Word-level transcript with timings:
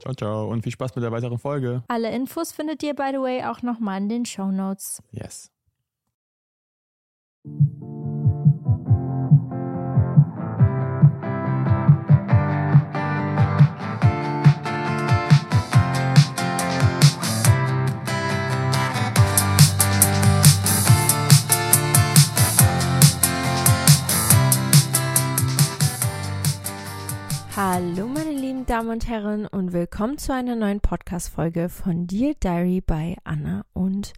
Ciao, 0.00 0.14
ciao. 0.14 0.48
Und 0.48 0.62
viel 0.62 0.72
Spaß 0.72 0.94
mit 0.94 1.04
der 1.04 1.12
weiteren 1.12 1.38
Folge. 1.38 1.82
Alle 1.88 2.10
Infos 2.12 2.52
findet 2.52 2.82
ihr, 2.82 2.94
by 2.94 3.10
the 3.12 3.18
way, 3.18 3.44
auch 3.44 3.62
nochmal 3.62 4.00
in 4.00 4.08
den 4.08 4.24
Show 4.24 4.50
Notes. 4.50 5.02
Yes. 5.10 5.50
Hallo 27.74 28.06
meine 28.06 28.32
lieben 28.32 28.66
Damen 28.66 28.90
und 28.90 29.08
Herren 29.08 29.46
und 29.46 29.72
willkommen 29.72 30.18
zu 30.18 30.34
einer 30.34 30.54
neuen 30.56 30.80
Podcast-Folge 30.80 31.70
von 31.70 32.06
Dear 32.06 32.34
Diary 32.34 32.82
bei 32.82 33.16
Anna 33.24 33.64
und 33.72 34.12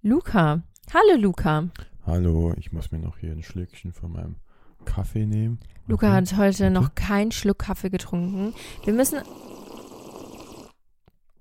Luca. 0.00 0.62
Hallo 0.94 1.20
Luca. 1.20 1.70
Hallo, 2.06 2.54
ich 2.56 2.70
muss 2.70 2.92
mir 2.92 3.00
noch 3.00 3.18
hier 3.18 3.32
ein 3.32 3.42
Schlückchen 3.42 3.92
von 3.92 4.12
meinem 4.12 4.36
Kaffee 4.84 5.26
nehmen. 5.26 5.58
Luca 5.88 6.06
okay. 6.06 6.16
hat 6.18 6.36
heute 6.36 6.66
okay. 6.66 6.70
noch 6.70 6.94
keinen 6.94 7.32
Schluck 7.32 7.58
Kaffee 7.58 7.90
getrunken. 7.90 8.54
Wir 8.84 8.92
müssen... 8.92 9.18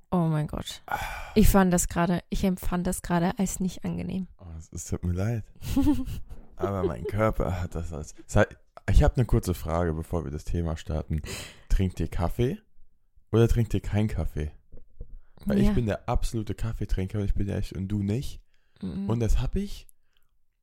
Oh 0.10 0.26
mein 0.28 0.48
Gott. 0.48 0.82
Ich 1.36 1.50
fand 1.50 1.72
das 1.72 1.88
gerade, 1.88 2.24
ich 2.32 2.44
empfand 2.46 2.88
das 2.88 3.04
gerade 3.04 3.38
als 3.38 3.60
nicht 3.60 3.86
angenehm. 3.86 4.26
Oh, 4.40 4.46
es 4.72 4.86
tut 4.86 5.04
mir 5.04 5.14
leid. 5.14 5.44
Aber 6.56 6.82
mein 6.82 7.04
Körper 7.04 7.62
hat 7.62 7.76
das 7.76 7.94
als... 7.94 8.16
Ich 8.90 9.04
habe 9.04 9.18
eine 9.18 9.26
kurze 9.26 9.54
Frage, 9.54 9.94
bevor 9.94 10.24
wir 10.24 10.32
das 10.32 10.46
Thema 10.46 10.76
starten. 10.76 11.22
Trinkt 11.80 12.02
ihr 12.02 12.10
Kaffee 12.10 12.58
oder 13.32 13.48
trinkt 13.48 13.74
ihr 13.74 13.80
keinen 13.80 14.10
Kaffee? 14.10 14.52
Weil 15.46 15.62
ja. 15.62 15.70
ich 15.70 15.74
bin 15.74 15.86
der 15.86 16.10
absolute 16.10 16.54
Kaffeetrinker 16.54 17.20
und 17.20 17.24
ich 17.24 17.36
bin 17.36 17.48
echt 17.48 17.72
und 17.72 17.88
du 17.88 18.04
nicht. 18.04 18.42
Mhm. 18.82 19.10
Und 19.10 19.22
das 19.22 19.40
habe 19.40 19.62
ich, 19.62 19.88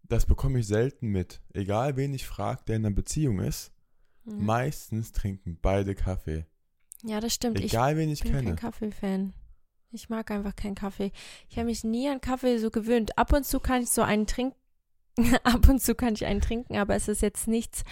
das 0.02 0.26
bekomme 0.26 0.58
ich 0.58 0.66
selten 0.66 1.06
mit. 1.08 1.40
Egal 1.54 1.96
wen 1.96 2.12
ich 2.12 2.26
frage, 2.26 2.64
der 2.68 2.76
in 2.76 2.84
einer 2.84 2.94
Beziehung 2.94 3.38
ist, 3.40 3.72
mhm. 4.24 4.44
meistens 4.44 5.12
trinken 5.12 5.58
beide 5.62 5.94
Kaffee. 5.94 6.44
Ja, 7.02 7.18
das 7.18 7.32
stimmt. 7.32 7.62
Egal 7.62 7.92
ich 7.92 7.96
wen 7.96 8.10
ich 8.10 8.22
bin 8.22 8.32
kenne. 8.32 8.48
kein 8.48 8.56
Kaffee-Fan. 8.56 9.32
Ich 9.92 10.10
mag 10.10 10.30
einfach 10.30 10.54
keinen 10.54 10.74
Kaffee. 10.74 11.12
Ich 11.48 11.56
habe 11.56 11.64
mich 11.64 11.82
nie 11.82 12.10
an 12.10 12.20
Kaffee 12.20 12.58
so 12.58 12.68
gewöhnt. 12.68 13.16
Ab 13.16 13.32
und 13.32 13.46
zu 13.46 13.58
kann 13.58 13.80
ich 13.80 13.88
so 13.88 14.02
einen 14.02 14.26
trinken 14.26 14.60
Ab 15.44 15.68
und 15.68 15.80
zu 15.80 15.94
kann 15.94 16.14
ich 16.14 16.26
einen 16.26 16.40
trinken, 16.40 16.76
aber 16.76 16.94
es 16.94 17.08
ist 17.08 17.22
jetzt 17.22 17.48
nichts, 17.48 17.84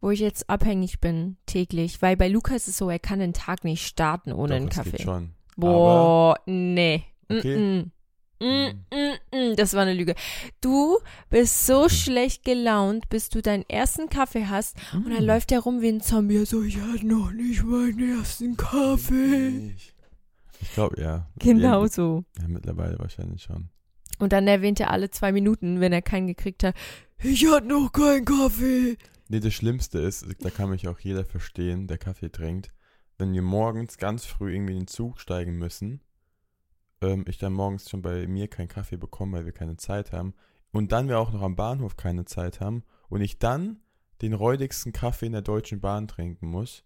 wo 0.00 0.10
ich 0.10 0.20
jetzt 0.20 0.48
abhängig 0.48 1.00
bin 1.00 1.36
täglich. 1.46 2.02
Weil 2.02 2.16
bei 2.16 2.28
Lukas 2.28 2.62
ist 2.62 2.68
es 2.68 2.78
so, 2.78 2.90
er 2.90 2.98
kann 2.98 3.18
den 3.18 3.32
Tag 3.32 3.64
nicht 3.64 3.86
starten 3.86 4.32
ohne 4.32 4.48
Doch, 4.48 4.56
einen 4.56 4.68
Kaffee. 4.68 4.90
Geht 4.92 5.02
schon. 5.02 5.30
Boah, 5.56 6.36
aber 6.36 6.42
nee. 6.46 7.04
Okay. 7.28 7.56
Mm 7.58 7.92
-mm. 8.40 8.72
Mm 8.90 9.08
das 9.56 9.74
war 9.74 9.82
eine 9.82 9.94
Lüge. 9.94 10.14
Du 10.60 10.98
bist 11.30 11.66
so 11.66 11.84
hm. 11.84 11.88
schlecht 11.90 12.44
gelaunt, 12.44 13.08
bis 13.08 13.28
du 13.28 13.42
deinen 13.42 13.68
ersten 13.68 14.08
Kaffee 14.08 14.46
hast 14.46 14.76
und 14.92 15.10
dann 15.10 15.18
hm. 15.18 15.26
läuft 15.26 15.52
er 15.52 15.60
rum 15.60 15.80
wie 15.80 15.88
ein 15.88 16.00
Zombie. 16.00 16.44
So, 16.44 16.62
ich 16.62 16.80
hatte 16.80 17.06
noch 17.06 17.32
nicht 17.32 17.64
meinen 17.64 18.18
ersten 18.18 18.56
Kaffee. 18.56 19.74
Ich 20.60 20.74
glaube, 20.74 21.00
ja. 21.00 21.28
Genau 21.38 21.86
so. 21.86 22.24
Ja, 22.40 22.48
mittlerweile 22.48 22.98
wahrscheinlich 22.98 23.42
schon. 23.42 23.68
Und 24.18 24.32
dann 24.32 24.48
erwähnt 24.48 24.80
er 24.80 24.90
alle 24.90 25.10
zwei 25.10 25.30
Minuten, 25.32 25.80
wenn 25.80 25.92
er 25.92 26.02
keinen 26.02 26.26
gekriegt 26.26 26.64
hat, 26.64 26.74
ich 27.22 27.46
hatte 27.50 27.66
noch 27.66 27.92
keinen 27.92 28.24
Kaffee. 28.24 28.96
Nee, 29.28 29.40
das 29.40 29.54
Schlimmste 29.54 29.98
ist, 29.98 30.26
da 30.40 30.50
kann 30.50 30.70
mich 30.70 30.88
auch 30.88 30.98
jeder 30.98 31.24
verstehen, 31.24 31.86
der 31.86 31.98
Kaffee 31.98 32.30
trinkt, 32.30 32.72
wenn 33.18 33.32
wir 33.32 33.42
morgens 33.42 33.98
ganz 33.98 34.24
früh 34.24 34.54
irgendwie 34.54 34.72
in 34.72 34.80
den 34.80 34.86
Zug 34.86 35.20
steigen 35.20 35.58
müssen, 35.58 36.00
ähm, 37.00 37.24
ich 37.28 37.38
dann 37.38 37.52
morgens 37.52 37.90
schon 37.90 38.00
bei 38.00 38.26
mir 38.26 38.48
keinen 38.48 38.68
Kaffee 38.68 38.96
bekomme, 38.96 39.38
weil 39.38 39.44
wir 39.44 39.52
keine 39.52 39.76
Zeit 39.76 40.12
haben, 40.12 40.34
und 40.70 40.92
dann 40.92 41.08
wir 41.08 41.18
auch 41.18 41.32
noch 41.32 41.42
am 41.42 41.56
Bahnhof 41.56 41.96
keine 41.96 42.24
Zeit 42.24 42.60
haben, 42.60 42.84
und 43.08 43.20
ich 43.20 43.38
dann 43.38 43.80
den 44.22 44.32
räudigsten 44.32 44.92
Kaffee 44.92 45.26
in 45.26 45.32
der 45.32 45.42
Deutschen 45.42 45.80
Bahn 45.80 46.08
trinken 46.08 46.48
muss, 46.48 46.84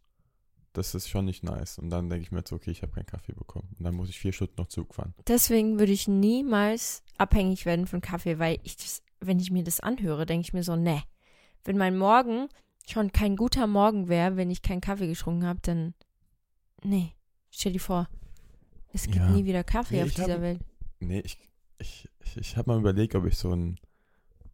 das 0.72 0.94
ist 0.94 1.08
schon 1.08 1.26
nicht 1.26 1.44
nice. 1.44 1.78
Und 1.78 1.90
dann 1.90 2.08
denke 2.08 2.22
ich 2.22 2.32
mir 2.32 2.38
jetzt, 2.38 2.52
okay, 2.52 2.70
ich 2.70 2.82
habe 2.82 2.92
keinen 2.92 3.06
Kaffee 3.06 3.34
bekommen. 3.34 3.74
Und 3.78 3.84
dann 3.84 3.94
muss 3.94 4.08
ich 4.08 4.18
vier 4.18 4.32
Stunden 4.32 4.54
noch 4.56 4.68
Zug 4.68 4.94
fahren. 4.94 5.14
Deswegen 5.26 5.78
würde 5.78 5.92
ich 5.92 6.08
niemals 6.08 7.02
abhängig 7.18 7.66
werden 7.66 7.86
von 7.86 8.00
Kaffee, 8.00 8.38
weil 8.38 8.58
ich 8.62 8.76
das, 8.76 9.02
wenn 9.20 9.38
ich 9.38 9.50
mir 9.50 9.64
das 9.64 9.80
anhöre, 9.80 10.26
denke 10.26 10.46
ich 10.46 10.52
mir 10.52 10.62
so, 10.62 10.76
ne. 10.76 11.02
Wenn 11.64 11.78
mein 11.78 11.96
Morgen 11.96 12.48
schon 12.86 13.12
kein 13.12 13.36
guter 13.36 13.66
Morgen 13.66 14.08
wäre, 14.08 14.36
wenn 14.36 14.50
ich 14.50 14.62
keinen 14.62 14.80
Kaffee 14.80 15.06
getrunken 15.06 15.46
habe, 15.46 15.60
dann, 15.62 15.94
nee. 16.82 17.12
Stell 17.50 17.72
dir 17.72 17.80
vor, 17.80 18.08
es 18.92 19.04
gibt 19.04 19.16
ja. 19.16 19.28
nie 19.30 19.44
wieder 19.44 19.62
Kaffee 19.62 19.96
nee, 19.96 20.02
auf 20.04 20.14
dieser 20.14 20.34
hab, 20.34 20.40
Welt. 20.40 20.60
Nee, 21.00 21.20
ich, 21.20 21.38
ich, 21.78 22.08
ich, 22.20 22.36
ich 22.36 22.56
habe 22.56 22.70
mal 22.70 22.78
überlegt, 22.78 23.14
ob 23.14 23.26
ich 23.26 23.36
so 23.36 23.52
ein, 23.52 23.78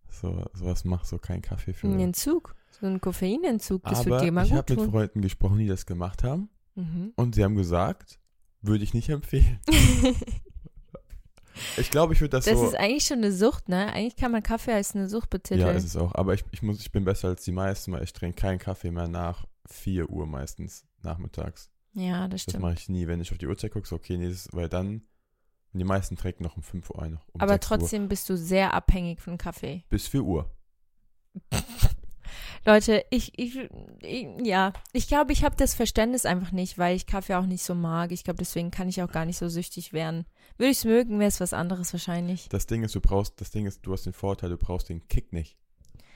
so, 0.08 0.44
sowas 0.52 0.84
mache, 0.84 1.06
so 1.06 1.18
keinen 1.18 1.42
Kaffee 1.42 1.72
für. 1.72 1.86
Einen 1.86 2.00
Entzug? 2.00 2.54
So 2.70 2.86
ein 2.86 3.00
Koffeinentzug, 3.00 3.82
das 3.84 4.00
Aber 4.00 4.10
wird 4.10 4.22
dir 4.22 4.32
mal 4.32 4.44
ich 4.44 4.52
habe 4.52 4.74
mit 4.74 4.90
Freunden 4.90 5.22
gesprochen, 5.22 5.58
die 5.58 5.66
das 5.66 5.86
gemacht 5.86 6.22
haben. 6.22 6.48
Mhm. 6.74 7.12
Und 7.16 7.34
sie 7.34 7.44
haben 7.44 7.56
gesagt, 7.56 8.20
würde 8.62 8.84
ich 8.84 8.94
nicht 8.94 9.08
empfehlen. 9.08 9.58
Ich 11.76 11.90
glaube, 11.90 12.12
ich 12.14 12.20
würde 12.20 12.30
das, 12.36 12.44
Das 12.44 12.58
so. 12.58 12.66
ist 12.66 12.74
eigentlich 12.74 13.04
schon 13.04 13.18
eine 13.18 13.32
Sucht, 13.32 13.68
ne? 13.68 13.92
Eigentlich 13.92 14.16
kann 14.16 14.32
man 14.32 14.42
Kaffee 14.42 14.72
als 14.72 14.94
eine 14.94 15.08
Sucht 15.08 15.30
betiteln. 15.30 15.60
ja, 15.66 15.72
ist 15.72 15.84
es 15.84 15.96
auch. 15.96 16.14
Aber 16.14 16.34
ich, 16.34 16.44
ich 16.50 16.62
muss, 16.62 16.80
ich 16.80 16.90
bin 16.92 17.04
besser 17.04 17.28
als 17.28 17.44
die 17.44 17.52
meisten, 17.52 17.92
weil 17.92 18.02
ich 18.04 18.12
trinke 18.12 18.40
keinen 18.40 18.58
Kaffee 18.58 18.90
mehr 18.90 19.08
nach 19.08 19.44
4 19.66 20.08
Uhr 20.10 20.26
meistens 20.26 20.86
nachmittags. 21.02 21.70
Ja, 21.94 22.22
das 22.28 22.30
Das 22.44 22.52
stimmt. 22.52 22.62
mache 22.62 22.74
ich 22.74 22.88
nie. 22.88 23.06
Wenn 23.06 23.20
ich 23.20 23.32
auf 23.32 23.38
die 23.38 23.46
Uhrzeit 23.46 23.72
gucke, 23.72 23.86
so 23.88 23.96
okay, 23.96 24.16
nee, 24.16 24.28
das, 24.28 24.48
weil 24.52 24.68
dann, 24.68 25.02
die 25.72 25.84
meisten 25.84 26.16
trinken 26.16 26.42
noch 26.44 26.56
um 26.56 26.62
5 26.62 26.90
Uhr 26.90 27.02
ein. 27.02 27.18
Um 27.32 27.40
Aber 27.40 27.52
6 27.54 27.70
Uhr. 27.70 27.78
trotzdem 27.78 28.08
bist 28.08 28.28
du 28.28 28.36
sehr 28.36 28.72
abhängig 28.74 29.20
von 29.20 29.36
Kaffee. 29.38 29.84
Bis 29.88 30.06
4 30.08 30.22
Uhr. 30.22 30.50
Leute, 32.66 33.04
ich, 33.10 33.38
ich, 33.38 33.58
ich 34.02 34.26
ja, 34.42 34.72
ich 34.92 35.08
glaube, 35.08 35.32
ich 35.32 35.44
habe 35.44 35.56
das 35.56 35.74
Verständnis 35.74 36.26
einfach 36.26 36.52
nicht, 36.52 36.78
weil 36.78 36.96
ich 36.96 37.06
Kaffee 37.06 37.34
auch 37.36 37.46
nicht 37.46 37.62
so 37.62 37.74
mag. 37.74 38.12
Ich 38.12 38.24
glaube, 38.24 38.38
deswegen 38.38 38.70
kann 38.70 38.88
ich 38.88 39.02
auch 39.02 39.10
gar 39.12 39.24
nicht 39.24 39.38
so 39.38 39.48
süchtig 39.48 39.92
werden. 39.92 40.26
Würde 40.56 40.70
ich 40.70 40.78
es 40.78 40.84
mögen, 40.84 41.18
wäre 41.18 41.28
es 41.28 41.40
was 41.40 41.52
anderes 41.52 41.92
wahrscheinlich. 41.92 42.48
Das 42.48 42.66
Ding 42.66 42.82
ist, 42.82 42.94
du 42.94 43.00
brauchst, 43.00 43.40
das 43.40 43.50
Ding 43.50 43.66
ist, 43.66 43.86
du 43.86 43.92
hast 43.92 44.06
den 44.06 44.12
Vorteil, 44.12 44.50
du 44.50 44.56
brauchst 44.56 44.88
den 44.88 45.06
Kick 45.08 45.32
nicht. 45.32 45.56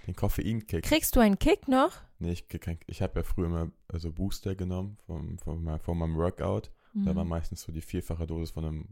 Den 0.07 0.17
Koffeinkick. 0.17 0.83
Kriegst 0.85 1.15
du 1.15 1.21
einen 1.21 1.39
Kick 1.39 1.69
noch? 1.69 1.93
Nee, 2.19 2.33
ich, 2.33 2.49
kein- 2.49 2.79
ich 2.89 3.03
habe 3.03 3.21
ja 3.21 3.23
früher 3.25 3.47
immer 3.47 3.71
also 3.87 4.11
Booster 4.13 4.55
genommen 4.57 4.99
vom, 5.07 5.39
vom, 5.39 5.79
von 5.81 5.99
meinem 5.99 6.17
Workout. 6.17 6.73
Da 6.95 7.15
war 7.15 7.23
Mhm. 7.25 7.31
meistens 7.31 7.63
so 7.63 7.71
die 7.73 7.81
vierfache 7.81 8.27
Dosis 8.27 8.51
von 8.51 8.65
einem 8.65 8.89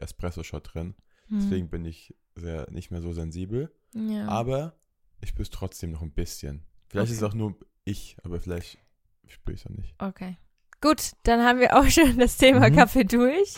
Espresso-Shot 0.00 0.72
drin. 0.74 0.94
Mhm. 1.28 1.40
Deswegen 1.40 1.68
bin 1.68 1.84
ich 1.84 2.14
sehr, 2.34 2.70
nicht 2.70 2.90
mehr 2.90 3.02
so 3.02 3.12
sensibel. 3.12 3.74
ja. 3.94 4.26
Aber 4.28 4.74
ich 5.22 5.30
spüre 5.30 5.42
es 5.44 5.50
trotzdem 5.50 5.90
noch 5.92 6.02
ein 6.02 6.12
bisschen. 6.12 6.62
Vielleicht 6.88 7.10
ist 7.10 7.18
es 7.18 7.22
Okay. 7.22 7.32
auch 7.32 7.34
nur 7.36 7.56
ich, 7.84 8.16
aber 8.22 8.38
vielleicht 8.40 8.78
spüre 9.26 9.54
ich 9.54 9.60
es 9.64 9.66
auch 9.70 9.74
nicht. 9.76 9.94
Okay. 9.98 10.36
Gut, 10.80 11.12
dann 11.22 11.42
haben 11.44 11.60
wir 11.60 11.78
auch 11.78 11.86
schon 11.88 12.18
das 12.18 12.36
Thema 12.36 12.68
Mhm. 12.68 12.76
Kaffee 12.76 13.04
durch. 13.04 13.54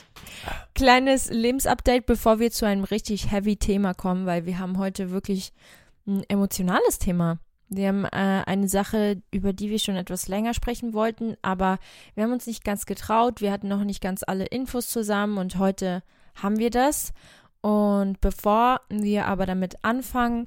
Kleines 0.75 1.31
Lebensupdate, 1.31 2.07
bevor 2.07 2.39
wir 2.39 2.51
zu 2.51 2.67
einem 2.67 2.85
richtig 2.85 3.31
heavy 3.31 3.57
Thema 3.57 3.95
kommen, 3.95 4.27
weil 4.27 4.45
wir 4.47 4.59
haben 4.59 4.79
heute 4.79 5.11
wirklich 5.11 5.53
ein 6.07 6.23
emotionales 6.29 6.99
Thema. 6.99 7.39
Wir 7.71 7.89
haben 7.89 8.05
äh, 8.05 8.09
eine 8.47 8.69
Sache, 8.69 9.23
über 9.31 9.53
die 9.55 9.71
wir 9.71 9.79
schon 9.79 9.97
etwas 9.97 10.29
länger 10.29 10.53
sprechen 10.53 10.93
wollten, 10.93 11.37
aber 11.43 11.79
wir 12.15 12.25
haben 12.25 12.33
uns 12.33 12.47
nicht 12.47 12.63
ganz 12.63 12.85
getraut. 12.85 13.41
Wir 13.41 13.51
hatten 13.53 13.69
noch 13.69 13.85
nicht 13.85 14.03
ganz 14.03 14.23
alle 14.27 14.45
Infos 14.47 14.89
zusammen 14.91 15.39
und 15.39 15.59
heute 15.59 16.03
haben 16.35 16.59
wir 16.59 16.71
das. 16.71 17.13
Und 17.63 18.21
bevor 18.21 18.83
wir 18.91 19.27
aber 19.27 19.47
damit 19.47 19.77
anfangen, 19.83 20.47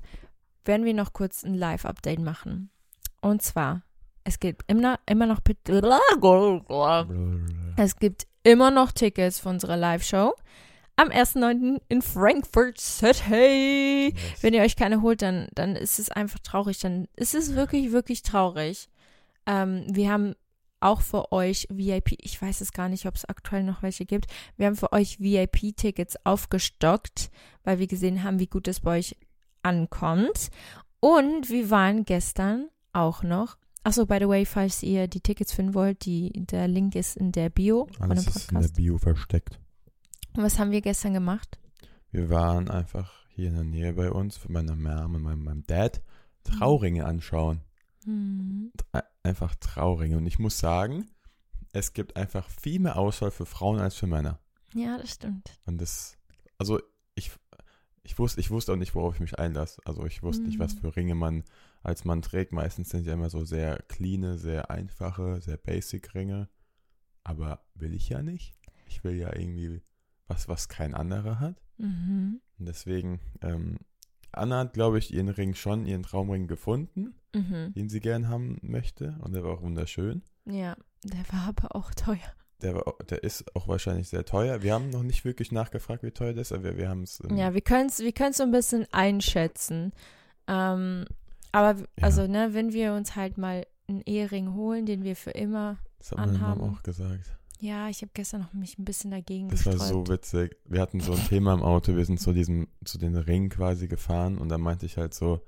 werden 0.67 0.85
wir 0.85 0.93
noch 0.93 1.13
kurz 1.13 1.43
ein 1.43 1.53
Live-Update 1.53 2.19
machen. 2.19 2.69
Und 3.21 3.41
zwar, 3.41 3.83
es 4.23 4.39
gibt 4.39 4.69
immer, 4.69 4.99
immer 5.05 5.25
noch 5.25 5.39
es 7.77 7.95
gibt 7.95 8.27
immer 8.43 8.71
noch 8.71 8.91
Tickets 8.91 9.39
für 9.39 9.49
unsere 9.49 9.75
Live-Show 9.75 10.33
am 10.97 11.09
1.9. 11.09 11.79
in 11.89 12.01
Frankfurt 12.01 12.79
City. 12.79 14.13
Yes. 14.13 14.43
Wenn 14.43 14.53
ihr 14.53 14.61
euch 14.61 14.75
keine 14.75 15.01
holt, 15.01 15.21
dann, 15.21 15.47
dann 15.53 15.75
ist 15.75 15.99
es 15.99 16.09
einfach 16.09 16.39
traurig. 16.39 16.79
Dann 16.79 17.07
ist 17.15 17.35
es 17.35 17.55
wirklich, 17.55 17.91
wirklich 17.91 18.23
traurig. 18.23 18.89
Ähm, 19.45 19.85
wir 19.89 20.11
haben 20.11 20.33
auch 20.79 21.01
für 21.01 21.31
euch 21.31 21.67
VIP, 21.71 22.17
ich 22.19 22.39
weiß 22.39 22.61
es 22.61 22.71
gar 22.71 22.89
nicht, 22.89 23.05
ob 23.05 23.15
es 23.15 23.25
aktuell 23.25 23.63
noch 23.63 23.81
welche 23.81 24.05
gibt. 24.05 24.27
Wir 24.57 24.67
haben 24.67 24.75
für 24.75 24.91
euch 24.91 25.19
VIP-Tickets 25.19 26.17
aufgestockt, 26.23 27.31
weil 27.63 27.79
wir 27.79 27.87
gesehen 27.87 28.23
haben, 28.23 28.39
wie 28.39 28.47
gut 28.47 28.67
es 28.67 28.81
bei 28.81 28.97
euch 28.99 29.15
ankommt. 29.67 30.49
Und 30.99 31.49
wir 31.49 31.69
waren 31.69 32.05
gestern 32.05 32.69
auch 32.93 33.23
noch. 33.23 33.57
Achso, 33.83 34.05
by 34.05 34.17
the 34.19 34.27
way, 34.27 34.45
falls 34.45 34.83
ihr 34.83 35.07
die 35.07 35.21
Tickets 35.21 35.53
finden 35.53 35.73
wollt, 35.73 36.05
die, 36.05 36.31
der 36.47 36.67
Link 36.67 36.95
ist 36.95 37.15
in 37.15 37.31
der 37.31 37.49
Bio 37.49 37.87
Alles 37.99 38.27
ist 38.27 38.51
in 38.51 38.59
der. 38.61 38.67
Bio 38.69 38.97
versteckt. 38.97 39.59
Und 40.35 40.43
was 40.43 40.59
haben 40.59 40.71
wir 40.71 40.81
gestern 40.81 41.13
gemacht? 41.13 41.59
Wir 42.11 42.29
waren 42.29 42.69
einfach 42.69 43.11
hier 43.29 43.49
in 43.49 43.55
der 43.55 43.63
Nähe 43.63 43.93
bei 43.93 44.11
uns 44.11 44.35
von 44.37 44.51
meiner 44.53 44.75
Mom 44.75 45.15
und 45.15 45.21
meinem, 45.21 45.43
meinem 45.43 45.63
Dad 45.67 46.01
Trauringe 46.43 47.05
anschauen. 47.05 47.61
Hm. 48.03 48.71
Ein- 48.91 49.01
Einfach 49.23 49.55
Trauringe. 49.55 50.17
Und 50.17 50.25
ich 50.25 50.39
muss 50.39 50.57
sagen, 50.57 51.09
es 51.73 51.91
gibt 51.93 52.15
einfach 52.15 52.47
viel 52.49 52.79
mehr 52.79 52.95
Auswahl 52.97 53.29
für 53.31 53.45
Frauen 53.45 53.79
als 53.79 53.95
für 53.95 54.07
Männer. 54.07 54.39
Ja, 54.73 54.97
das 54.97 55.11
stimmt. 55.11 55.51
Und 55.65 55.79
das, 55.81 56.17
also 56.57 56.79
ich, 58.07 58.17
wusste, 58.17 58.39
ich 58.39 58.49
wusste 58.51 58.71
auch 58.71 58.77
nicht, 58.77 58.95
worauf 58.95 59.15
ich 59.15 59.19
mich 59.19 59.37
einlasse. 59.37 59.81
Also 59.85 60.05
ich 60.05 60.23
wusste 60.23 60.45
nicht, 60.45 60.59
was 60.59 60.75
Mhm. 60.75 60.79
für 60.79 60.95
Ringe 60.95 61.13
man 61.15 61.43
als 61.83 62.05
Mann 62.05 62.21
trägt. 62.21 62.53
Meistens 62.53 62.89
sind 62.89 63.05
ja 63.05 63.13
immer 63.13 63.29
so 63.29 63.43
sehr 63.43 63.77
cleane, 63.89 64.37
sehr 64.37 64.71
einfache, 64.71 65.41
sehr 65.41 65.57
basic 65.57 66.15
Ringe. 66.15 66.47
Aber 67.23 67.65
will 67.75 67.93
ich 67.93 68.07
ja 68.09 68.21
nicht. 68.21 68.55
Ich 68.87 69.03
will 69.03 69.15
ja 69.17 69.35
irgendwie 69.35 69.81
was, 70.27 70.47
was 70.47 70.69
kein 70.69 70.93
anderer 70.93 71.39
hat. 71.41 71.61
Mhm. 71.77 72.39
Und 72.57 72.65
deswegen, 72.65 73.19
ähm, 73.41 73.77
Anna 74.31 74.59
hat, 74.59 74.73
glaube 74.73 74.99
ich, 74.99 75.13
ihren 75.13 75.29
Ring 75.29 75.53
schon, 75.53 75.85
ihren 75.85 76.03
Traumring 76.03 76.47
gefunden, 76.47 77.13
Mhm. 77.35 77.73
den 77.73 77.89
sie 77.89 77.99
gern 77.99 78.29
haben 78.29 78.57
möchte. 78.61 79.17
Und 79.21 79.33
der 79.33 79.43
war 79.43 79.51
auch 79.51 79.61
wunderschön. 79.61 80.21
Ja, 80.45 80.77
der 81.03 81.25
war 81.33 81.47
aber 81.49 81.75
auch 81.75 81.93
teuer. 81.93 82.33
Der, 82.61 82.73
war, 82.75 82.95
der 83.09 83.23
ist 83.23 83.55
auch 83.55 83.67
wahrscheinlich 83.67 84.09
sehr 84.09 84.25
teuer. 84.25 84.63
Wir 84.63 84.73
haben 84.73 84.89
noch 84.89 85.03
nicht 85.03 85.23
wirklich 85.25 85.51
nachgefragt, 85.51 86.01
wie 86.03 86.11
teuer 86.11 86.33
der 86.33 86.41
ist, 86.41 86.51
aber 86.51 86.63
wir, 86.63 86.77
wir 86.77 86.89
haben 86.89 87.03
es. 87.03 87.21
Ja, 87.35 87.53
wir 87.53 87.61
können 87.61 87.87
es 87.89 87.99
wir 87.99 88.11
können's 88.11 88.37
so 88.37 88.43
ein 88.43 88.51
bisschen 88.51 88.87
einschätzen. 88.91 89.93
Ähm, 90.47 91.05
aber, 91.51 91.79
Ja. 91.79 91.85
also, 92.01 92.25
ne, 92.27 92.49
wenn 92.53 92.73
wir 92.73 92.93
uns 92.93 93.15
halt 93.15 93.37
mal 93.37 93.65
einen 93.87 94.01
Ehering 94.01 94.53
holen, 94.53 94.85
den 94.85 95.03
wir 95.03 95.15
für 95.15 95.31
immer. 95.31 95.77
das 95.99 96.11
hat 96.11 96.17
meine 96.19 96.31
Mom 96.33 96.41
anhaben. 96.43 96.61
auch 96.75 96.83
gesagt. 96.83 97.37
Ja, 97.59 97.89
ich 97.89 98.01
habe 98.01 98.11
gestern 98.13 98.41
noch 98.41 98.53
mich 98.53 98.77
ein 98.77 98.85
bisschen 98.85 99.09
dagegen 99.11 99.49
Das 99.49 99.65
war 99.65 99.73
gesträubt. 99.73 100.07
so 100.07 100.13
witzig. 100.13 100.57
Wir 100.65 100.79
hatten 100.81 100.99
so 100.99 101.13
ein 101.13 101.25
Thema 101.27 101.53
im 101.55 101.63
Auto. 101.63 101.95
Wir 101.95 102.05
sind 102.05 102.19
zu 102.19 102.31
diesem, 102.33 102.67
zu 102.85 102.97
den 102.99 103.15
Ringen 103.15 103.49
quasi 103.49 103.87
gefahren 103.87 104.37
und 104.37 104.49
da 104.49 104.57
meinte 104.59 104.85
ich 104.85 104.97
halt 104.97 105.13
so, 105.15 105.41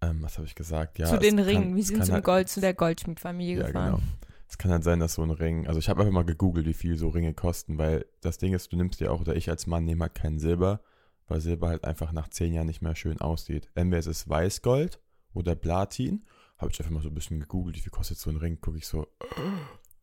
ähm, 0.00 0.18
was 0.22 0.36
habe 0.38 0.46
ich 0.46 0.54
gesagt? 0.54 0.98
Ja, 0.98 1.06
zu 1.06 1.18
den 1.18 1.36
kann- 1.36 1.44
Ringen. 1.46 1.74
Wir 1.74 1.80
es 1.80 1.88
sind 1.88 1.96
kann 1.98 2.06
zum 2.06 2.14
halt- 2.16 2.24
Gold, 2.24 2.48
zu 2.48 2.60
der 2.60 2.74
Goldschmiedfamilie 2.74 3.58
Ja, 3.60 3.66
gefahren. 3.66 3.94
genau. 3.96 4.02
Es 4.48 4.58
kann 4.58 4.70
halt 4.70 4.84
sein, 4.84 5.00
dass 5.00 5.14
so 5.14 5.22
ein 5.22 5.30
Ring, 5.30 5.66
also 5.66 5.78
ich 5.78 5.88
habe 5.88 6.00
einfach 6.00 6.12
mal 6.12 6.24
gegoogelt, 6.24 6.66
wie 6.66 6.74
viel 6.74 6.96
so 6.96 7.08
Ringe 7.08 7.34
kosten, 7.34 7.78
weil 7.78 8.04
das 8.20 8.38
Ding 8.38 8.52
ist, 8.52 8.72
du 8.72 8.76
nimmst 8.76 9.00
ja 9.00 9.10
auch, 9.10 9.20
oder 9.20 9.34
ich 9.36 9.48
als 9.50 9.66
Mann 9.66 9.84
nehme 9.84 10.02
halt 10.02 10.14
kein 10.14 10.38
Silber, 10.38 10.80
weil 11.26 11.40
Silber 11.40 11.68
halt 11.68 11.84
einfach 11.84 12.12
nach 12.12 12.28
zehn 12.28 12.52
Jahren 12.52 12.66
nicht 12.66 12.82
mehr 12.82 12.94
schön 12.94 13.20
aussieht. 13.20 13.70
Entweder 13.74 13.98
es 13.98 14.06
ist 14.06 14.28
Weißgold 14.28 15.00
oder 15.32 15.54
Platin. 15.54 16.24
Habe 16.58 16.70
ich 16.70 16.78
einfach 16.78 16.92
mal 16.92 17.02
so 17.02 17.08
ein 17.08 17.14
bisschen 17.14 17.40
gegoogelt, 17.40 17.76
wie 17.76 17.80
viel 17.80 17.90
kostet 17.90 18.18
so 18.18 18.30
ein 18.30 18.36
Ring, 18.36 18.60
gucke 18.60 18.78
ich 18.78 18.86
so, 18.86 19.06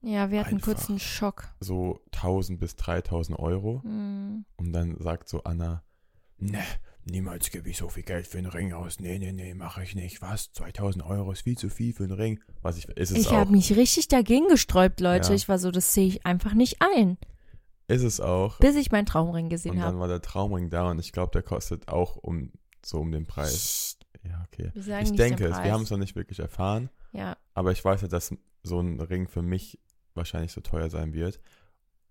Ja, 0.01 0.31
wir 0.31 0.39
hatten 0.39 0.55
Einfach. 0.55 0.65
kurz 0.65 0.89
einen 0.89 0.99
Schock. 0.99 1.47
so 1.59 2.01
1000 2.13 2.59
bis 2.59 2.75
3000 2.75 3.37
Euro. 3.39 3.81
Hm. 3.83 4.45
Und 4.57 4.73
dann 4.73 4.97
sagt 4.99 5.29
so 5.29 5.43
Anna, 5.43 5.83
ne, 6.39 6.59
niemals 7.05 7.49
gebe 7.49 7.69
ich 7.69 7.77
so 7.77 7.89
viel 7.89 8.03
Geld 8.03 8.27
für 8.27 8.37
einen 8.37 8.47
Ring 8.51 8.73
aus. 8.73 8.99
Nee, 8.99 9.17
nee, 9.19 9.31
nee, 9.31 9.53
mache 9.53 9.83
ich 9.83 9.95
nicht. 9.95 10.21
Was? 10.21 10.51
2000 10.53 11.03
Euro 11.05 11.31
ist 11.31 11.41
viel 11.41 11.57
zu 11.57 11.69
viel 11.69 11.93
für 11.93 12.03
einen 12.03 12.13
Ring. 12.13 12.39
Was 12.61 12.77
ich, 12.77 12.87
ist 12.89 13.11
es 13.11 13.17
Ich 13.17 13.31
habe 13.31 13.51
mich 13.51 13.75
richtig 13.75 14.07
dagegen 14.07 14.47
gesträubt, 14.47 14.99
Leute. 14.99 15.29
Ja. 15.29 15.35
Ich 15.35 15.49
war 15.49 15.57
so, 15.59 15.71
das 15.71 15.93
sehe 15.93 16.07
ich 16.07 16.25
einfach 16.25 16.53
nicht 16.53 16.77
ein. 16.95 17.17
Ist 17.87 18.03
es 18.03 18.19
auch. 18.21 18.57
Bis 18.59 18.75
ich 18.75 18.91
meinen 18.91 19.05
Traumring 19.05 19.45
Und 19.45 19.49
gesehen 19.49 19.75
dann 19.75 19.83
habe. 19.85 19.99
war 19.99 20.07
der 20.07 20.21
Traumring 20.21 20.69
da 20.69 20.89
und 20.91 20.99
ich 20.99 21.11
glaube, 21.11 21.31
der 21.31 21.43
kostet 21.43 21.87
auch 21.89 22.15
um 22.17 22.51
so 22.85 22.99
um 22.99 23.11
den 23.11 23.25
Preis. 23.25 23.97
Ja, 24.23 24.45
okay. 24.47 24.71
Ich 24.75 25.11
denke 25.13 25.43
den 25.43 25.51
es. 25.51 25.63
Wir 25.63 25.71
haben 25.73 25.83
es 25.83 25.89
noch 25.89 25.97
nicht 25.97 26.15
wirklich 26.15 26.39
erfahren, 26.39 26.89
Ja. 27.11 27.35
aber 27.53 27.71
ich 27.71 27.83
weiß 27.83 28.01
ja, 28.01 28.07
dass 28.07 28.33
so 28.63 28.79
ein 28.79 28.99
Ring 29.01 29.27
für 29.27 29.41
mich 29.41 29.79
wahrscheinlich 30.13 30.51
so 30.51 30.61
teuer 30.61 30.89
sein 30.89 31.13
wird. 31.13 31.39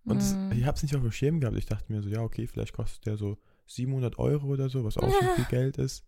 Und 0.05 0.19
es- 0.19 0.33
Hm. 0.35 0.53
ich 0.53 0.65
habe 0.65 0.77
es 0.77 0.83
nicht 0.83 0.95
auf 0.97 1.03
dem 1.03 1.13
Schirm 1.13 1.41
gehabt. 1.41 1.57
Ich 1.57 1.67
dachte 1.67 1.93
mir 1.93 2.03
so, 2.03 2.09
ja, 2.09 2.21
okay, 2.23 2.47
vielleicht 2.47 2.73
kostet 2.73 3.07
der 3.07 3.17
so 3.17 3.39
700 3.71 4.19
Euro 4.19 4.47
oder 4.49 4.69
so, 4.69 4.85
was 4.85 4.97
auch 4.99 5.11
schon 5.11 5.29
viel 5.37 5.45
Geld 5.49 5.79
ist. 5.79 6.05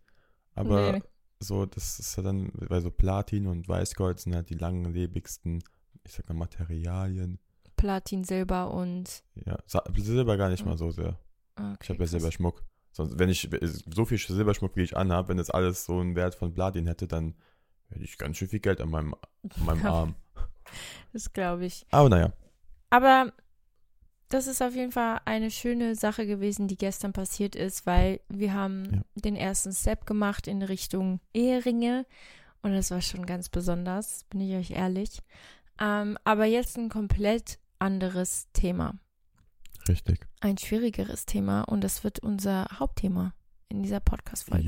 Aber 0.54 0.92
Nee. 0.92 1.02
so, 1.40 1.66
das 1.66 1.98
ist 1.98 2.16
ja 2.16 2.22
dann, 2.22 2.50
weil 2.54 2.80
so 2.80 2.90
Platin 2.90 3.46
und 3.46 3.68
Weißgold 3.68 4.18
sind 4.20 4.34
halt 4.34 4.50
die 4.50 4.54
langlebigsten, 4.54 5.62
ich 6.04 6.12
sag 6.12 6.28
mal, 6.28 6.34
Materialien. 6.34 7.38
Platin, 7.76 8.24
Silber 8.24 8.72
und. 8.72 9.22
Ja, 9.34 9.58
Silber 9.96 10.36
gar 10.36 10.48
nicht 10.50 10.64
mal 10.64 10.76
so 10.78 10.90
sehr. 10.90 11.18
Okay, 11.56 11.76
Ich 11.82 11.88
habe 11.90 12.00
ja. 12.00 12.06
Silberschmuck. 12.06 12.62
Sonst, 12.92 13.18
wenn 13.18 13.28
ich 13.30 13.48
so 13.94 14.04
viel 14.04 14.18
Silberschmuck, 14.18 14.76
wie 14.76 14.82
ich 14.82 14.96
anhabe, 14.96 15.28
wenn 15.28 15.38
das 15.38 15.48
alles 15.50 15.84
so 15.86 15.98
einen 15.98 16.14
Wert 16.14 16.34
von 16.34 16.52
Platin 16.52 16.86
hätte, 16.86 17.08
dann 17.08 17.34
hätte 17.88 18.04
ich 18.04 18.18
ganz 18.18 18.36
schön 18.36 18.48
viel 18.48 18.60
Geld 18.60 18.80
an 18.80 18.90
meinem, 18.90 19.14
an 19.14 19.64
meinem 19.64 19.86
Arm. 19.86 20.14
Das 21.12 21.32
glaube 21.32 21.64
ich. 21.64 21.86
Aber 21.90 22.08
naja, 22.08 22.32
Aber 22.90 23.32
das 24.32 24.46
ist 24.46 24.62
auf 24.62 24.74
jeden 24.74 24.92
Fall 24.92 25.20
eine 25.24 25.50
schöne 25.50 25.94
Sache 25.94 26.26
gewesen, 26.26 26.68
die 26.68 26.76
gestern 26.76 27.12
passiert 27.12 27.54
ist, 27.56 27.86
weil 27.86 28.20
wir 28.28 28.54
haben 28.54 28.84
Ja. 28.94 29.02
den 29.14 29.36
ersten 29.36 29.72
Step 29.72 30.06
gemacht 30.06 30.46
in 30.46 30.62
Richtung 30.62 31.20
Eheringe 31.34 32.06
und 32.62 32.72
das 32.72 32.90
war 32.90 33.00
schon 33.02 33.26
ganz 33.26 33.48
besonders, 33.48 34.24
bin 34.30 34.40
ich 34.40 34.54
euch 34.54 34.70
ehrlich. 34.70 35.20
Ähm, 35.80 36.16
aber 36.24 36.44
jetzt 36.46 36.76
ein 36.78 36.88
komplett 36.88 37.58
anderes 37.78 38.48
Thema, 38.52 38.94
richtig. 39.88 40.26
ein 40.40 40.56
schwierigeres 40.58 41.26
Thema 41.26 41.62
und 41.62 41.82
das 41.82 42.04
wird 42.04 42.20
unser 42.20 42.66
Hauptthema 42.78 43.34
in 43.68 43.82
dieser 43.82 44.00
Podcast-Folge. 44.00 44.64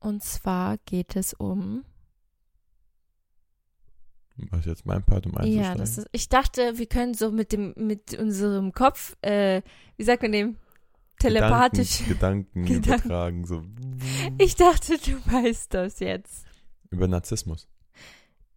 Und 0.00 0.22
zwar 0.24 0.78
geht 0.86 1.14
es 1.16 1.34
um 1.34 1.84
Was 4.50 4.64
jetzt 4.64 4.86
mein 4.86 5.02
Part, 5.04 5.26
um 5.26 5.36
einzusteigen? 5.36 5.62
Ja, 5.62 5.74
das 5.74 5.98
ist, 5.98 6.08
ich 6.12 6.28
dachte, 6.28 6.78
wir 6.78 6.86
können 6.86 7.14
so 7.14 7.30
mit 7.30 7.52
dem, 7.52 7.74
mit 7.76 8.14
unserem 8.18 8.72
Kopf, 8.72 9.14
äh, 9.22 9.62
wie 9.96 10.04
sagt 10.04 10.22
man 10.22 10.32
dem, 10.32 10.56
telepathisch. 11.18 12.04
Gedanken, 12.08 12.62
Gedanken, 12.66 12.84
übertragen, 13.06 13.46
so 13.46 13.62
Ich 14.38 14.56
dachte, 14.56 14.98
du 14.98 15.12
weißt 15.32 15.74
das 15.74 16.00
jetzt. 16.00 16.44
über 16.90 17.06
Narzissmus. 17.08 17.68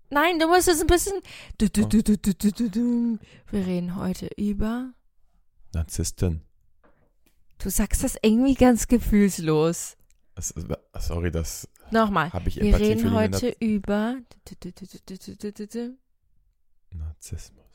Nein, 0.10 0.40
du 0.40 0.48
musst 0.48 0.68
es 0.68 0.82
ein 0.82 0.88
bisschen. 0.88 1.20
Du, 1.58 1.68
du, 1.70 1.84
Oh. 1.84 1.88
du. 1.88 3.20
Wir 3.52 3.66
reden 3.66 3.96
heute 3.96 4.30
über. 4.38 4.94
Narzisstin. 5.74 6.42
Du 7.58 7.70
sagst 7.70 8.04
das 8.04 8.16
irgendwie 8.22 8.54
ganz 8.54 8.88
gefühlslos. 8.88 9.98
Ist, 10.38 10.54
sorry, 11.00 11.32
das 11.32 11.70
Nochmal. 11.92 12.32
habe 12.34 12.50
ich 12.50 12.58
Wir 12.58 12.66
Empathie 12.66 12.84
reden 12.84 13.00
für 13.00 13.12
heute 13.12 13.56
über. 13.60 14.18
Du, 14.46 14.72
du. 15.68 15.98
Narzissmus. 16.92 17.66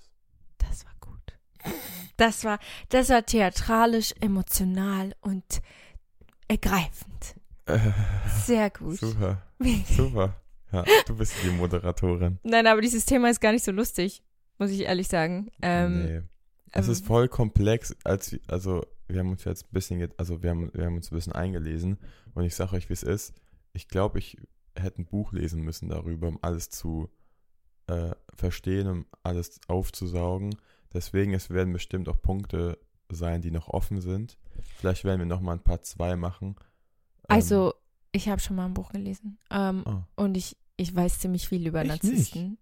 Das 0.58 0.84
war 0.84 0.92
gut. 1.00 1.38
Das 2.16 2.44
war, 2.44 2.58
das 2.90 3.08
war 3.08 3.24
theatralisch, 3.24 4.14
emotional 4.20 5.14
und 5.20 5.62
ergreifend. 6.48 7.36
Äh, 7.66 7.78
Sehr 8.44 8.70
gut. 8.70 8.98
super, 8.98 9.42
super. 9.96 10.36
Ja, 10.72 10.84
du 11.06 11.16
bist 11.16 11.34
die 11.42 11.50
Moderatorin. 11.50 12.38
Nein, 12.42 12.66
aber 12.66 12.80
dieses 12.80 13.06
Thema 13.06 13.30
ist 13.30 13.40
gar 13.40 13.52
nicht 13.52 13.64
so 13.64 13.72
lustig, 13.72 14.22
muss 14.58 14.70
ich 14.70 14.80
ehrlich 14.82 15.08
sagen. 15.08 15.50
Ähm, 15.62 16.04
nee. 16.04 16.22
Es 16.72 16.86
ähm, 16.86 16.92
ist 16.92 17.06
voll 17.06 17.28
komplex, 17.28 17.96
als 18.04 18.38
also 18.46 18.84
wir 19.08 19.20
haben 19.20 19.30
uns 19.30 19.44
jetzt 19.44 19.64
ein 19.64 19.72
bisschen, 19.72 20.08
also 20.16 20.42
wir 20.42 20.50
haben, 20.50 20.70
wir 20.72 20.86
haben 20.86 20.96
uns 20.96 21.10
ein 21.10 21.16
bisschen 21.16 21.32
eingelesen 21.32 21.98
und 22.34 22.44
ich 22.44 22.54
sage 22.54 22.76
euch, 22.76 22.88
wie 22.88 22.92
es 22.94 23.02
ist. 23.02 23.34
Ich 23.72 23.88
glaube, 23.88 24.18
ich 24.18 24.36
hätte 24.76 25.02
ein 25.02 25.06
Buch 25.06 25.32
lesen 25.32 25.62
müssen 25.62 25.88
darüber, 25.88 26.28
um 26.28 26.38
alles 26.42 26.70
zu 26.70 27.08
äh, 27.86 28.12
verstehen, 28.34 28.86
um 28.88 29.06
alles 29.22 29.60
aufzusaugen. 29.68 30.54
Deswegen, 30.92 31.34
es 31.34 31.50
werden 31.50 31.72
bestimmt 31.72 32.08
auch 32.08 32.20
Punkte 32.20 32.78
sein, 33.10 33.42
die 33.42 33.50
noch 33.50 33.68
offen 33.68 34.00
sind. 34.00 34.38
Vielleicht 34.78 35.04
werden 35.04 35.20
wir 35.20 35.26
noch 35.26 35.40
mal 35.40 35.52
ein 35.54 35.62
paar 35.64 35.82
zwei 35.82 36.16
machen. 36.16 36.56
Ähm, 37.28 37.36
Also, 37.36 37.74
ich 38.12 38.28
habe 38.28 38.40
schon 38.40 38.56
mal 38.56 38.66
ein 38.66 38.74
Buch 38.74 38.90
gelesen. 38.90 39.38
Ähm, 39.50 39.82
ah, 39.86 40.06
und 40.16 40.36
ich, 40.36 40.56
ich 40.76 40.94
weiß 40.94 41.20
ziemlich 41.20 41.48
viel 41.48 41.66
über 41.66 41.82
Ich 41.82 41.88
Narzissten. 41.88 42.58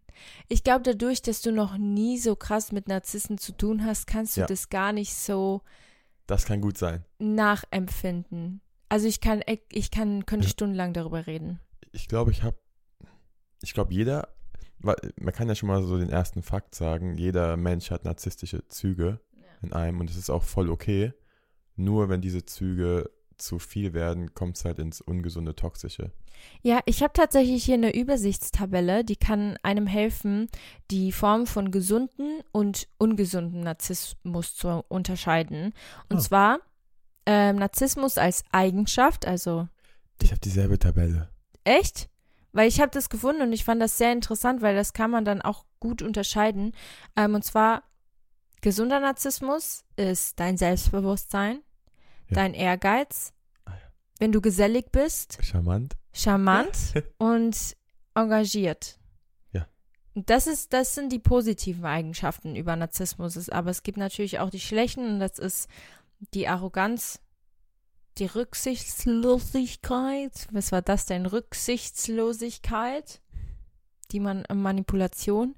Ich 0.48 0.64
glaube, 0.64 0.82
dadurch, 0.82 1.22
dass 1.22 1.42
du 1.42 1.52
noch 1.52 1.78
nie 1.78 2.18
so 2.18 2.34
krass 2.36 2.72
mit 2.72 2.88
Narzissten 2.88 3.38
zu 3.38 3.52
tun 3.52 3.84
hast, 3.84 4.06
kannst 4.06 4.36
du 4.36 4.40
Ja. 4.42 4.46
das 4.46 4.68
gar 4.68 4.92
nicht 4.92 5.14
so 5.14 5.62
das 6.26 6.44
kann 6.44 6.60
gut 6.60 6.76
sein. 6.76 7.04
nachempfinden. 7.18 8.60
Also 8.88 9.06
ich 9.06 9.20
kann, 9.20 9.42
ich 9.70 9.90
kann, 9.90 10.24
könnte 10.26 10.46
Ja. 10.46 10.50
stundenlang 10.50 10.92
darüber 10.92 11.26
reden. 11.26 11.60
ich 11.92 12.08
glaube, 12.08 12.30
ich 12.30 12.42
habe, 12.42 12.56
ich 13.62 13.74
glaube, 13.74 13.92
jeder, 13.92 14.28
weil 14.78 14.96
man 15.20 15.32
kann 15.34 15.48
ja 15.48 15.54
schon 15.54 15.68
mal 15.68 15.82
so 15.82 15.98
den 15.98 16.10
ersten 16.10 16.42
Fakt 16.42 16.74
sagen, 16.74 17.16
jeder 17.16 17.56
Mensch 17.56 17.90
hat 17.90 18.04
narzisstische 18.04 18.66
Züge 18.68 19.20
in 19.62 19.72
einem 19.72 20.00
und 20.00 20.08
es 20.10 20.16
ist 20.16 20.30
auch 20.30 20.42
voll 20.44 20.70
okay. 20.70 21.12
Nur 21.76 22.08
wenn 22.08 22.20
diese 22.20 22.44
Züge 22.44 23.10
zu 23.38 23.58
viel 23.58 23.92
werden, 23.94 24.34
kommt 24.34 24.56
es 24.56 24.64
halt 24.64 24.78
ins 24.80 25.00
ungesunde, 25.00 25.54
toxische. 25.54 26.12
Ja, 26.62 26.80
ich 26.86 27.02
habe 27.02 27.12
tatsächlich 27.12 27.64
hier 27.64 27.74
eine 27.74 27.94
Übersichtstabelle, 27.96 29.04
die 29.04 29.16
kann 29.16 29.56
einem 29.62 29.86
helfen, 29.86 30.48
die 30.90 31.10
Form 31.12 31.46
von 31.46 31.70
gesunden 31.70 32.40
und 32.52 32.88
ungesunden 32.98 33.60
Narzissmus 33.60 34.54
zu 34.54 34.84
unterscheiden. 34.88 35.72
Und 36.08 36.18
Ah. 36.18 36.20
zwar 36.20 36.58
ähm, 37.30 37.56
Narzissmus 37.56 38.16
als 38.16 38.42
Eigenschaft, 38.52 39.26
also 39.26 39.68
Ich 40.22 40.30
habe 40.30 40.40
dieselbe 40.40 40.78
Tabelle. 40.78 41.28
Echt? 41.64 42.08
Weil 42.52 42.68
ich 42.68 42.80
habe 42.80 42.90
das 42.90 43.10
gefunden 43.10 43.42
und 43.42 43.52
ich 43.52 43.64
fand 43.64 43.82
das 43.82 43.98
sehr 43.98 44.12
interessant, 44.12 44.62
weil 44.62 44.74
das 44.74 44.94
kann 44.94 45.10
man 45.10 45.26
dann 45.26 45.42
auch 45.42 45.66
gut 45.78 46.00
unterscheiden. 46.00 46.72
Ähm, 47.16 47.34
und 47.34 47.44
zwar, 47.44 47.82
gesunder 48.62 48.98
Narzissmus 49.00 49.84
ist 49.96 50.40
dein 50.40 50.56
Selbstbewusstsein, 50.56 51.60
Ja. 52.30 52.36
dein 52.36 52.54
Ehrgeiz, 52.54 53.34
Ah, 53.66 53.72
ja. 53.72 53.92
wenn 54.18 54.32
du 54.32 54.40
gesellig 54.40 54.90
bist, 54.90 55.36
Charmant. 55.42 55.96
charmant 56.14 56.94
und 57.18 57.76
engagiert. 58.14 58.94
Das, 60.26 60.48
ist, 60.48 60.72
das 60.72 60.96
sind 60.96 61.12
die 61.12 61.20
positiven 61.20 61.84
Eigenschaften 61.84 62.56
über 62.56 62.74
Narzissmus. 62.74 63.48
Aber 63.50 63.70
es 63.70 63.84
gibt 63.84 63.98
natürlich 63.98 64.40
auch 64.40 64.50
die 64.50 64.58
schlechten 64.58 65.06
und 65.06 65.20
das 65.20 65.38
ist 65.38 65.68
die 66.34 66.48
Arroganz, 66.48 67.20
die 68.18 68.26
Rücksichtslosigkeit. 68.26 70.48
Was 70.52 70.72
war 70.72 70.82
das 70.82 71.06
denn? 71.06 71.24
Rücksichtslosigkeit, 71.26 73.20
die 74.10 74.20
man 74.20 74.44
äh, 74.44 74.54
Manipulation, 74.54 75.54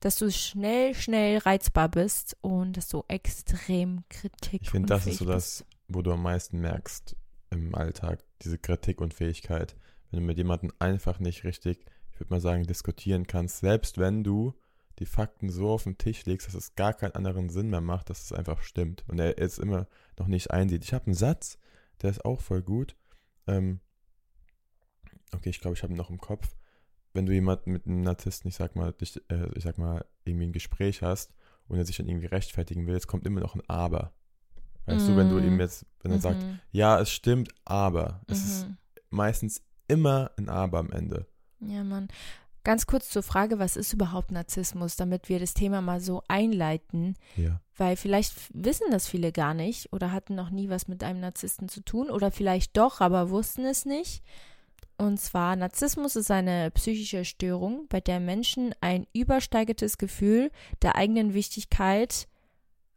dass 0.00 0.16
du 0.16 0.30
schnell, 0.30 0.94
schnell 0.94 1.38
reizbar 1.38 1.88
bist 1.88 2.36
und 2.40 2.76
dass 2.76 2.88
du 2.88 3.04
extrem 3.06 4.02
Kritik 4.08 4.62
Ich 4.62 4.70
finde, 4.70 4.88
das 4.88 5.06
ist 5.06 5.18
so 5.18 5.24
das, 5.24 5.64
wo 5.88 6.02
du 6.02 6.12
am 6.12 6.22
meisten 6.22 6.60
merkst 6.60 7.16
im 7.50 7.74
Alltag, 7.74 8.24
diese 8.42 8.58
Kritik 8.58 9.00
und 9.00 9.14
Fähigkeit. 9.14 9.76
Wenn 10.10 10.20
du 10.20 10.26
mit 10.26 10.38
jemandem 10.38 10.72
einfach 10.78 11.20
nicht 11.20 11.44
richtig, 11.44 11.84
ich 12.10 12.18
würde 12.18 12.34
mal 12.34 12.40
sagen, 12.40 12.64
diskutieren 12.64 13.26
kannst, 13.26 13.60
selbst 13.60 13.98
wenn 13.98 14.24
du 14.24 14.54
die 14.98 15.06
Fakten 15.06 15.50
so 15.50 15.70
auf 15.70 15.84
den 15.84 15.98
Tisch 15.98 16.24
legst, 16.26 16.46
dass 16.46 16.54
es 16.54 16.74
gar 16.74 16.92
keinen 16.94 17.14
anderen 17.14 17.48
Sinn 17.48 17.70
mehr 17.70 17.80
macht, 17.80 18.10
dass 18.10 18.22
es 18.24 18.32
einfach 18.32 18.62
stimmt 18.62 19.04
und 19.08 19.18
er 19.18 19.38
es 19.38 19.58
immer 19.58 19.86
noch 20.18 20.26
nicht 20.26 20.50
einsieht. 20.50 20.84
Ich 20.84 20.92
habe 20.92 21.06
einen 21.06 21.14
Satz, 21.14 21.58
der 22.02 22.10
ist 22.10 22.24
auch 22.24 22.40
voll 22.40 22.62
gut. 22.62 22.96
Ähm, 23.46 23.80
okay, 25.34 25.50
ich 25.50 25.60
glaube, 25.60 25.76
ich 25.76 25.82
habe 25.82 25.92
ihn 25.92 25.96
noch 25.96 26.10
im 26.10 26.18
Kopf. 26.18 26.54
Wenn 27.14 27.26
du 27.26 27.32
jemanden 27.32 27.72
mit 27.72 27.86
einem 27.86 28.02
Narzissten, 28.02 28.48
ich 28.48 28.54
sag 28.54 28.74
mal, 28.76 28.92
dich, 28.92 29.20
äh, 29.30 29.48
ich 29.54 29.64
sag 29.64 29.78
mal, 29.78 30.04
irgendwie 30.24 30.46
ein 30.46 30.52
Gespräch 30.52 31.02
hast 31.02 31.34
und 31.68 31.76
er 31.78 31.84
sich 31.84 31.96
dann 31.96 32.08
irgendwie 32.08 32.26
rechtfertigen 32.26 32.86
will, 32.86 32.96
es 32.96 33.06
kommt 33.06 33.26
immer 33.26 33.40
noch 33.40 33.54
ein 33.54 33.62
Aber. 33.68 34.12
Weißt 34.86 35.08
du, 35.08 35.16
wenn 35.16 35.28
du 35.28 35.36
Mm. 35.36 35.44
ihm 35.44 35.60
jetzt, 35.60 35.86
wenn 36.00 36.10
er 36.10 36.20
sagt, 36.20 36.42
Mhm, 36.42 36.58
ja, 36.72 36.98
es 37.00 37.10
stimmt, 37.12 37.52
aber. 37.64 38.20
Es 38.26 38.44
ist 38.44 38.66
mhm. 38.68 38.76
meistens 39.10 39.62
immer 39.86 40.32
ein 40.36 40.48
Aber 40.48 40.78
am 40.80 40.90
Ende. 40.90 41.26
Ja, 41.60 41.84
Mann. 41.84 42.08
Ganz 42.64 42.86
kurz 42.86 43.10
zur 43.10 43.22
Frage, 43.22 43.58
was 43.58 43.76
ist 43.76 43.92
überhaupt 43.92 44.30
Narzissmus, 44.30 44.96
damit 44.96 45.28
wir 45.28 45.40
das 45.40 45.54
Thema 45.54 45.80
mal 45.80 46.00
so 46.00 46.22
einleiten, 46.28 47.14
Ja. 47.36 47.60
weil 47.76 47.96
vielleicht 47.96 48.34
wissen 48.54 48.86
das 48.90 49.08
viele 49.08 49.32
gar 49.32 49.52
nicht 49.54 49.92
oder 49.92 50.12
hatten 50.12 50.34
noch 50.36 50.50
nie 50.50 50.68
was 50.68 50.86
mit 50.86 51.02
einem 51.02 51.20
Narzissten 51.20 51.68
zu 51.68 51.80
tun 51.80 52.08
oder 52.10 52.30
vielleicht 52.30 52.76
doch, 52.76 53.00
aber 53.00 53.30
wussten 53.30 53.64
es 53.64 53.84
nicht. 53.84 54.22
Und 54.96 55.18
zwar, 55.20 55.56
Narzissmus 55.56 56.14
ist 56.14 56.30
eine 56.30 56.70
psychische 56.70 57.24
Störung, 57.24 57.86
bei 57.88 58.00
der 58.00 58.20
Menschen 58.20 58.72
ein 58.80 59.06
übersteigertes 59.12 59.98
Gefühl 59.98 60.52
der 60.82 60.94
eigenen 60.94 61.34
Wichtigkeit 61.34 62.28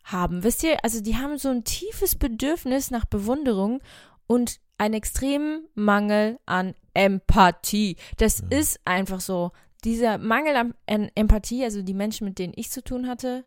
haben. 0.03 0.43
Wisst 0.43 0.62
ihr, 0.62 0.77
also 0.84 1.01
die 1.01 1.15
haben 1.15 1.39
so 1.39 1.50
ein 1.50 1.63
tiefes 1.63 2.15
Bedürfnis 2.15 2.91
nach 2.91 3.05
Bewunderung 3.05 3.81
und 4.27 4.60
einen 4.77 4.94
extremen 4.96 5.67
Mangel 5.74 6.39
an 6.46 6.75
Empathie. 6.94 7.98
Das 8.17 8.39
Ja. 8.39 8.58
ist 8.58 8.79
einfach 8.86 9.22
so. 9.22 9.51
Dieser 9.84 10.17
Mangel 10.17 10.55
an, 10.55 10.74
an 10.88 11.10
Empathie, 11.15 11.63
also 11.63 11.82
die 11.82 11.94
Menschen, 11.94 12.25
mit 12.27 12.39
denen 12.39 12.53
ich 12.55 12.72
zu 12.72 12.84
tun 12.84 13.08
hatte, 13.08 13.46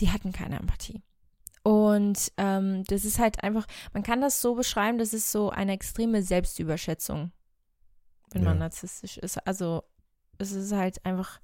die 0.00 0.10
hatten 0.10 0.32
keine 0.32 0.58
Empathie. 0.58 1.02
Und 1.62 2.32
ähm, 2.38 2.82
das 2.84 3.04
ist 3.04 3.18
halt 3.18 3.44
einfach, 3.44 3.66
man 3.92 4.02
kann 4.02 4.20
das 4.20 4.40
so 4.40 4.54
beschreiben, 4.54 4.98
das 4.98 5.12
ist 5.12 5.30
so 5.30 5.50
eine 5.50 5.72
extreme 5.72 6.22
Selbstüberschätzung, 6.22 7.30
wenn 8.32 8.42
man 8.44 8.54
Ja. 8.54 8.60
narzisstisch 8.60 9.18
ist. 9.18 9.46
Also 9.46 9.84
es 10.38 10.50
ist 10.52 10.72
halt 10.72 11.04
einfach 11.04 11.38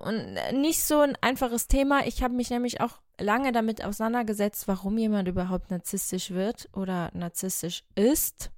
und 0.00 0.60
nicht 0.60 0.82
so 0.82 1.00
ein 1.00 1.16
einfaches 1.20 1.66
Thema. 1.66 2.06
Ich 2.06 2.22
habe 2.22 2.34
mich 2.34 2.50
nämlich 2.50 2.80
auch 2.80 3.00
lange 3.18 3.52
damit 3.52 3.84
auseinandergesetzt, 3.84 4.68
warum 4.68 4.96
jemand 4.98 5.28
überhaupt 5.28 5.70
narzisstisch 5.70 6.30
wird 6.30 6.68
oder 6.72 7.10
narzisstisch 7.14 7.84
ist. 7.94 8.50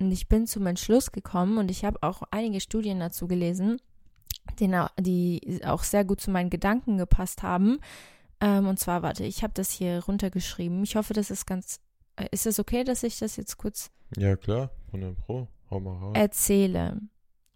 Und 0.00 0.10
ich 0.10 0.28
bin 0.28 0.46
zum 0.46 0.66
Entschluss 0.66 1.12
gekommen 1.12 1.58
und 1.58 1.70
ich 1.70 1.84
habe 1.84 2.02
auch 2.02 2.22
einige 2.30 2.60
Studien 2.60 2.98
dazu 3.00 3.28
gelesen, 3.28 3.80
die 4.58 5.60
auch 5.64 5.82
sehr 5.82 6.04
gut 6.04 6.20
zu 6.20 6.30
meinen 6.30 6.50
Gedanken 6.50 6.98
gepasst 6.98 7.42
haben. 7.42 7.78
Ähm, 8.40 8.66
und 8.66 8.78
zwar, 8.80 9.02
warte, 9.02 9.24
ich 9.24 9.42
habe 9.42 9.54
das 9.54 9.70
hier 9.70 10.02
runtergeschrieben. 10.04 10.82
Ich 10.82 10.96
hoffe, 10.96 11.14
das 11.14 11.30
ist 11.30 11.46
ganz. 11.46 11.78
äh, 12.16 12.26
Ist 12.32 12.46
es 12.46 12.58
okay, 12.58 12.82
dass 12.84 13.02
ich 13.04 13.18
das 13.18 13.36
jetzt 13.36 13.56
kurz 13.56 13.90
Ja, 14.16 14.36
klar. 14.36 14.70
100 14.88 15.16
Pro. 15.16 15.48
Hau 15.70 15.80
mal 15.80 15.96
raus. 15.96 16.12
erzähle? 16.16 17.00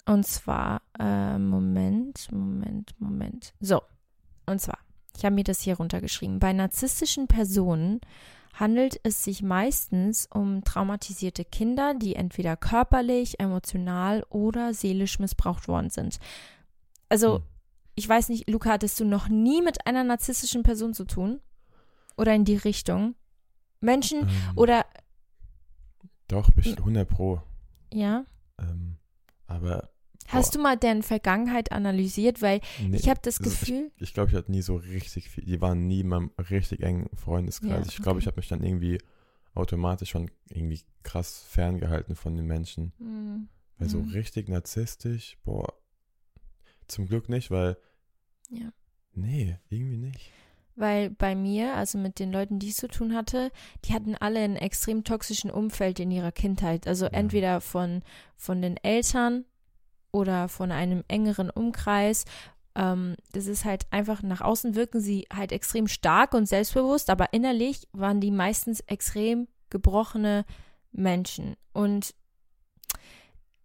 Und 0.08 0.26
zwar, 0.26 0.80
äh, 0.98 1.36
Moment, 1.38 2.32
Moment, 2.32 2.94
Moment. 2.98 3.52
So, 3.60 3.82
und 4.46 4.58
zwar, 4.60 4.78
ich 5.16 5.24
habe 5.24 5.34
mir 5.34 5.44
das 5.44 5.60
hier 5.60 5.76
runtergeschrieben. 5.76 6.38
Bei 6.38 6.52
narzisstischen 6.54 7.28
Personen 7.28 8.00
handelt 8.54 8.98
es 9.02 9.22
sich 9.22 9.42
meistens 9.42 10.26
um 10.32 10.64
traumatisierte 10.64 11.44
Kinder, 11.44 11.92
die 11.94 12.16
entweder 12.16 12.56
körperlich, 12.56 13.38
emotional 13.38 14.24
oder 14.30 14.72
seelisch 14.72 15.18
missbraucht 15.18 15.68
worden 15.68 15.90
sind. 15.90 16.18
Also, 17.10 17.36
Hm. 17.36 17.42
ich 17.94 18.08
weiß 18.08 18.30
nicht, 18.30 18.48
Luca, 18.48 18.70
hattest 18.70 18.98
du 19.00 19.04
noch 19.04 19.28
nie 19.28 19.60
mit 19.60 19.86
einer 19.86 20.04
narzisstischen 20.04 20.62
Person 20.62 20.94
zu 20.94 21.04
tun? 21.04 21.40
Oder 22.16 22.34
in 22.34 22.44
die 22.46 22.56
Richtung? 22.56 23.14
Menschen 23.80 24.20
Ähm, 24.22 24.28
oder, 24.56 24.86
Doch, 26.28 26.50
bestimmt 26.50 26.78
100 26.80 27.08
Pro. 27.08 27.42
ja? 27.92 28.24
Ähm, 28.58 28.96
aber 29.46 29.90
Hast 30.28 30.54
du 30.54 30.60
mal 30.60 30.76
deren 30.76 31.02
Vergangenheit 31.02 31.72
analysiert? 31.72 32.40
Weil 32.42 32.60
Nee, 32.80 32.96
ich 32.96 33.08
habe 33.08 33.20
das 33.22 33.38
ist- 33.38 33.42
Gefühl, 33.60 33.90
Ich 33.96 34.14
glaube, 34.14 34.30
ich 34.30 34.36
hatte 34.36 34.50
nie 34.50 34.62
so 34.62 34.76
richtig 34.76 35.28
viel. 35.30 35.44
Die 35.44 35.60
waren 35.60 35.86
nie 35.86 36.00
in 36.00 36.08
meinem 36.08 36.30
richtig 36.50 36.82
engen 36.82 37.08
Freundeskreis. 37.16 37.70
Ja, 37.70 37.82
ich 37.88 37.96
glaube, 37.96 38.10
okay. 38.12 38.18
ich 38.20 38.26
habe 38.26 38.36
mich 38.36 38.48
dann 38.48 38.62
irgendwie 38.62 38.98
automatisch 39.54 40.10
schon 40.10 40.30
irgendwie 40.48 40.80
krass 41.02 41.42
ferngehalten 41.48 42.14
von 42.14 42.36
den 42.36 42.46
Menschen. 42.46 42.92
Hm, 42.98 43.48
Weil 43.78 43.88
so 43.88 43.98
Mhm. 43.98 44.08
richtig 44.10 44.48
narzisstisch, 44.48 45.38
boah. 45.44 45.72
Zum 46.88 47.06
Glück 47.06 47.28
nicht, 47.28 47.50
weil. 47.50 47.76
Ja. 48.50 48.72
Nee, 49.14 49.58
irgendwie 49.68 49.96
nicht. 49.98 50.30
weil 50.80 51.10
bei 51.10 51.34
mir, 51.34 51.74
also 51.74 51.98
mit 51.98 52.20
den 52.20 52.30
Leuten, 52.30 52.60
die 52.60 52.68
ich 52.68 52.76
zu 52.76 52.86
tun 52.86 53.12
hatte, 53.14 53.50
die 53.84 53.92
hatten 53.94 54.14
alle 54.14 54.38
ein 54.40 54.54
extrem 54.54 55.02
toxischen 55.02 55.50
Umfeld 55.50 55.98
in 55.98 56.12
ihrer 56.12 56.30
Kindheit. 56.30 56.86
Also 56.86 57.06
entweder 57.06 57.60
von, 57.60 58.02
von 58.36 58.62
den 58.62 58.76
Eltern 58.76 59.44
oder 60.12 60.48
von 60.48 60.72
einem 60.72 61.04
engeren 61.08 61.50
Umkreis. 61.50 62.24
Ähm, 62.74 63.16
das 63.32 63.46
ist 63.46 63.64
halt 63.64 63.86
einfach, 63.90 64.22
nach 64.22 64.40
außen 64.40 64.74
wirken 64.74 65.00
sie 65.00 65.26
halt 65.34 65.52
extrem 65.52 65.88
stark 65.88 66.34
und 66.34 66.46
selbstbewusst, 66.46 67.10
aber 67.10 67.32
innerlich 67.32 67.88
waren 67.92 68.20
die 68.20 68.30
meistens 68.30 68.80
extrem 68.80 69.48
gebrochene 69.70 70.44
Menschen. 70.92 71.56
Und 71.72 72.14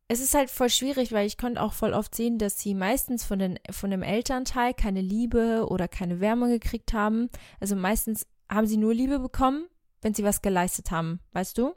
es 0.08 0.20
ist 0.20 0.34
halt 0.34 0.50
voll 0.50 0.70
schwierig, 0.70 1.12
weil 1.12 1.26
ich 1.26 1.38
konnte 1.38 1.62
auch 1.62 1.74
voll 1.74 1.94
oft 1.94 2.14
sehen, 2.14 2.38
dass 2.38 2.60
sie 2.60 2.74
meistens 2.74 3.24
von, 3.24 3.40
den, 3.40 3.60
von 3.72 3.90
dem 3.90 4.04
Elternteil 4.04 4.74
keine 4.74 5.02
Liebe 5.02 5.66
oder 5.70 5.88
keine 5.88 6.20
Wärme 6.20 6.50
gekriegt 6.50 6.94
haben. 6.94 7.30
Also 7.60 7.76
meistens 7.76 8.28
haben 8.50 8.68
sie 8.68 8.78
nur 8.78 8.94
Liebe 8.94 9.20
bekommen, 9.20 9.66
wenn 10.02 10.14
sie 10.14 10.24
was 10.24 10.42
geleistet 10.42 10.92
haben, 10.92 11.20
weißt 11.32 11.58
du? 11.58 11.74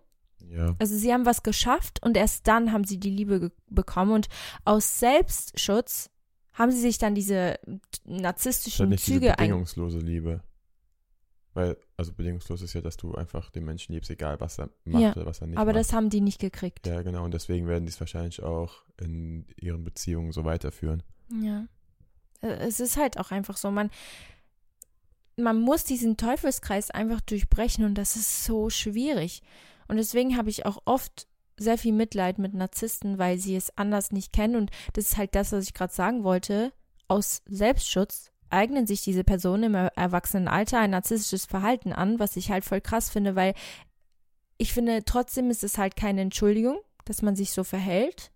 Ja. 0.48 0.74
Also 0.78 0.96
sie 0.96 1.12
haben 1.12 1.26
was 1.26 1.42
geschafft 1.42 2.02
und 2.02 2.16
erst 2.16 2.46
dann 2.46 2.72
haben 2.72 2.84
sie 2.84 2.98
die 2.98 3.10
Liebe 3.10 3.52
bekommen 3.68 4.12
und 4.12 4.28
aus 4.64 4.98
Selbstschutz 5.00 6.10
haben 6.52 6.70
sie 6.70 6.80
sich 6.80 6.98
dann 6.98 7.14
diese 7.14 7.58
narzisstischen 8.04 8.88
nicht 8.88 9.06
diese 9.06 9.18
Züge 9.20 9.30
ein 9.32 9.36
bedingungslose 9.48 9.98
Liebe. 9.98 10.42
Weil, 11.52 11.76
also 11.96 12.12
bedingungslos 12.12 12.60
ist 12.60 12.74
ja, 12.74 12.82
dass 12.82 12.98
du 12.98 13.14
einfach 13.14 13.50
den 13.50 13.64
Menschen 13.64 13.94
liebst, 13.94 14.10
egal 14.10 14.38
was 14.40 14.58
er 14.58 14.68
macht 14.84 15.02
Ja, 15.02 15.12
oder 15.12 15.24
was 15.24 15.40
er 15.40 15.46
nicht 15.46 15.56
aber 15.58 15.72
macht. 15.72 15.80
das 15.80 15.92
haben 15.94 16.10
die 16.10 16.20
nicht 16.20 16.38
gekriegt. 16.38 16.86
ja, 16.86 17.00
genau. 17.02 17.24
Und 17.24 17.32
deswegen 17.32 17.66
werden 17.66 17.86
die 17.86 17.90
es 17.92 17.98
wahrscheinlich 18.00 18.42
auch 18.42 18.84
in 19.00 19.46
ihren 19.58 19.82
Beziehungen 19.82 20.32
so 20.32 20.44
weiterführen. 20.44 21.02
Ja. 21.42 21.66
Äh, 22.42 22.48
Es 22.66 22.78
ist 22.78 22.98
halt 22.98 23.18
auch 23.18 23.30
einfach 23.30 23.56
so, 23.56 23.70
man, 23.70 23.90
man 25.36 25.58
muss 25.60 25.84
diesen 25.84 26.16
Teufelskreis 26.18 26.90
einfach 26.90 27.20
durchbrechen 27.22 27.84
und 27.86 27.94
das 27.94 28.16
ist 28.16 28.44
so 28.44 28.68
schwierig. 28.70 29.42
Und 29.88 29.96
deswegen 29.96 30.36
habe 30.36 30.50
ich 30.50 30.66
auch 30.66 30.78
oft 30.84 31.26
sehr 31.58 31.78
viel 31.78 31.92
Mitleid 31.92 32.38
mit 32.38 32.52
Narzissten, 32.54 33.18
weil 33.18 33.38
sie 33.38 33.56
es 33.56 33.76
anders 33.78 34.12
nicht 34.12 34.32
kennen. 34.32 34.56
Und 34.56 34.70
das 34.92 35.06
ist 35.12 35.16
halt 35.16 35.34
das, 35.34 35.52
was 35.52 35.64
ich 35.64 35.74
gerade 35.74 35.92
sagen 35.92 36.22
wollte. 36.24 36.72
Aus 37.08 37.42
Selbstschutz 37.46 38.30
eignen 38.50 38.86
sich 38.86 39.00
diese 39.02 39.24
Personen 39.24 39.64
im 39.64 39.74
er- 39.74 39.92
Erwachsenenalter 39.96 40.78
ein 40.80 40.90
narzisstisches 40.90 41.46
Verhalten 41.46 41.92
an, 41.92 42.18
was 42.18 42.36
ich 42.36 42.50
halt 42.50 42.64
voll 42.64 42.80
krass 42.80 43.10
finde, 43.10 43.34
weil 43.36 43.54
ich 44.58 44.72
finde, 44.72 45.04
trotzdem 45.04 45.50
ist 45.50 45.64
es 45.64 45.78
halt 45.78 45.96
keine 45.96 46.20
Entschuldigung, 46.22 46.78
dass 47.04 47.22
man 47.22 47.36
sich 47.36 47.50
so 47.52 47.64
verhält. 47.64 48.30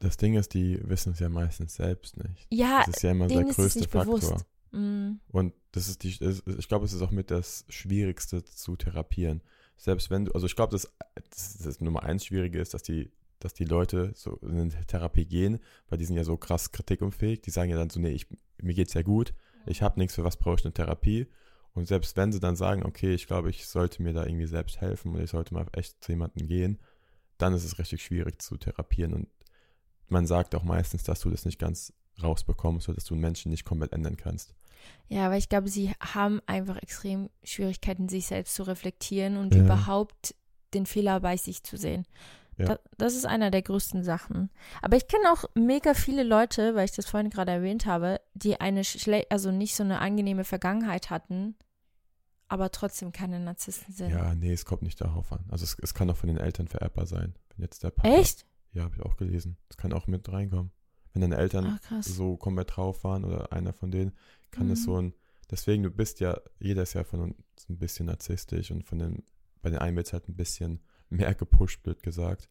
Das 0.00 0.16
Ding 0.18 0.34
ist, 0.34 0.52
die 0.54 0.78
wissen 0.86 1.12
es 1.12 1.20
ja 1.20 1.28
meistens 1.28 1.74
selbst 1.76 2.16
nicht. 2.18 2.46
Ja, 2.50 2.82
Das 2.86 2.96
ist 2.96 3.02
ja 3.02 3.12
immer 3.12 3.26
der 3.28 3.44
größte 3.44 3.78
nicht 3.78 3.90
Faktor. 3.90 4.18
bewusst. 4.20 4.44
mm, 4.72 5.12
Und 5.32 5.54
das 5.72 5.88
ist 5.88 6.02
die, 6.02 6.10
ich 6.58 6.68
glaube, 6.68 6.84
es 6.84 6.92
ist 6.92 7.00
auch 7.02 7.10
mit 7.10 7.30
das 7.30 7.64
Schwierigste 7.68 8.44
zu 8.44 8.76
therapieren. 8.76 9.40
Selbst 9.76 10.10
wenn 10.10 10.26
du, 10.26 10.32
also 10.32 10.46
ich 10.46 10.56
glaube, 10.56 10.72
das, 10.72 10.92
das, 11.30 11.58
das 11.58 11.80
Nummer 11.80 12.02
eins 12.02 12.24
Schwierige 12.24 12.60
ist, 12.60 12.74
dass 12.74 12.82
die, 12.82 13.10
dass 13.38 13.54
die 13.54 13.64
Leute 13.64 14.12
so 14.14 14.36
in 14.42 14.58
eine 14.58 14.86
Therapie 14.86 15.26
gehen, 15.26 15.58
weil 15.88 15.98
die 15.98 16.04
sind 16.04 16.16
ja 16.16 16.24
so 16.24 16.36
krass 16.36 16.72
kritikunfähig. 16.72 17.42
Die 17.42 17.50
sagen 17.50 17.70
ja 17.70 17.76
dann 17.76 17.90
so, 17.90 18.00
nee, 18.00 18.10
ich, 18.10 18.26
mir 18.60 18.74
geht's 18.74 18.94
ja 18.94 19.02
gut, 19.02 19.34
ich 19.66 19.82
habe 19.82 19.98
nichts, 19.98 20.14
für 20.14 20.24
was 20.24 20.36
brauche 20.36 20.56
ich 20.56 20.64
eine 20.64 20.74
Therapie. 20.74 21.26
Und 21.74 21.86
selbst 21.86 22.16
wenn 22.16 22.32
sie 22.32 22.40
dann 22.40 22.56
sagen, 22.56 22.84
okay, 22.84 23.12
ich 23.12 23.26
glaube, 23.26 23.50
ich 23.50 23.66
sollte 23.66 24.02
mir 24.02 24.14
da 24.14 24.24
irgendwie 24.24 24.46
selbst 24.46 24.80
helfen 24.80 25.12
oder 25.12 25.24
ich 25.24 25.30
sollte 25.30 25.52
mal 25.52 25.66
echt 25.72 26.02
zu 26.02 26.12
jemandem 26.12 26.46
gehen, 26.46 26.78
dann 27.36 27.52
ist 27.52 27.64
es 27.64 27.78
richtig 27.78 28.02
schwierig 28.02 28.40
zu 28.40 28.56
therapieren. 28.56 29.12
Und 29.12 29.28
man 30.08 30.26
sagt 30.26 30.54
auch 30.54 30.62
meistens, 30.62 31.02
dass 31.02 31.20
du 31.20 31.28
das 31.28 31.44
nicht 31.44 31.58
ganz 31.58 31.92
rausbekommst 32.22 32.88
oder 32.88 32.96
dass 32.96 33.04
du 33.04 33.14
einen 33.14 33.20
Menschen 33.22 33.50
nicht 33.50 33.64
komplett 33.64 33.92
ändern 33.92 34.16
kannst. 34.16 34.54
Ja, 35.08 35.26
aber 35.26 35.36
ich 35.36 35.48
glaube, 35.48 35.68
sie 35.68 35.92
haben 36.00 36.40
einfach 36.46 36.76
extrem 36.76 37.28
Schwierigkeiten, 37.42 38.08
sich 38.08 38.26
selbst 38.26 38.54
zu 38.54 38.62
reflektieren 38.62 39.36
und 39.36 39.54
Ja. 39.54 39.62
überhaupt 39.62 40.34
den 40.74 40.86
Fehler 40.86 41.20
bei 41.20 41.36
sich 41.36 41.62
zu 41.62 41.76
sehen. 41.76 42.06
Ja. 42.58 42.66
Da, 42.66 42.78
das 42.96 43.14
ist 43.14 43.26
einer 43.26 43.50
der 43.50 43.62
größten 43.62 44.02
Sachen. 44.02 44.50
Aber 44.80 44.96
ich 44.96 45.08
kenne 45.08 45.30
auch 45.30 45.44
mega 45.54 45.92
viele 45.94 46.22
Leute, 46.22 46.74
weil 46.74 46.86
ich 46.86 46.92
das 46.92 47.06
vorhin 47.06 47.30
gerade 47.30 47.52
erwähnt 47.52 47.84
habe, 47.86 48.20
die 48.34 48.60
eine 48.60 48.82
schle 48.84 49.26
also 49.28 49.50
nicht 49.52 49.74
so 49.76 49.82
eine 49.82 49.98
angenehme 49.98 50.44
Vergangenheit 50.44 51.10
hatten, 51.10 51.54
aber 52.48 52.70
trotzdem 52.70 53.12
keine 53.12 53.40
Narzissten 53.40 53.92
sind. 53.92 54.10
Ja, 54.10 54.34
nee, 54.34 54.52
es 54.52 54.64
kommt 54.64 54.82
nicht 54.82 55.00
darauf 55.00 55.32
an. 55.32 55.44
Also 55.50 55.64
es, 55.64 55.76
es 55.80 55.94
kann 55.94 56.08
auch 56.10 56.16
von 56.16 56.28
den 56.28 56.38
Eltern 56.38 56.68
vererbbar 56.68 57.06
sein. 57.06 57.34
Wenn 57.56 57.64
jetzt 57.64 57.82
der 57.82 57.90
Papa. 57.90 58.08
Echt? 58.08 58.46
Ja, 58.72 58.84
habe 58.84 58.94
ich 58.96 59.02
auch 59.02 59.16
gelesen. 59.16 59.56
Es 59.68 59.76
kann 59.76 59.92
auch 59.92 60.06
mit 60.06 60.30
reinkommen. 60.30 60.70
Wenn 61.16 61.30
deine 61.30 61.36
Eltern 61.42 61.78
krass. 61.82 62.04
so 62.04 62.36
komplett 62.36 62.76
drauf 62.76 63.02
waren 63.02 63.24
oder 63.24 63.50
einer 63.52 63.72
von 63.72 63.90
denen, 63.90 64.12
kann 64.50 64.70
es 64.70 64.80
Mhm. 64.80 64.84
so 64.84 65.00
ein. 65.00 65.14
Deswegen, 65.50 65.82
du 65.82 65.90
bist 65.90 66.20
ja, 66.20 66.38
jeder 66.60 66.82
ist 66.82 66.92
ja 66.92 67.04
von 67.04 67.20
uns 67.20 67.34
ein 67.70 67.78
bisschen 67.78 68.06
narzisstisch 68.06 68.70
und 68.70 68.84
von 68.84 68.98
den, 68.98 69.22
bei 69.62 69.70
den 69.70 69.78
einen 69.78 69.96
wird 69.96 70.08
es 70.08 70.12
halt 70.12 70.28
ein 70.28 70.36
bisschen 70.36 70.80
mehr 71.08 71.34
gepusht, 71.34 71.82
blöd 71.82 72.02
gesagt, 72.02 72.50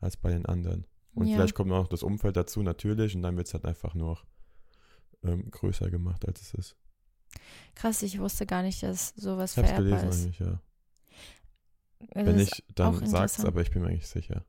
als 0.00 0.16
bei 0.16 0.30
den 0.30 0.46
anderen. 0.46 0.86
Und 1.14 1.26
Ja. 1.26 1.34
vielleicht 1.34 1.54
kommt 1.54 1.70
noch 1.70 1.88
das 1.88 2.02
Umfeld 2.04 2.36
dazu, 2.36 2.62
natürlich, 2.62 3.16
und 3.16 3.22
dann 3.22 3.36
wird 3.36 3.48
es 3.48 3.54
halt 3.54 3.64
einfach 3.64 3.94
nur 3.94 4.18
ähm, 5.24 5.50
größer 5.50 5.90
gemacht, 5.90 6.28
als 6.28 6.42
es 6.42 6.54
ist. 6.54 6.76
Krass, 7.74 8.02
ich 8.02 8.20
wusste 8.20 8.46
gar 8.46 8.62
nicht, 8.62 8.82
dass 8.84 9.08
sowas 9.16 9.50
Ich 9.56 9.64
vererbbar 9.64 9.82
gelesen 9.82 10.08
ist. 10.08 10.22
eigentlich, 10.22 10.38
ja. 10.38 10.60
Das 12.12 12.26
Wenn 12.26 12.36
nicht, 12.36 12.64
dann 12.74 12.94
auch 13.02 13.06
sag's, 13.06 13.44
aber 13.44 13.62
ich 13.62 13.70
bin 13.72 13.82
mir 13.82 13.88
eigentlich 13.88 14.06
sicher. 14.06 14.44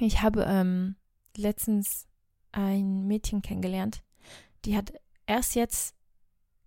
Ich 0.00 0.22
habe 0.22 0.44
ähm, 0.48 0.96
letztens 1.36 2.06
ein 2.52 3.06
Mädchen 3.06 3.42
kennengelernt, 3.42 4.02
die 4.64 4.76
hat 4.76 4.92
erst 5.26 5.54
jetzt 5.54 5.94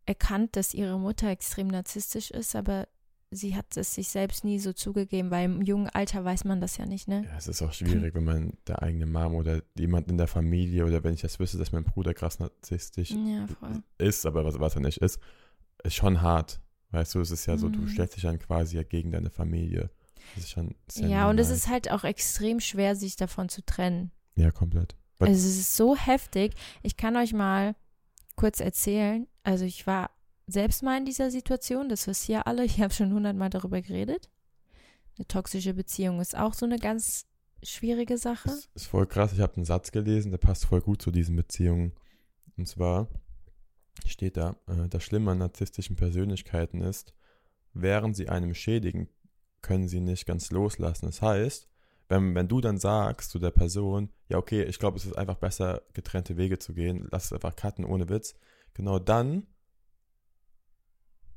erkannt, 0.06 0.56
dass 0.56 0.74
ihre 0.74 1.00
Mutter 1.00 1.30
extrem 1.30 1.68
narzisstisch 1.68 2.32
ist, 2.32 2.56
aber 2.56 2.88
sie 3.32 3.56
hat 3.56 3.78
es 3.78 3.96
sich 3.96 4.10
selbst 4.10 4.44
nie 4.44 4.60
so 4.60 4.74
zugegeben, 4.74 5.32
weil 5.32 5.46
im 5.46 5.62
jungen 5.62 5.90
Alter 5.90 6.24
weiß 6.24 6.44
man 6.46 6.62
das 6.62 6.78
ja 6.78 6.86
nicht, 6.86 7.08
ne? 7.08 7.26
Ja, 7.26 7.38
es 7.38 7.48
ist 7.48 7.62
auch 7.62 7.74
schwierig, 7.74 8.14
wenn 8.14 8.24
man 8.26 8.54
der 8.68 8.82
eigene 8.84 9.06
Mom 9.06 9.36
oder 9.36 9.62
jemand 9.78 10.10
in 10.10 10.18
der 10.18 10.28
Familie 10.28 10.86
oder 10.86 11.04
wenn 11.04 11.14
ich 11.16 11.22
das 11.22 11.40
wüsste, 11.40 11.58
dass 11.58 11.72
mein 11.72 11.84
Bruder 11.84 12.14
krass 12.14 12.40
narzisstisch 12.40 13.12
Ja, 13.12 13.48
ist, 13.98 14.26
aber 14.26 14.46
was, 14.46 14.60
was 14.60 14.76
er 14.76 14.82
nicht 14.82 15.00
ist, 15.00 15.20
ist 15.84 15.96
schon 15.96 16.22
hart. 16.22 16.60
Weißt 16.92 17.16
du, 17.16 17.22
es 17.22 17.32
ist 17.32 17.48
ja 17.48 17.58
so, 17.58 17.70
du 17.70 17.82
Mhm. 17.82 17.88
stellst 17.88 18.16
dich 18.16 18.24
dann 18.24 18.38
quasi 18.38 18.76
ja 18.76 18.84
gegen 18.84 19.12
deine 19.12 19.32
Familie. 19.32 19.90
Das 20.36 20.44
ist 20.44 20.52
schon 20.52 20.76
Ja, 20.94 21.28
und 21.30 21.40
es 21.40 21.50
ist 21.50 21.68
halt 21.68 21.90
auch 21.92 22.04
extrem 22.04 22.60
schwer, 22.60 22.96
sich 22.96 23.16
davon 23.16 23.50
zu 23.50 23.64
trennen. 23.66 24.12
Ja, 24.36 24.52
komplett. 24.52 24.96
Also 25.20 25.34
es 25.34 25.58
ist 25.58 25.76
so 25.76 25.96
heftig. 25.96 26.54
Ich 26.82 26.98
kann 26.98 27.16
euch 27.16 27.34
mal 27.34 27.76
kurz 28.36 28.60
erzählen. 28.60 29.28
Also 29.44 29.66
ich 29.66 29.86
war 29.88 30.12
selbst 30.48 30.84
mal 30.84 30.98
in 30.98 31.06
dieser 31.06 31.32
Situation, 31.32 31.90
das 31.90 32.08
wisst 32.08 32.28
ihr 32.30 32.48
alle. 32.48 32.66
Ich 32.66 32.82
habe 32.82 32.94
schon 32.94 33.14
hundertmal 33.14 33.50
darüber 33.50 33.82
geredet. 33.82 34.30
Eine 35.18 35.28
toxische 35.28 35.74
Beziehung 35.74 36.20
ist 36.20 36.36
auch 36.36 36.54
so 36.54 36.66
eine 36.66 36.80
ganz 36.80 37.28
schwierige 37.62 38.18
Sache. 38.18 38.50
Das 38.50 38.70
ist 38.74 38.88
voll 38.88 39.08
krass. 39.08 39.34
Ich 39.34 39.40
habe 39.40 39.56
einen 39.56 39.66
Satz 39.66 39.92
gelesen, 39.92 40.32
der 40.32 40.38
passt 40.38 40.66
voll 40.66 40.82
gut 40.82 41.02
zu 41.02 41.12
diesen 41.12 41.36
Beziehungen. 41.36 41.94
Und 42.58 42.68
zwar 42.68 43.08
steht 44.06 44.38
da, 44.38 44.56
äh, 44.68 44.88
das 44.90 45.04
Schlimme 45.04 45.32
an 45.32 45.38
narzisstischen 45.38 45.96
Persönlichkeiten 45.96 46.82
ist, 46.82 47.14
während 47.74 48.16
sie 48.16 48.30
einem 48.30 48.54
schädigen, 48.54 49.08
können 49.62 49.88
sie 49.88 50.02
nicht 50.02 50.26
ganz 50.26 50.52
loslassen. 50.52 51.06
Das 51.06 51.22
heißt, 51.22 51.68
wenn, 52.14 52.36
wenn 52.36 52.48
du 52.48 52.62
dann 52.62 52.78
sagst 52.78 53.32
zu 53.32 53.40
der 53.40 53.50
Person, 53.52 54.10
ja, 54.30 54.38
okay, 54.38 54.64
ich 54.64 54.78
glaube, 54.78 54.98
es 54.98 55.06
ist 55.06 55.18
einfach 55.18 55.38
besser, 55.38 55.82
getrennte 55.94 56.38
Wege 56.38 56.60
zu 56.60 56.74
gehen, 56.74 57.08
lass 57.12 57.26
es 57.26 57.34
einfach 57.34 57.56
cutten, 57.56 57.86
ohne 57.86 58.08
Witz, 58.10 58.36
genau 58.74 59.00
dann 59.00 59.48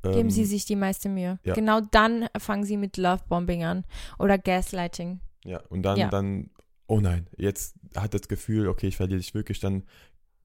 Geben 0.03 0.29
ähm, 0.29 0.31
sie 0.31 0.45
sich 0.45 0.67
die 0.67 0.77
meiste 0.77 1.09
Mühe. 1.09 1.39
ja. 1.43 1.55
Genau 1.55 1.81
dann 1.81 2.29
fangen 2.39 2.65
sie 2.65 2.77
mit 2.77 2.97
Lovebombing 2.97 3.65
an 3.65 3.85
oder 4.19 4.39
Gaslighting. 4.39 5.21
Ja, 5.45 5.63
und 5.69 5.83
dann, 5.83 5.99
Ja. 5.99 6.11
dann, 6.11 6.51
oh 6.87 7.01
nein, 7.01 7.27
jetzt 7.37 7.75
hat 7.97 8.15
das 8.15 8.29
Gefühl, 8.29 8.69
okay, 8.69 8.89
ich 8.89 8.97
verliere 8.97 9.19
dich 9.19 9.35
wirklich, 9.35 9.59
dann 9.59 9.83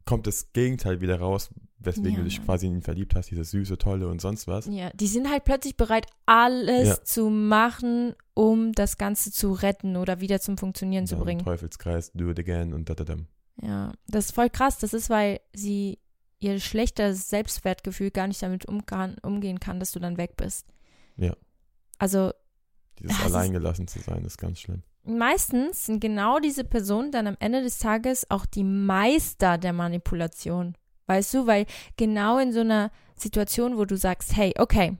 kommt 0.05 0.25
das 0.25 0.53
Gegenteil 0.53 1.01
wieder 1.01 1.19
raus, 1.19 1.49
weswegen 1.83 2.11
Ja, 2.13 2.17
du 2.19 2.23
dich 2.25 2.43
quasi 2.43 2.67
in 2.67 2.75
ihn 2.75 2.81
verliebt 2.81 3.15
hast, 3.15 3.31
dieses 3.31 3.51
süße, 3.51 3.77
tolle 3.77 4.07
und 4.07 4.21
sonst 4.21 4.47
was. 4.47 4.67
Ja, 4.67 4.89
die 4.91 5.07
sind 5.07 5.29
halt 5.29 5.43
plötzlich 5.45 5.75
bereit, 5.77 6.05
alles 6.25 6.87
Ja. 6.87 7.03
zu 7.03 7.29
machen, 7.29 8.13
um 8.33 8.71
das 8.73 8.97
Ganze 8.97 9.31
zu 9.31 9.51
retten 9.53 9.95
oder 9.97 10.19
wieder 10.21 10.39
zum 10.39 10.57
Funktionieren 10.57 11.07
zu 11.07 11.15
Dann 11.15 11.23
bringen. 11.23 11.43
Teufelskreis, 11.43 12.11
do 12.13 12.29
it 12.29 12.39
again 12.39 12.73
und 12.73 12.89
da, 12.89 12.93
da, 12.95 13.03
da. 13.03 13.15
Ja, 13.61 13.91
das 14.07 14.25
ist 14.25 14.31
voll 14.35 14.49
krass. 14.49 14.77
Das 14.79 14.93
ist, 14.93 15.09
weil 15.09 15.39
sie 15.53 15.99
ihr 16.39 16.59
schlechtes 16.59 17.29
Selbstwertgefühl 17.29 18.09
gar 18.11 18.27
nicht 18.27 18.41
damit 18.41 18.65
umkan, 18.65 19.17
umgehen 19.21 19.59
kann, 19.59 19.79
dass 19.79 19.91
du 19.91 19.99
dann 19.99 20.17
weg 20.17 20.35
bist. 20.37 20.65
Ja. 21.17 21.35
Also, 21.99 22.31
Dieses 22.99 23.21
alleingelassen 23.21 23.87
zu 23.87 23.99
sein, 23.99 24.25
ist 24.25 24.37
ganz 24.39 24.59
schlimm. 24.59 24.81
meistens 25.03 25.85
sind 25.85 25.99
genau 25.99 26.39
diese 26.39 26.63
Personen 26.63 27.11
dann 27.11 27.27
am 27.27 27.37
Ende 27.39 27.61
des 27.61 27.77
Tages 27.79 28.29
auch 28.31 28.45
die 28.47 28.63
Meister 28.63 29.57
der 29.59 29.73
Manipulation. 29.73 30.75
Weißt 31.07 31.33
du, 31.33 31.47
weil 31.47 31.65
genau 31.97 32.37
in 32.37 32.53
so 32.53 32.61
einer 32.61 32.91
Situation, 33.15 33.77
wo 33.77 33.85
du 33.85 33.97
sagst, 33.97 34.35
hey, 34.35 34.53
okay, 34.57 34.97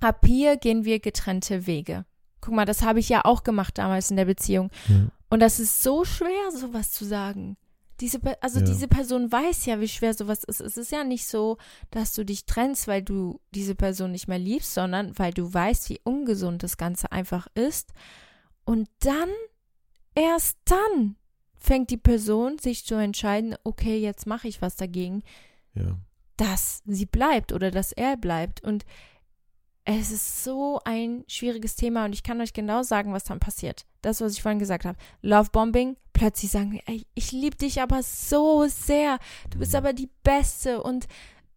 ab 0.00 0.24
hier 0.26 0.56
gehen 0.56 0.84
wir 0.84 1.00
getrennte 1.00 1.66
Wege. 1.66 2.04
Guck 2.40 2.54
mal, 2.54 2.64
das 2.64 2.82
habe 2.82 2.98
ich 2.98 3.08
ja 3.08 3.24
auch 3.24 3.44
gemacht 3.44 3.78
damals 3.78 4.10
in 4.10 4.16
der 4.16 4.24
Beziehung. 4.24 4.70
Ja. 4.88 5.06
Und 5.30 5.40
das 5.40 5.60
ist 5.60 5.82
so 5.82 6.04
schwer, 6.04 6.50
sowas 6.50 6.90
zu 6.90 7.04
sagen. 7.04 7.56
Diese, 8.00 8.18
also 8.40 8.58
Ja. 8.58 8.64
diese 8.66 8.88
Person 8.88 9.30
weiß 9.30 9.64
ja, 9.66 9.78
wie 9.80 9.86
schwer 9.88 10.12
sowas 10.12 10.42
ist. 10.42 10.60
Es 10.60 10.76
ist 10.76 10.90
ja 10.90 11.04
nicht 11.04 11.26
so, 11.26 11.56
dass 11.92 12.12
du 12.14 12.24
dich 12.24 12.46
trennst, 12.46 12.88
weil 12.88 13.02
du 13.02 13.40
diese 13.54 13.76
Person 13.76 14.10
nicht 14.10 14.26
mehr 14.26 14.40
liebst, 14.40 14.74
sondern 14.74 15.16
weil 15.18 15.32
du 15.32 15.54
weißt, 15.54 15.88
wie 15.88 16.00
ungesund 16.02 16.64
das 16.64 16.76
Ganze 16.76 17.12
einfach 17.12 17.46
ist. 17.54 17.92
Und 18.64 18.88
dann, 19.00 19.28
erst 20.16 20.58
dann, 20.64 21.16
fängt 21.62 21.90
die 21.90 21.96
Person 21.96 22.58
sich 22.58 22.84
zu 22.84 22.94
entscheiden, 22.96 23.54
okay, 23.64 23.98
jetzt 23.98 24.26
mache 24.26 24.48
ich 24.48 24.60
was 24.62 24.76
dagegen, 24.76 25.22
Ja. 25.74 25.96
dass 26.36 26.82
sie 26.86 27.06
bleibt 27.06 27.52
oder 27.52 27.70
dass 27.70 27.92
er 27.92 28.16
bleibt. 28.16 28.62
Und 28.62 28.84
es 29.84 30.10
ist 30.12 30.44
so 30.44 30.80
ein 30.84 31.24
schwieriges 31.28 31.74
Thema 31.76 32.04
und 32.04 32.12
ich 32.12 32.22
kann 32.22 32.40
euch 32.40 32.52
genau 32.52 32.82
sagen, 32.82 33.12
was 33.12 33.24
dann 33.24 33.40
passiert. 33.40 33.84
Das, 34.00 34.20
was 34.20 34.32
ich 34.32 34.42
vorhin 34.42 34.58
gesagt 34.60 34.84
habe. 34.84 34.98
Lovebombing, 35.22 35.96
plötzlich 36.12 36.50
sagen, 36.50 36.80
ey, 36.86 37.04
ich 37.14 37.32
liebe 37.32 37.56
dich 37.56 37.80
aber 37.80 38.02
so 38.02 38.66
sehr. 38.68 39.18
Du 39.50 39.58
bist 39.58 39.72
Mhm. 39.72 39.76
aber 39.78 39.92
die 39.92 40.08
Beste 40.22 40.82
und 40.82 41.06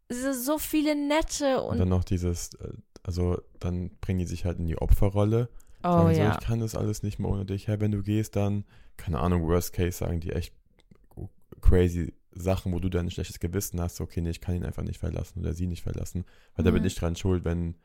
so 0.09 0.57
viele 0.59 0.95
nette 0.95 1.61
Und 1.61 1.73
und, 1.73 1.77
dann 1.79 1.89
noch 1.89 2.03
dieses, 2.03 2.53
äh, 2.55 2.73
also 3.03 3.39
dann 3.59 3.89
bringen 4.01 4.19
die 4.19 4.25
sich 4.27 4.45
halt 4.45 4.59
in 4.59 4.67
die 4.67 4.77
Opferrolle. 4.77 5.49
Oh 5.86 5.91
sagen 5.91 6.15
so, 6.15 6.21
ja. 6.21 6.38
ich 6.39 6.45
kann 6.45 6.60
das 6.60 6.76
alles 6.76 7.04
nicht 7.04 7.19
mehr 7.19 7.30
ohne 7.30 7.45
dich. 7.45 7.67
Hey, 7.67 7.80
wenn 7.80 7.91
du 7.91 8.02
gehst, 8.04 8.36
dann, 8.36 8.65
keine 8.98 9.19
Ahnung, 9.19 9.48
worst 9.48 9.74
case 9.74 9.98
sagen 9.98 10.19
die 10.19 10.32
echt 10.32 10.54
crazy 11.62 12.13
Sachen, 12.32 12.74
wo 12.74 12.80
du 12.80 12.89
dann 12.89 13.08
ein 13.08 13.12
schlechtes 13.12 13.39
Gewissen 13.39 13.80
hast, 13.80 14.02
okay, 14.02 14.21
nee, 14.21 14.30
ich 14.30 14.41
kann 14.41 14.56
ihn 14.56 14.65
einfach 14.65 14.84
nicht 14.84 15.00
verlassen 15.00 15.39
oder 15.39 15.54
sie 15.54 15.67
nicht 15.67 15.84
verlassen, 15.84 16.26
weil 16.56 16.65
da 16.65 16.71
bin 16.71 16.82
Mhm. 16.82 16.88
ich 16.88 16.95
dran 16.95 17.15
schuld, 17.15 17.45
wenn, 17.45 17.76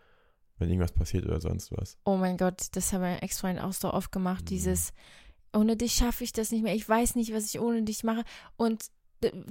wenn 0.59 0.69
irgendwas 0.69 0.93
passiert 0.93 1.25
oder 1.25 1.41
sonst 1.41 1.71
was. 1.73 1.97
Oh 2.05 2.17
mein 2.17 2.37
Gott, 2.37 2.67
das 2.73 2.93
haben 2.93 3.03
mein 3.03 3.21
Ex-Freund 3.21 3.61
auch 3.61 3.73
so 3.73 3.93
oft 3.93 4.11
gemacht. 4.11 4.43
Mhm. 4.43 4.47
Dieses, 4.47 4.93
ohne 5.55 5.77
dich 5.77 5.95
schaffe 5.95 6.25
ich 6.25 6.33
das 6.33 6.51
nicht 6.51 6.63
mehr. 6.63 6.75
Ich 6.75 6.89
weiß 6.89 7.15
nicht, 7.15 7.33
was 7.33 7.47
ich 7.47 7.61
ohne 7.61 7.83
dich 7.83 8.03
mache. 8.03 8.25
Und 8.57 8.87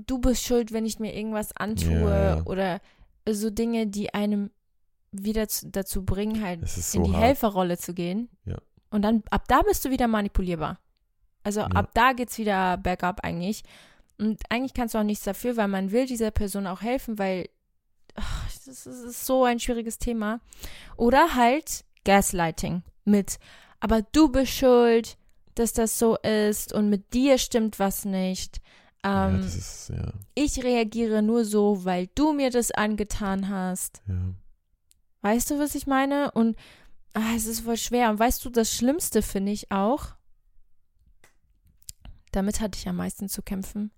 du 0.05 0.19
bist 0.19 0.43
schuld, 0.43 0.73
wenn 0.73 0.85
ich 0.85 0.99
mir 0.99 1.15
irgendwas 1.15 1.55
antue. 1.55 2.09
Ja. 2.09 2.43
Oder 2.45 2.81
so 3.29 3.49
Dinge, 3.49 3.87
die 3.87 4.13
einem 4.13 4.51
wieder 5.11 5.47
zu, 5.47 5.67
dazu 5.69 6.03
bringen, 6.05 6.43
halt 6.43 6.61
ist 6.61 6.95
in 6.95 7.03
so 7.03 7.09
die 7.09 7.15
hart. 7.15 7.23
Helferrolle 7.23 7.77
zu 7.77 7.93
gehen. 7.93 8.29
Ja. 8.45 8.57
Und 8.91 9.01
dann, 9.03 9.23
ab 9.31 9.43
da 9.47 9.61
bist 9.61 9.85
du 9.85 9.89
wieder 9.89 10.07
manipulierbar. 10.07 10.79
Also 11.43 11.61
Ja. 11.61 11.67
ab 11.67 11.91
da 11.93 12.13
geht's 12.13 12.37
wieder 12.37 12.77
bergab 12.77 13.23
eigentlich. 13.23 13.63
Und 14.19 14.41
eigentlich 14.49 14.73
kannst 14.73 14.93
du 14.95 14.99
auch 14.99 15.03
nichts 15.03 15.23
dafür, 15.23 15.55
weil 15.57 15.67
man 15.69 15.91
will 15.91 16.05
dieser 16.05 16.31
Person 16.31 16.67
auch 16.67 16.81
helfen, 16.81 17.17
weil 17.17 17.49
ach, 18.15 18.49
das, 18.65 18.85
ist, 18.85 19.25
so 19.25 19.45
ein 19.45 19.59
schwieriges 19.59 19.97
Thema. 19.97 20.41
Oder 20.97 21.35
halt 21.35 21.85
Gaslighting 22.03 22.83
mit, 23.05 23.39
aber 23.79 24.01
du 24.11 24.29
bist 24.29 24.51
schuld, 24.51 25.17
dass 25.55 25.73
das 25.73 25.97
so 25.99 26.17
ist 26.17 26.73
und 26.73 26.89
mit 26.89 27.13
dir 27.13 27.37
stimmt 27.37 27.79
was 27.79 28.03
nicht. 28.05 28.61
ja, 29.05 29.29
Ähm, 29.29 29.41
das 29.41 29.55
ist, 29.55 29.89
ja, 29.89 30.11
ich 30.35 30.63
reagiere 30.63 31.21
nur 31.21 31.45
so, 31.45 31.85
weil 31.85 32.07
du 32.15 32.33
mir 32.33 32.49
das 32.49 32.71
angetan 32.71 33.47
hast. 33.49 34.01
ja. 34.07 34.15
Weißt 35.21 35.49
du, 35.51 35.59
was 35.59 35.75
ich 35.75 35.85
meine? 35.87 36.31
Und 36.31 36.55
ah, 37.13 37.33
es 37.35 37.45
ist 37.45 37.61
voll 37.61 37.77
schwer. 37.77 38.09
Und 38.09 38.19
weißt 38.19 38.43
du, 38.45 38.49
das 38.49 38.73
Schlimmste 38.73 39.21
finde 39.21 39.51
ich 39.51 39.71
auch, 39.71 40.07
damit 42.31 42.61
hatte 42.61 42.77
ich 42.77 42.87
am 42.87 42.95
meisten 42.97 43.27
zu 43.29 43.41
kämpfen. 43.41 43.91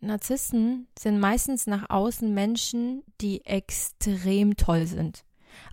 Narzissten 0.00 0.88
sind 0.98 1.20
meistens 1.20 1.66
nach 1.66 1.88
außen 1.90 2.32
Menschen, 2.32 3.02
die 3.20 3.44
extrem 3.44 4.56
toll 4.56 4.86
sind. 4.86 5.24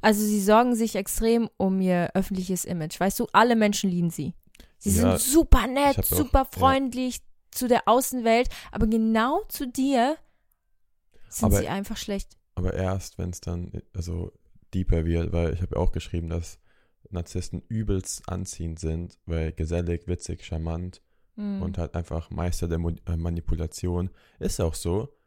Also 0.01 0.21
sie 0.23 0.41
sorgen 0.41 0.75
sich 0.75 0.95
extrem 0.95 1.49
um 1.57 1.81
ihr 1.81 2.11
öffentliches 2.13 2.65
Image. 2.65 2.99
Weißt 2.99 3.19
du, 3.19 3.27
alle 3.33 3.55
Menschen 3.55 3.89
lieben 3.89 4.11
sie. 4.11 4.33
Sie 4.77 4.91
Ja, 4.91 5.17
sind 5.17 5.33
super 5.33 5.67
nett, 5.67 5.97
hab 5.97 6.05
auch- 6.05 6.17
super 6.17 6.39
ja. 6.51 6.59
freundlich 6.59 7.21
zu 7.51 7.67
der 7.67 7.87
Außenwelt, 7.87 8.49
aber 8.71 8.87
genau 8.87 9.41
zu 9.49 9.67
dir 9.67 10.17
sind 11.29 11.45
Aber- 11.47 11.57
sie 11.59 11.67
einfach 11.67 11.97
schlecht. 11.97 12.37
Aber 12.62 12.74
erst, 12.74 13.17
wenn 13.17 13.32
es 13.32 13.41
dann 13.41 13.71
also 13.93 14.32
deeper 14.74 15.06
wird, 15.06 15.32
weil 15.34 15.54
ich 15.54 15.62
habe 15.62 15.76
ja 15.76 15.82
auch 15.82 15.91
geschrieben, 15.91 16.30
dass 16.30 16.60
Narzissten 17.10 17.62
übelst 17.67 18.30
anziehend 18.30 18.80
sind, 18.80 19.17
weil 19.26 19.52
gesellig, 19.52 20.08
witzig, 20.08 20.45
charmant 20.45 21.02
Hm. 21.36 21.62
und 21.62 21.78
halt 21.78 21.95
einfach 21.95 22.30
Meister 22.30 22.67
der 22.67 22.78
Mo 22.78 22.91
äh, 23.06 23.15
Manipulation. 23.15 24.10
Ist 24.39 24.60
auch 24.60 24.76
so. 24.76 25.17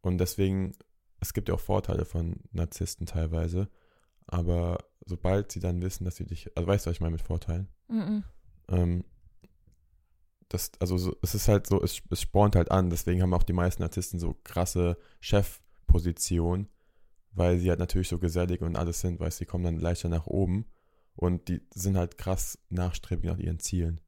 Und 0.00 0.18
deswegen, 0.18 0.72
es 1.20 1.32
gibt 1.32 1.48
ja 1.48 1.54
auch 1.54 1.60
Vorteile 1.60 2.04
von 2.04 2.40
Narzissten 2.52 3.06
teilweise. 3.06 3.68
Aber 4.26 4.78
sobald 5.06 5.52
sie 5.52 5.60
dann 5.60 5.80
wissen, 5.80 6.04
dass 6.04 6.16
sie 6.16 6.26
dich, 6.26 6.50
also 6.56 6.66
weißt 6.66 6.86
du, 6.86 6.90
was 6.90 6.96
ich 6.96 7.00
meine 7.00 7.12
mit 7.12 7.22
Vorteilen? 7.22 7.68
Mhm. 7.88 8.24
Ähm, 8.68 9.04
das, 10.48 10.72
also 10.80 10.98
so, 10.98 11.16
es 11.22 11.34
ist 11.34 11.48
halt 11.48 11.66
so, 11.66 11.82
es, 11.82 12.02
es 12.10 12.20
spornt 12.20 12.56
halt 12.56 12.70
an, 12.70 12.90
deswegen 12.90 13.22
haben 13.22 13.34
auch 13.34 13.42
die 13.42 13.52
meisten 13.52 13.82
Narzissten 13.82 14.18
so 14.18 14.36
krasse 14.44 14.96
Chefpositionen, 15.20 16.68
weil 17.34 17.58
sie 17.58 17.70
halt 17.70 17.78
natürlich 17.80 18.08
so 18.08 18.18
gesellig 18.18 18.62
und 18.62 18.76
alles 18.76 19.00
sind, 19.00 19.20
weil 19.20 19.30
sie 19.30 19.46
kommen 19.46 19.64
dann 19.64 19.78
leichter 19.78 20.08
nach 20.08 20.26
oben 20.26 20.66
und 21.16 21.48
die 21.48 21.62
sind 21.74 21.96
halt 21.96 22.18
krass 22.18 22.58
nachstrebig 22.70 23.30
nach 23.30 23.38
ihren 23.38 23.58
Zielen. 23.60 24.00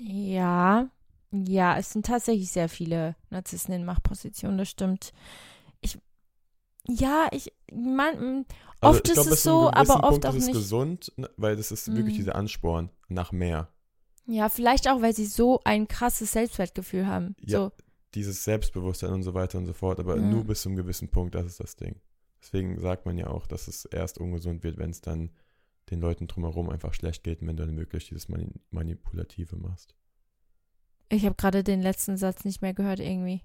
Ja, 0.00 0.90
ja, 1.32 1.76
es 1.78 1.90
sind 1.92 2.06
tatsächlich 2.06 2.50
sehr 2.50 2.68
viele 2.68 3.16
Narzissten 3.30 3.74
in 3.74 3.84
Machtpositionen, 3.84 4.58
das 4.58 4.68
stimmt. 4.70 5.12
Ich, 5.80 5.98
ja, 6.88 7.28
ich, 7.32 7.52
man, 7.72 8.46
Also 8.80 8.98
Oft 8.98 9.06
ich 9.06 9.12
ist 9.12 9.14
glaub, 9.14 9.26
es 9.28 9.42
zu 9.42 9.50
einem 9.50 9.58
so, 9.60 9.70
aber 9.72 10.04
oft 10.04 10.08
Punkt 10.08 10.26
auch 10.26 10.34
ist 10.34 10.44
es 10.44 10.46
nicht. 10.46 10.52
gesund, 10.52 11.12
ne, 11.16 11.28
weil 11.36 11.56
das 11.56 11.70
ist 11.72 11.94
wirklich 11.94 12.14
Mhm. 12.14 12.18
dieser 12.18 12.36
Ansporn 12.36 12.90
nach 13.08 13.32
mehr. 13.32 13.72
ja, 14.26 14.48
vielleicht 14.48 14.88
auch, 14.88 15.00
weil 15.02 15.14
sie 15.14 15.26
so 15.26 15.60
ein 15.64 15.88
krasses 15.88 16.32
Selbstwertgefühl 16.32 17.06
haben. 17.06 17.34
Ja. 17.40 17.58
So, 17.58 17.72
Dieses 18.14 18.44
Selbstbewusstsein 18.44 19.12
und 19.12 19.22
so 19.22 19.34
weiter 19.34 19.58
und 19.58 19.66
so 19.66 19.72
fort, 19.74 20.00
aber 20.00 20.16
Ja. 20.16 20.22
nur 20.22 20.44
bis 20.44 20.62
zu 20.62 20.68
einem 20.68 20.76
gewissen 20.76 21.08
Punkt, 21.10 21.34
das 21.34 21.46
ist 21.46 21.60
das 21.60 21.76
Ding. 21.76 22.00
Deswegen 22.40 22.78
sagt 22.80 23.04
man 23.06 23.18
ja 23.18 23.26
auch, 23.28 23.46
dass 23.46 23.68
es 23.68 23.84
erst 23.84 24.18
ungesund 24.18 24.62
wird, 24.62 24.78
wenn 24.78 24.90
es 24.90 25.00
dann 25.00 25.30
den 25.90 26.00
Leuten 26.00 26.26
drumherum 26.26 26.70
einfach 26.70 26.94
schlecht 26.94 27.24
geht, 27.24 27.40
wenn 27.40 27.56
du 27.56 27.66
dann 27.66 27.76
wirklich 27.76 28.08
dieses 28.08 28.28
Mani 28.28 28.48
Manipulative 28.70 29.56
machst. 29.56 29.94
ich 31.10 31.24
habe 31.24 31.34
gerade 31.36 31.64
den 31.64 31.80
letzten 31.82 32.16
Satz 32.16 32.44
nicht 32.44 32.60
mehr 32.62 32.74
gehört 32.74 33.00
irgendwie. 33.00 33.42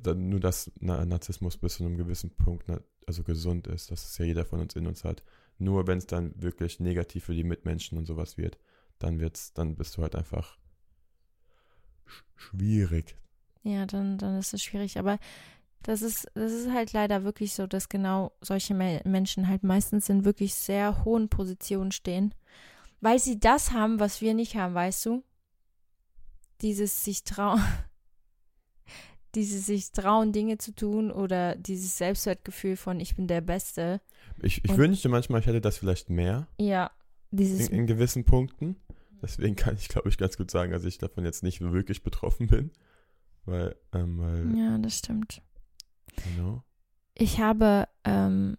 Dann 0.00 0.28
nur, 0.30 0.40
dass 0.40 0.70
Na 0.80 1.04
Narzissmus 1.04 1.58
bis 1.58 1.74
zu 1.76 1.84
einem 1.84 1.96
gewissen 1.98 2.30
Punkt 2.30 2.64
na 2.68 2.80
also 3.06 3.22
gesund 3.22 3.66
ist, 3.66 3.90
dass 3.90 4.04
es 4.06 4.16
ja 4.16 4.24
jeder 4.24 4.46
von 4.46 4.60
uns 4.60 4.74
in 4.76 4.86
uns 4.86 5.04
hat. 5.04 5.22
Nur 5.58 5.86
wenn 5.86 5.98
es 5.98 6.06
dann 6.06 6.32
wirklich 6.40 6.80
negativ 6.80 7.24
für 7.26 7.34
die 7.34 7.44
Mitmenschen 7.44 7.98
und 7.98 8.06
sowas 8.06 8.38
wird, 8.38 8.58
dann 8.98 9.20
wird's, 9.20 9.52
dann 9.52 9.76
bist 9.76 9.96
du 9.96 10.02
halt 10.02 10.16
einfach 10.16 10.58
sch 12.06 12.24
schwierig. 12.36 13.16
Ja, 13.64 13.86
dann, 13.86 14.18
dann 14.18 14.38
ist 14.38 14.54
es 14.54 14.62
schwierig. 14.62 14.98
Aber 14.98 15.18
das 15.82 16.02
ist, 16.02 16.28
das 16.34 16.52
ist 16.52 16.70
halt 16.70 16.92
leider 16.92 17.24
wirklich 17.24 17.52
so, 17.54 17.66
dass 17.66 17.88
genau 17.88 18.32
solche 18.40 18.74
Me 18.74 19.00
Menschen 19.04 19.48
halt 19.48 19.64
meistens 19.64 20.08
in 20.08 20.24
wirklich 20.24 20.54
sehr 20.54 21.04
hohen 21.04 21.28
Positionen 21.28 21.90
stehen, 21.92 22.34
weil 23.00 23.18
sie 23.18 23.38
das 23.40 23.72
haben, 23.72 24.00
was 24.00 24.20
wir 24.20 24.34
nicht 24.34 24.54
haben, 24.56 24.74
weißt 24.74 25.06
du? 25.06 25.24
Dieses 26.62 27.04
sich 27.04 27.24
trauen, 27.24 27.60
dieses 29.34 29.66
sich 29.66 29.92
trauen, 29.92 30.32
Dinge 30.32 30.58
zu 30.58 30.74
tun 30.74 31.10
oder 31.10 31.56
dieses 31.56 31.98
Selbstwertgefühl 31.98 32.76
von 32.76 33.00
ich 33.00 33.16
bin 33.16 33.26
der 33.26 33.40
Beste. 33.40 34.00
Ich, 34.42 34.64
ich 34.64 34.70
Und- 34.70 34.78
wünschte 34.78 35.08
manchmal, 35.08 35.40
ich 35.40 35.46
hätte 35.46 35.60
das 35.60 35.78
vielleicht 35.78 36.08
mehr 36.10 36.48
Ja, 36.60 36.90
dieses 37.30 37.68
in, 37.68 37.80
in 37.80 37.86
gewissen 37.86 38.24
Punkten. 38.24 38.76
Deswegen 39.22 39.56
kann 39.56 39.76
ich, 39.76 39.88
glaube 39.88 40.10
ich, 40.10 40.18
ganz 40.18 40.36
gut 40.36 40.50
sagen, 40.50 40.70
dass 40.72 40.84
ich 40.84 40.98
davon 40.98 41.24
jetzt 41.24 41.42
nicht 41.42 41.60
wirklich 41.62 42.02
betroffen 42.02 42.46
bin. 42.46 42.70
Weil, 43.46 43.76
ähm, 43.92 44.18
weil, 44.18 44.56
Ja, 44.58 44.78
das 44.78 44.98
stimmt. 44.98 45.42
genau. 46.16 46.62
Ich 47.14 47.40
habe, 47.40 47.86
ähm, 48.04 48.56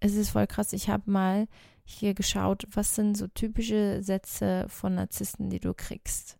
es 0.00 0.14
ist 0.14 0.30
voll 0.30 0.46
krass, 0.46 0.72
ich 0.72 0.88
habe 0.88 1.10
mal 1.10 1.46
hier 1.84 2.14
geschaut, 2.14 2.66
was 2.74 2.94
sind 2.94 3.16
so 3.16 3.26
typische 3.28 4.02
Sätze 4.02 4.66
von 4.68 4.94
Narzissten, 4.96 5.48
die 5.48 5.60
du 5.60 5.72
kriegst. 5.74 6.38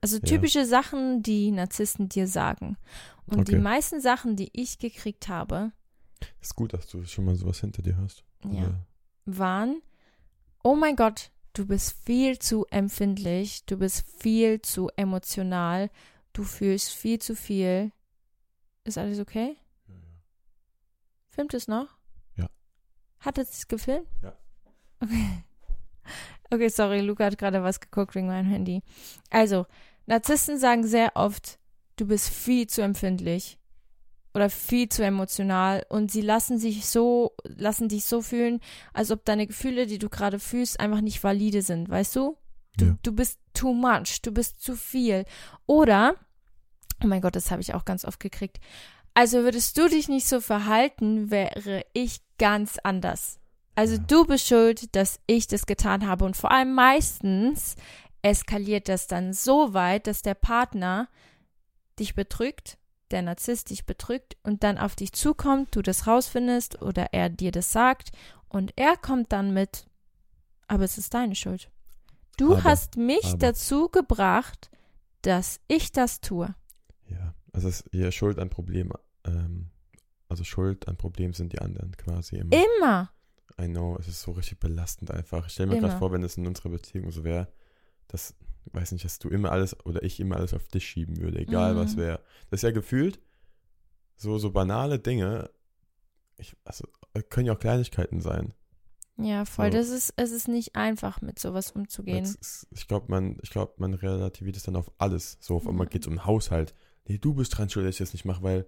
Also 0.00 0.18
Ja. 0.18 0.22
typische 0.24 0.64
Sachen, 0.66 1.22
die 1.22 1.50
Narzissten 1.50 2.08
dir 2.08 2.28
sagen. 2.28 2.76
Und 3.26 3.48
die 3.48 3.54
Okay. 3.54 3.60
meisten 3.62 4.00
Sachen, 4.00 4.36
die 4.36 4.50
ich 4.52 4.78
gekriegt 4.78 5.28
habe, 5.28 5.72
Ist 6.40 6.54
gut, 6.54 6.72
dass 6.72 6.86
du 6.88 7.04
schon 7.04 7.24
mal 7.24 7.34
sowas 7.34 7.60
hinter 7.60 7.82
dir 7.82 7.96
hast. 7.96 8.24
ja, 8.44 8.50
Oder- 8.68 8.86
waren, 9.26 9.82
oh 10.62 10.76
mein 10.76 10.94
Gott, 10.96 11.30
du 11.52 11.66
bist 11.66 11.96
viel 12.04 12.38
zu 12.38 12.64
empfindlich, 12.70 13.64
du 13.66 13.78
bist 13.78 14.06
viel 14.20 14.62
zu 14.62 14.88
emotional, 14.96 15.90
du 16.36 16.44
fühlst 16.44 16.92
viel 16.92 17.18
zu 17.18 17.34
viel. 17.34 17.92
Ist 18.84 18.98
alles 18.98 19.18
okay? 19.20 19.56
Filmt 21.28 21.54
es 21.54 21.68
noch? 21.68 21.88
Ja. 22.36 22.48
Hat 23.20 23.38
es 23.38 23.68
gefilmt? 23.68 24.08
Ja. 24.22 24.36
Okay. 25.00 25.28
Okay, 26.48 26.68
sorry, 26.68 27.00
Luca 27.00 27.24
hat 27.24 27.38
gerade 27.38 27.64
was 27.64 27.80
geguckt 27.80 28.14
wegen 28.14 28.28
meinem 28.28 28.46
Handy. 28.48 28.80
Also, 29.30 29.66
Narzissten 30.06 30.60
sagen 30.60 30.86
sehr 30.86 31.10
oft, 31.16 31.58
du 31.96 32.06
bist 32.06 32.28
viel 32.28 32.68
zu 32.68 32.82
empfindlich 32.82 33.58
oder 34.32 34.48
viel 34.48 34.88
zu 34.88 35.02
emotional 35.04 35.84
und 35.88 36.12
sie 36.12 36.20
lassen 36.20 36.58
sich 36.60 36.86
so, 36.86 37.34
lassen 37.42 37.88
dich 37.88 38.04
so 38.04 38.22
fühlen, 38.22 38.60
als 38.92 39.10
ob 39.10 39.24
deine 39.24 39.48
Gefühle, 39.48 39.86
die 39.88 39.98
du 39.98 40.08
gerade 40.08 40.38
fühlst, 40.38 40.78
einfach 40.78 41.00
nicht 41.00 41.24
valide 41.24 41.62
sind, 41.62 41.88
weißt 41.88 42.14
du? 42.14 42.36
Du, 42.76 42.84
Ja. 42.84 42.98
du 43.02 43.10
bist 43.12 43.40
too 43.52 43.72
much, 43.74 44.22
du 44.22 44.30
bist 44.30 44.60
zu 44.62 44.76
viel. 44.76 45.24
Oder, 45.66 46.14
oh 47.02 47.06
mein 47.06 47.20
Gott, 47.20 47.36
das 47.36 47.50
habe 47.50 47.62
ich 47.62 47.74
auch 47.74 47.84
ganz 47.84 48.04
oft 48.04 48.20
gekriegt. 48.20 48.58
Also 49.14 49.42
würdest 49.42 49.78
du 49.78 49.88
dich 49.88 50.08
nicht 50.08 50.28
so 50.28 50.40
verhalten, 50.40 51.30
wäre 51.30 51.84
ich 51.94 52.20
ganz 52.38 52.78
anders. 52.82 53.38
Also 53.74 53.94
Ja. 53.96 54.02
du 54.06 54.24
bist 54.26 54.46
schuld, 54.46 54.94
dass 54.94 55.20
ich 55.26 55.46
das 55.46 55.66
getan 55.66 56.06
habe. 56.06 56.24
Und 56.24 56.36
vor 56.36 56.50
allem 56.50 56.74
meistens 56.74 57.76
eskaliert 58.22 58.88
das 58.88 59.06
dann 59.06 59.32
so 59.32 59.72
weit, 59.74 60.06
dass 60.06 60.22
der 60.22 60.34
Partner 60.34 61.08
dich 61.98 62.14
betrügt, 62.14 62.78
der 63.10 63.22
Narzisst 63.22 63.70
dich 63.70 63.86
betrügt 63.86 64.36
und 64.42 64.64
dann 64.64 64.78
auf 64.78 64.96
dich 64.96 65.12
zukommt, 65.12 65.74
du 65.76 65.82
das 65.82 66.06
rausfindest 66.06 66.82
oder 66.82 67.12
er 67.12 67.28
dir 67.30 67.52
das 67.52 67.72
sagt 67.72 68.10
und 68.48 68.72
er 68.76 68.96
kommt 68.96 69.32
dann 69.32 69.54
mit, 69.54 69.86
aber 70.66 70.84
es 70.84 70.98
ist 70.98 71.14
deine 71.14 71.34
Schuld. 71.36 71.70
Du 72.36 72.52
Aber, 72.54 72.64
hast 72.64 72.96
mich 72.96 73.24
aber. 73.24 73.38
dazu 73.38 73.88
gebracht, 73.88 74.70
dass 75.22 75.60
ich 75.68 75.92
das 75.92 76.20
tue. 76.20 76.54
Also 77.56 77.68
es 77.68 77.80
ist 77.80 77.88
hier 77.90 78.12
Schuld 78.12 78.38
an 78.38 78.50
Problem, 78.50 78.92
ähm, 79.24 79.70
also 80.28 80.44
Schuld 80.44 80.88
an 80.88 80.96
Problem 80.96 81.32
sind 81.32 81.52
die 81.52 81.58
anderen 81.60 81.96
quasi 81.96 82.36
immer. 82.36 82.54
Immer. 82.78 83.10
I 83.58 83.66
know, 83.66 83.96
es 83.98 84.08
ist 84.08 84.20
so 84.20 84.32
richtig 84.32 84.60
belastend 84.60 85.10
einfach. 85.10 85.46
Ich 85.46 85.54
stelle 85.54 85.70
mir 85.72 85.78
gerade 85.80 85.96
vor, 85.96 86.12
wenn 86.12 86.22
es 86.22 86.36
in 86.36 86.46
unserer 86.46 86.68
Beziehung 86.68 87.10
so 87.10 87.24
wäre, 87.24 87.48
dass, 88.08 88.34
weiß 88.72 88.92
nicht, 88.92 89.04
dass 89.06 89.18
du 89.18 89.30
immer 89.30 89.50
alles 89.52 89.74
oder 89.86 90.02
ich 90.02 90.20
immer 90.20 90.36
alles 90.36 90.52
auf 90.52 90.68
dich 90.68 90.86
schieben 90.86 91.18
würde, 91.20 91.38
egal 91.38 91.72
Mhm. 91.74 91.78
was 91.78 91.96
wäre. 91.96 92.20
Das 92.50 92.58
ist 92.58 92.62
ja 92.62 92.72
gefühlt 92.72 93.20
so, 94.16 94.36
so 94.38 94.50
banale 94.50 94.98
Dinge, 94.98 95.48
ich, 96.36 96.54
also 96.64 96.86
äh, 97.14 97.22
können 97.22 97.46
ja 97.46 97.54
auch 97.54 97.58
Kleinigkeiten 97.58 98.20
sein. 98.20 98.52
Ja, 99.16 99.46
voll. 99.46 99.72
So. 99.72 99.78
Das 99.78 99.88
ist, 99.88 100.12
es 100.16 100.30
ist 100.32 100.48
nicht 100.48 100.76
einfach, 100.76 101.22
mit 101.22 101.38
sowas 101.38 101.70
umzugehen. 101.70 102.24
Ist, 102.24 102.66
ich 102.70 102.86
glaube, 102.86 103.06
man, 103.08 103.38
ich 103.42 103.48
glaub, 103.48 103.78
man 103.80 103.94
relativiert 103.94 104.56
es 104.58 104.64
dann 104.64 104.76
auf 104.76 104.90
alles. 104.98 105.38
So, 105.40 105.56
auf 105.56 105.66
einmal 105.66 105.86
Ja. 105.86 105.90
geht 105.90 106.02
es 106.02 106.08
um 106.08 106.14
den 106.16 106.26
Haushalt. 106.26 106.74
Nee, 107.06 107.18
du 107.18 107.34
bist 107.34 107.56
dran 107.56 107.68
schuld, 107.68 107.86
dass 107.86 107.94
ich 107.96 107.98
das 108.00 108.12
nicht 108.12 108.24
mache, 108.24 108.42
weil, 108.42 108.66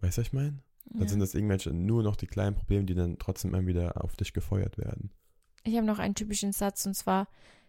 weißt 0.00 0.18
du, 0.18 0.20
was 0.20 0.26
ich 0.28 0.32
meine? 0.32 0.58
Dann 0.90 1.02
Ja. 1.02 1.08
sind 1.08 1.20
das 1.20 1.34
irgendwelche 1.34 1.72
nur 1.72 2.02
noch 2.02 2.16
die 2.16 2.26
kleinen 2.26 2.54
Probleme, 2.56 2.84
die 2.84 2.94
dann 2.94 3.18
trotzdem 3.18 3.54
immer 3.54 3.66
wieder 3.66 4.02
auf 4.04 4.16
dich 4.16 4.32
gefeuert 4.32 4.78
werden. 4.78 5.10
Ich 5.64 5.74
habe 5.76 5.86
noch 5.86 5.98
einen 5.98 6.14
typischen 6.14 6.52
Satz 6.52 6.86
und 6.86 6.94
zwar: 6.94 7.28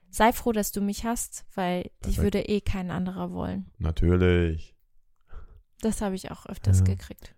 Sei 0.10 0.32
froh, 0.32 0.52
dass 0.52 0.72
du 0.72 0.82
mich 0.82 1.04
hast, 1.04 1.46
weil 1.56 1.84
dich 2.06 2.16
Perfekt. 2.18 2.24
würde 2.24 2.42
eh 2.48 2.62
kein 2.62 2.92
anderer 2.92 3.32
wollen. 3.32 3.72
Natürlich. 3.80 4.76
Das 5.82 6.02
habe 6.02 6.16
ich 6.16 6.32
auch 6.32 6.46
öfters 6.46 6.80
Ja. 6.80 6.86
gekriegt. 6.86 7.36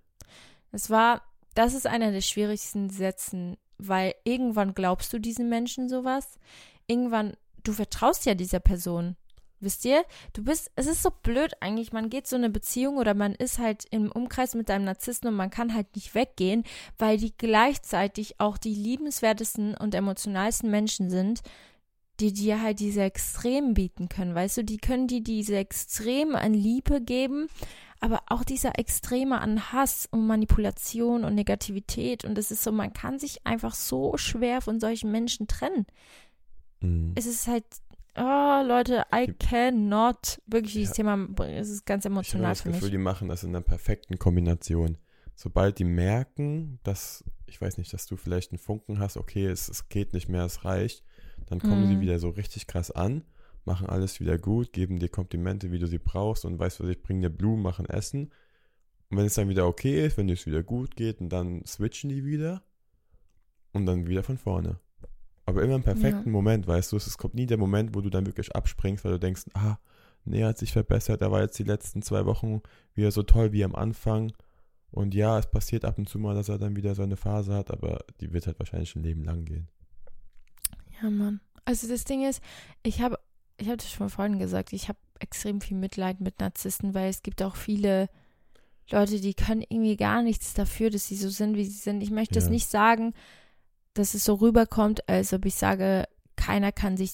Es 0.72 0.90
war, 0.90 1.22
das 1.56 1.74
ist 1.74 1.88
einer 1.88 2.12
der 2.12 2.22
schwierigsten 2.22 2.90
Sätzen, 2.90 3.58
weil 3.78 4.14
irgendwann 4.24 4.74
glaubst 4.74 5.12
du 5.14 5.20
diesen 5.20 5.50
Menschen 5.50 5.90
sowas. 5.90 6.38
Irgendwann, 6.88 7.36
du 7.64 7.72
vertraust 7.74 8.26
ja 8.26 8.36
dieser 8.36 8.60
Person. 8.60 9.16
Wisst 9.62 9.84
ihr? 9.86 10.04
Du 10.34 10.44
bist, 10.44 10.72
es 10.76 10.88
ist 10.88 11.04
so 11.04 11.10
blöd 11.12 11.54
eigentlich, 11.60 11.92
man 11.92 12.10
geht 12.10 12.28
so 12.28 12.36
eine 12.36 12.50
Beziehung 12.50 12.98
oder 12.98 13.14
man 13.14 13.34
ist 13.34 13.60
halt 13.60 13.86
im 13.92 14.12
Umkreis 14.12 14.56
mit 14.56 14.70
deinem 14.70 14.86
Narzissten 14.86 15.30
und 15.30 15.36
man 15.36 15.50
kann 15.50 15.74
halt 15.74 15.96
nicht 15.96 16.16
weggehen, 16.16 16.64
weil 16.98 17.18
die 17.18 17.34
gleichzeitig 17.38 18.40
auch 18.40 18.58
die 18.58 18.74
liebenswertesten 18.74 19.76
und 19.76 19.96
emotionalsten 19.96 20.72
Menschen 20.72 21.10
sind, 21.10 21.42
die 22.20 22.34
dir 22.34 22.62
halt 22.62 22.80
diese 22.80 23.02
Extremen 23.02 23.74
bieten 23.74 24.10
können, 24.10 24.36
weißt 24.36 24.58
du? 24.58 24.64
Die 24.64 24.78
können 24.78 25.08
dir 25.08 25.22
diese 25.22 25.58
Extreme 25.58 26.38
an 26.38 26.54
Liebe 26.54 27.02
geben, 27.02 27.48
aber 28.00 28.24
auch 28.28 28.44
dieser 28.44 28.78
Extreme 28.80 29.42
an 29.42 29.72
Hass 29.74 30.08
und 30.10 30.26
Manipulation 30.26 31.24
und 31.24 31.36
Negativität 31.36 32.24
und 32.26 32.38
es 32.38 32.52
ist 32.52 32.64
so, 32.64 32.72
man 32.72 32.94
kann 32.94 33.20
sich 33.20 33.46
einfach 33.46 33.76
so 33.76 34.16
schwer 34.18 34.62
von 34.62 34.80
solchen 34.80 35.12
Menschen 35.12 35.48
trennen. 35.48 35.86
Mhm. 36.82 37.14
Es 37.16 37.26
ist 37.26 37.48
halt, 37.48 37.66
oh 38.16 38.62
Leute, 38.66 39.06
I 39.14 39.28
cannot. 39.40 40.42
Wirklich, 40.46 40.74
dieses 40.74 40.98
Ja. 40.98 41.04
Thema, 41.04 41.28
es 41.46 41.70
ist 41.70 41.86
ganz 41.86 42.04
Ich 42.06 42.10
habe 42.10 42.14
immer 42.14 42.20
emotional 42.20 42.52
das 42.52 42.62
für 42.62 42.70
Gefühl, 42.70 42.84
mich. 42.88 42.92
die 42.92 42.98
machen 42.98 43.28
das 43.30 43.44
in 43.44 43.50
einer 43.50 43.62
perfekten 43.62 44.18
Kombination. 44.20 44.98
Sobald 45.36 45.80
die 45.80 45.86
merken, 45.86 46.80
dass, 46.84 47.24
ich 47.46 47.62
weiß 47.62 47.78
nicht, 47.78 47.94
dass 47.94 48.06
du 48.06 48.18
vielleicht 48.18 48.52
einen 48.52 48.60
Funken 48.60 49.00
hast, 49.00 49.16
okay, 49.16 49.46
es, 49.46 49.70
es 49.70 49.88
geht 49.88 50.14
nicht 50.14 50.28
mehr, 50.28 50.44
es 50.44 50.66
reicht, 50.66 51.04
dann 51.48 51.60
kommen 51.60 51.88
sie 51.88 51.96
Mhm. 51.96 52.02
wieder 52.02 52.20
so 52.20 52.30
richtig 52.30 52.68
krass 52.68 52.92
an, 52.92 53.24
machen 53.64 53.88
alles 53.88 54.20
wieder 54.20 54.38
gut, 54.38 54.74
geben 54.74 55.00
dir 55.00 55.08
Komplimente, 55.10 55.72
wie 55.72 55.80
du 55.80 55.88
sie 55.88 55.98
brauchst 56.00 56.44
und 56.44 56.60
weißt 56.60 56.80
du, 56.80 56.84
was 56.84 56.92
ich 56.92 57.02
bringe 57.02 57.22
dir 57.22 57.30
Blumen, 57.30 57.64
machen 57.64 57.86
Essen. 57.86 58.32
Und 59.10 59.18
wenn 59.18 59.26
es 59.26 59.36
dann 59.36 59.50
wieder 59.50 59.66
okay 59.66 60.06
ist, 60.06 60.18
wenn 60.18 60.28
es 60.30 60.46
wieder 60.46 60.62
gut 60.62 60.96
geht, 60.96 61.22
und 61.22 61.30
dann 61.30 61.66
switchen 61.66 62.10
die 62.10 62.26
wieder 62.26 62.62
und 63.72 63.86
dann 63.86 64.08
wieder 64.08 64.24
von 64.24 64.38
vorne. 64.38 64.80
Aber 65.50 65.64
immer 65.64 65.76
im 65.76 65.84
perfekten 65.84 66.26
Ja. 66.30 66.32
Moment, 66.32 66.68
weißt 66.68 66.92
du, 66.92 66.98
es 66.98 67.18
kommt 67.18 67.34
nie 67.36 67.46
der 67.46 67.58
Moment, 67.58 67.96
wo 67.96 68.02
du 68.02 68.10
dann 68.10 68.26
wirklich 68.26 68.56
abspringst, 68.56 69.04
weil 69.04 69.14
du 69.14 69.20
denkst, 69.20 69.44
ah, 69.54 69.78
nee, 70.26 70.42
er 70.42 70.50
hat 70.50 70.58
sich 70.58 70.72
verbessert, 70.72 71.22
er 71.22 71.32
war 71.32 71.42
jetzt 71.42 71.58
die 71.60 71.64
letzten 71.64 72.02
zwei 72.02 72.26
Wochen 72.26 72.62
wieder 72.94 73.12
so 73.12 73.24
toll 73.24 73.52
wie 73.52 73.64
am 73.64 73.76
Anfang. 73.76 74.32
Und 74.92 75.14
ja, 75.14 75.38
es 75.40 75.50
passiert 75.50 75.86
ab 75.86 75.98
und 75.98 76.10
zu 76.10 76.20
mal, 76.20 76.36
dass 76.36 76.50
er 76.50 76.58
dann 76.58 76.76
wieder 76.76 76.96
so 76.96 77.04
eine 77.04 77.16
Phase 77.18 77.54
hat, 77.54 77.72
aber 77.72 78.00
die 78.22 78.34
wird 78.34 78.48
halt 78.48 78.60
wahrscheinlich 78.60 78.96
ein 78.96 79.04
Leben 79.04 79.24
lang 79.24 79.46
gehen. 79.46 79.68
Ja, 81.02 81.10
Mann. 81.10 81.40
Also 81.66 81.88
das 81.88 82.04
Ding 82.06 82.28
ist, 82.28 82.42
ich 82.84 83.02
habe, 83.02 83.20
ich 83.58 83.68
habe 83.68 83.78
das 83.78 83.92
schon 83.92 84.10
vorhin 84.10 84.40
gesagt, 84.40 84.74
ich 84.74 84.88
habe 84.90 84.98
extrem 85.20 85.62
viel 85.62 85.78
Mitleid 85.78 86.22
mit 86.22 86.40
Narzissten, 86.40 86.94
weil 86.94 87.10
es 87.10 87.22
gibt 87.22 87.42
auch 87.44 87.56
viele 87.56 88.10
Leute, 88.92 89.20
die 89.22 89.36
können 89.36 89.64
irgendwie 89.70 89.98
gar 89.98 90.24
nichts 90.24 90.54
dafür, 90.56 90.90
dass 90.90 91.08
sie 91.08 91.16
so 91.16 91.30
sind, 91.30 91.56
wie 91.56 91.66
sie 91.66 91.78
sind. 91.78 92.02
Ich 92.02 92.10
möchte 92.10 92.36
das 92.36 92.46
Ja. 92.46 92.50
nicht 92.52 92.68
sagen, 92.68 93.14
dass 93.94 94.14
es 94.14 94.24
so 94.24 94.36
rüberkommt, 94.36 95.08
als 95.10 95.34
ob 95.34 95.46
ich 95.46 95.56
sage, 95.56 96.08
keiner 96.36 96.72
kann 96.72 96.98
sich 96.98 97.14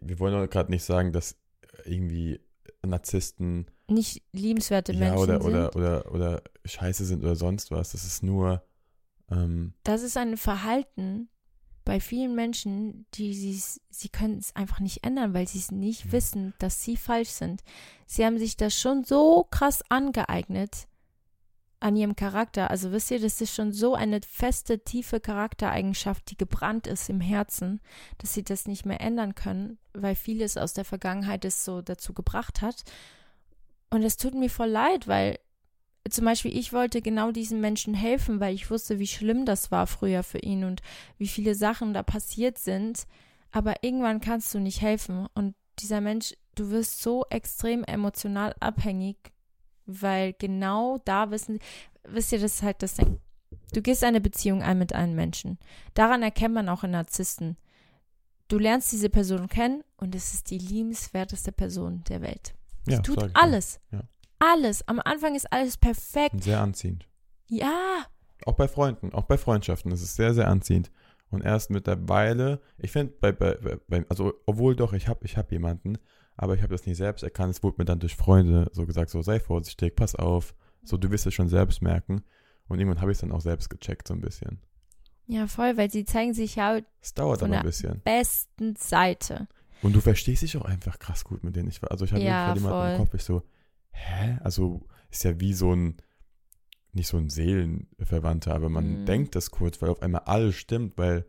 Wir 0.00 0.18
wollen 0.18 0.34
auch 0.34 0.48
gerade 0.48 0.70
nicht 0.70 0.84
sagen, 0.84 1.12
dass 1.12 1.36
irgendwie 1.84 2.40
Narzissten 2.84 3.66
nicht 3.88 4.22
liebenswerte 4.32 4.92
ja, 4.92 4.98
Menschen 4.98 5.18
oder, 5.18 5.40
sind. 5.40 5.50
oder, 5.50 5.76
oder, 5.76 6.12
oder 6.12 6.42
scheiße 6.64 7.04
sind 7.04 7.22
oder 7.22 7.36
sonst 7.36 7.70
was. 7.70 7.92
Das 7.92 8.04
ist 8.04 8.22
nur, 8.22 8.62
ähm, 9.30 9.74
das 9.84 10.02
ist 10.02 10.16
ein 10.16 10.36
Verhalten 10.36 11.28
bei 11.84 12.00
vielen 12.00 12.34
Menschen, 12.34 13.06
die 13.14 13.34
sie, 13.34 13.60
sie 13.90 14.08
können 14.08 14.38
es 14.38 14.54
einfach 14.54 14.78
nicht 14.80 15.04
ändern, 15.04 15.34
weil 15.34 15.48
sie 15.48 15.58
es 15.58 15.70
nicht 15.72 16.06
Mhm. 16.06 16.12
wissen, 16.12 16.54
dass 16.58 16.82
sie 16.82 16.96
falsch 16.96 17.30
sind. 17.30 17.62
Sie 18.06 18.24
haben 18.24 18.38
sich 18.38 18.56
das 18.56 18.78
schon 18.78 19.04
so 19.04 19.44
krass 19.50 19.82
angeeignet 19.88 20.86
an 21.82 21.96
ihrem 21.96 22.16
Charakter. 22.16 22.70
Also 22.70 22.92
wisst 22.92 23.10
ihr, 23.10 23.20
das 23.20 23.40
ist 23.40 23.54
schon 23.54 23.72
so 23.72 23.94
eine 23.94 24.20
feste, 24.20 24.80
tiefe 24.84 25.20
Charaktereigenschaft, 25.20 26.30
die 26.30 26.36
gebrannt 26.36 26.86
ist 26.86 27.08
im 27.10 27.20
Herzen, 27.20 27.80
dass 28.18 28.34
sie 28.34 28.44
das 28.44 28.66
nicht 28.66 28.86
mehr 28.86 29.00
ändern 29.00 29.34
können, 29.34 29.78
weil 29.92 30.14
vieles 30.14 30.56
aus 30.56 30.74
der 30.74 30.84
Vergangenheit 30.84 31.44
es 31.44 31.64
so 31.64 31.82
dazu 31.82 32.12
gebracht 32.12 32.62
hat. 32.62 32.84
Und 33.90 34.02
es 34.02 34.16
tut 34.16 34.34
mir 34.34 34.48
voll 34.48 34.68
leid, 34.68 35.08
weil 35.08 35.38
zum 36.08 36.24
Beispiel 36.24 36.56
ich 36.56 36.72
wollte 36.72 37.02
genau 37.02 37.30
diesen 37.32 37.60
Menschen 37.60 37.94
helfen, 37.94 38.40
weil 38.40 38.54
ich 38.54 38.70
wusste, 38.70 38.98
wie 38.98 39.06
schlimm 39.06 39.44
das 39.44 39.70
war 39.70 39.86
früher 39.86 40.22
für 40.22 40.38
ihn 40.38 40.64
und 40.64 40.82
wie 41.18 41.28
viele 41.28 41.54
Sachen 41.54 41.94
da 41.94 42.02
passiert 42.02 42.58
sind. 42.58 43.06
Aber 43.50 43.82
irgendwann 43.82 44.20
kannst 44.20 44.54
du 44.54 44.58
nicht 44.58 44.80
helfen. 44.80 45.26
Und 45.34 45.54
dieser 45.78 46.00
Mensch, 46.00 46.34
du 46.54 46.70
wirst 46.70 47.02
so 47.02 47.24
extrem 47.28 47.84
emotional 47.84 48.54
abhängig, 48.60 49.16
weil 50.00 50.34
genau 50.34 50.98
da 51.04 51.30
wissen, 51.30 51.58
wisst 52.04 52.32
ihr, 52.32 52.38
das 52.38 52.54
ist 52.54 52.62
halt 52.62 52.82
das 52.82 52.94
Ding. 52.94 53.18
Du 53.72 53.82
gehst 53.82 54.04
eine 54.04 54.20
Beziehung 54.20 54.62
ein 54.62 54.78
mit 54.78 54.94
einem 54.94 55.14
Menschen. 55.14 55.58
Daran 55.94 56.22
erkennt 56.22 56.54
man 56.54 56.68
auch 56.68 56.84
in 56.84 56.92
Narzissten. 56.92 57.56
Du 58.48 58.58
lernst 58.58 58.92
diese 58.92 59.08
Person 59.08 59.48
kennen 59.48 59.82
und 59.96 60.14
es 60.14 60.34
ist 60.34 60.50
die 60.50 60.58
liebenswerteste 60.58 61.52
Person 61.52 62.04
der 62.08 62.20
Welt. 62.20 62.54
ja, 62.86 62.96
Sie 62.96 63.02
tut 63.02 63.22
ja. 63.22 63.28
alles. 63.34 63.80
Ja. 63.90 64.02
Alles. 64.38 64.86
Am 64.88 65.00
Anfang 65.02 65.34
ist 65.34 65.50
alles 65.52 65.76
perfekt. 65.76 66.42
Sehr 66.42 66.60
anziehend. 66.60 67.08
Ja. 67.48 68.06
Auch 68.44 68.54
bei 68.54 68.68
Freunden, 68.68 69.14
auch 69.14 69.24
bei 69.24 69.38
Freundschaften. 69.38 69.90
Das 69.90 70.02
ist 70.02 70.16
sehr, 70.16 70.34
sehr 70.34 70.48
anziehend. 70.48 70.90
Und 71.30 71.42
erst 71.42 71.70
mit 71.70 71.86
der 71.86 72.08
Weile, 72.08 72.60
ich 72.76 72.92
finde, 72.92 73.14
bei, 73.20 73.32
bei, 73.32 73.56
bei, 73.88 74.04
also, 74.10 74.34
obwohl 74.44 74.76
doch, 74.76 74.92
ich 74.92 75.08
habe 75.08 75.24
ich 75.24 75.38
hab 75.38 75.50
jemanden, 75.50 75.96
aber 76.36 76.54
ich 76.54 76.62
habe 76.62 76.72
das 76.74 76.86
nie 76.86 76.94
selbst 76.94 77.22
erkannt. 77.22 77.54
Es 77.54 77.62
wurde 77.62 77.76
mir 77.78 77.84
dann 77.84 78.00
durch 78.00 78.16
Freunde 78.16 78.70
so 78.72 78.86
gesagt, 78.86 79.10
so 79.10 79.22
sei 79.22 79.40
vorsichtig, 79.40 79.96
pass 79.96 80.14
auf. 80.14 80.54
So, 80.84 80.96
du 80.96 81.10
wirst 81.10 81.26
es 81.26 81.34
schon 81.34 81.48
selbst 81.48 81.82
merken. 81.82 82.22
Und 82.68 82.78
irgendwann 82.78 83.00
habe 83.00 83.10
ich 83.12 83.16
es 83.16 83.20
dann 83.20 83.32
auch 83.32 83.40
selbst 83.40 83.68
gecheckt, 83.70 84.08
so 84.08 84.14
ein 84.14 84.20
bisschen. 84.20 84.58
Ja, 85.26 85.46
voll, 85.46 85.76
weil 85.76 85.90
sie 85.90 86.04
zeigen 86.04 86.34
sich 86.34 86.56
ja 86.56 86.80
Es 87.00 87.14
dauert 87.14 87.40
Von 87.40 87.48
aber 87.48 87.58
ein 87.58 87.62
der 87.62 87.68
bisschen. 87.68 88.00
besten 88.02 88.74
Seite. 88.76 89.46
Und 89.82 89.92
du 89.94 90.00
verstehst 90.00 90.42
dich 90.42 90.56
auch 90.56 90.64
einfach 90.64 90.98
krass 90.98 91.24
gut 91.24 91.44
mit 91.44 91.54
denen. 91.56 91.68
Ich, 91.68 91.82
also 91.88 92.04
ich 92.04 92.12
hatte 92.12 92.22
Ja, 92.22 92.52
jemanden 92.54 92.90
im 92.90 92.96
Kopf, 92.96 93.14
ich 93.14 93.22
so, 93.24 93.42
hä? 93.90 94.38
Also 94.42 94.86
ist 95.10 95.24
ja 95.24 95.38
wie 95.40 95.52
so 95.54 95.74
ein, 95.74 95.96
nicht 96.92 97.08
so 97.08 97.16
ein 97.16 97.28
Seelenverwandter, 97.30 98.54
aber 98.54 98.68
man 98.68 99.02
Mhm. 99.02 99.04
denkt 99.06 99.34
das 99.34 99.50
kurz, 99.50 99.80
weil 99.82 99.90
auf 99.90 100.02
einmal 100.02 100.22
alles 100.22 100.56
stimmt, 100.56 100.98
weil 100.98 101.26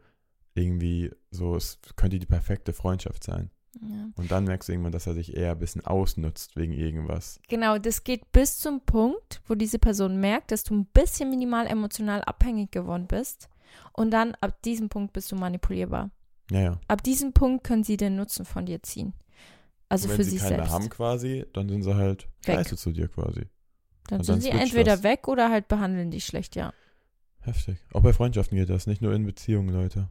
irgendwie 0.55 1.11
so, 1.31 1.55
es 1.55 1.79
könnte 1.95 2.19
die 2.19 2.25
perfekte 2.25 2.73
Freundschaft 2.73 3.23
sein. 3.23 3.49
Ja. 3.81 4.09
Und 4.15 4.31
dann 4.31 4.43
merkst 4.45 4.69
du 4.69 4.73
irgendwann, 4.73 4.91
dass 4.91 5.07
er 5.07 5.13
sich 5.13 5.35
eher 5.35 5.51
ein 5.51 5.59
bisschen 5.59 5.85
ausnutzt 5.85 6.55
wegen 6.55 6.73
irgendwas. 6.73 7.39
Genau, 7.49 7.77
das 7.77 8.03
geht 8.03 8.31
bis 8.31 8.57
zum 8.57 8.81
Punkt, 8.81 9.41
wo 9.47 9.55
diese 9.55 9.79
Person 9.79 10.19
merkt, 10.19 10.51
dass 10.51 10.63
du 10.63 10.75
ein 10.75 10.85
bisschen 10.85 11.29
minimal 11.29 11.67
emotional 11.67 12.21
abhängig 12.21 12.71
geworden 12.71 13.07
bist. 13.07 13.49
Und 13.93 14.11
dann 14.11 14.35
ab 14.41 14.61
diesem 14.61 14.89
Punkt 14.89 15.13
bist 15.13 15.31
du 15.31 15.35
manipulierbar. 15.35 16.11
Ja, 16.51 16.59
ja. 16.59 16.79
Ab 16.87 17.03
diesem 17.03 17.33
Punkt 17.33 17.63
können 17.63 17.83
sie 17.83 17.97
den 17.97 18.15
Nutzen 18.15 18.45
von 18.45 18.65
dir 18.65 18.83
ziehen. 18.83 19.13
Also 19.89 20.09
für 20.09 20.23
sie 20.23 20.31
sich 20.31 20.41
keine 20.41 20.57
selbst. 20.57 20.71
haben 20.71 20.89
quasi, 20.89 21.45
dann 21.53 21.69
sind 21.69 21.83
sie 21.83 21.95
halt 21.95 22.27
Weg. 22.45 22.55
scheiße 22.55 22.77
zu 22.77 22.91
dir 22.91 23.07
quasi. 23.07 23.45
Dann 24.07 24.19
und 24.19 24.25
sind 24.25 24.35
dann 24.35 24.41
sie 24.41 24.49
entweder 24.49 24.93
das. 24.93 25.03
weg 25.03 25.27
oder 25.27 25.49
halt 25.49 25.67
behandeln 25.67 26.11
dich 26.11 26.25
schlecht, 26.25 26.55
ja. 26.55 26.73
Heftig. 27.41 27.77
Auch 27.93 28.01
bei 28.01 28.13
Freundschaften 28.13 28.57
geht 28.57 28.69
das, 28.69 28.87
nicht 28.87 29.01
nur 29.01 29.13
in 29.13 29.25
Beziehungen, 29.25 29.69
Leute. 29.69 30.09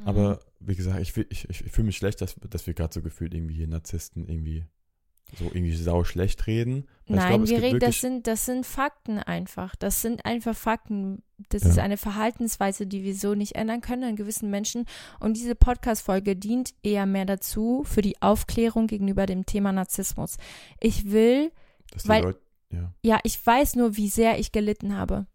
Mhm. 0.00 0.08
Aber 0.08 0.40
wie 0.60 0.74
gesagt, 0.74 1.00
ich, 1.00 1.16
ich, 1.16 1.48
ich, 1.48 1.58
fühle 1.72 1.86
mich 1.86 1.96
schlecht, 1.96 2.20
dass, 2.20 2.36
dass 2.50 2.66
wir 2.66 2.74
gerade 2.74 2.92
so 2.94 3.02
gefühlt 3.02 3.34
irgendwie 3.34 3.54
hier 3.54 3.68
Narzissten 3.68 4.28
irgendwie 4.28 4.64
so 5.38 5.44
irgendwie 5.44 5.76
sau 5.76 6.04
schlecht 6.04 6.46
reden. 6.46 6.86
Weil 7.06 7.16
Nein, 7.16 7.44
glaub, 7.44 7.48
wir 7.50 7.62
reden, 7.62 7.80
das 7.80 8.00
sind, 8.00 8.26
das 8.26 8.46
sind 8.46 8.64
Fakten 8.64 9.18
einfach. 9.18 9.76
Das 9.76 10.00
sind 10.00 10.24
einfach 10.24 10.56
Fakten. 10.56 11.22
Das 11.50 11.64
Ja. 11.64 11.68
ist 11.70 11.78
eine 11.78 11.98
Verhaltensweise, 11.98 12.86
die 12.86 13.04
wir 13.04 13.14
so 13.14 13.34
nicht 13.34 13.54
ändern 13.54 13.82
können 13.82 14.04
an 14.04 14.16
gewissen 14.16 14.50
Menschen. 14.50 14.86
Und 15.20 15.36
diese 15.36 15.54
Podcast-Folge 15.54 16.34
dient 16.34 16.74
eher 16.82 17.04
mehr 17.04 17.26
dazu, 17.26 17.82
für 17.84 18.00
die 18.00 18.20
Aufklärung 18.22 18.86
gegenüber 18.86 19.26
dem 19.26 19.44
Thema 19.44 19.70
Narzissmus. 19.70 20.38
Ich 20.80 21.10
will, 21.10 21.52
dass 21.90 22.04
die 22.04 22.08
weil- 22.08 22.22
Leute, 22.22 22.40
ja, 22.70 22.94
ja, 23.02 23.20
ich 23.22 23.44
weiß 23.46 23.76
nur, 23.76 23.96
wie 23.96 24.08
sehr 24.08 24.38
ich 24.38 24.50
gelitten 24.52 24.96
habe. 24.96 25.26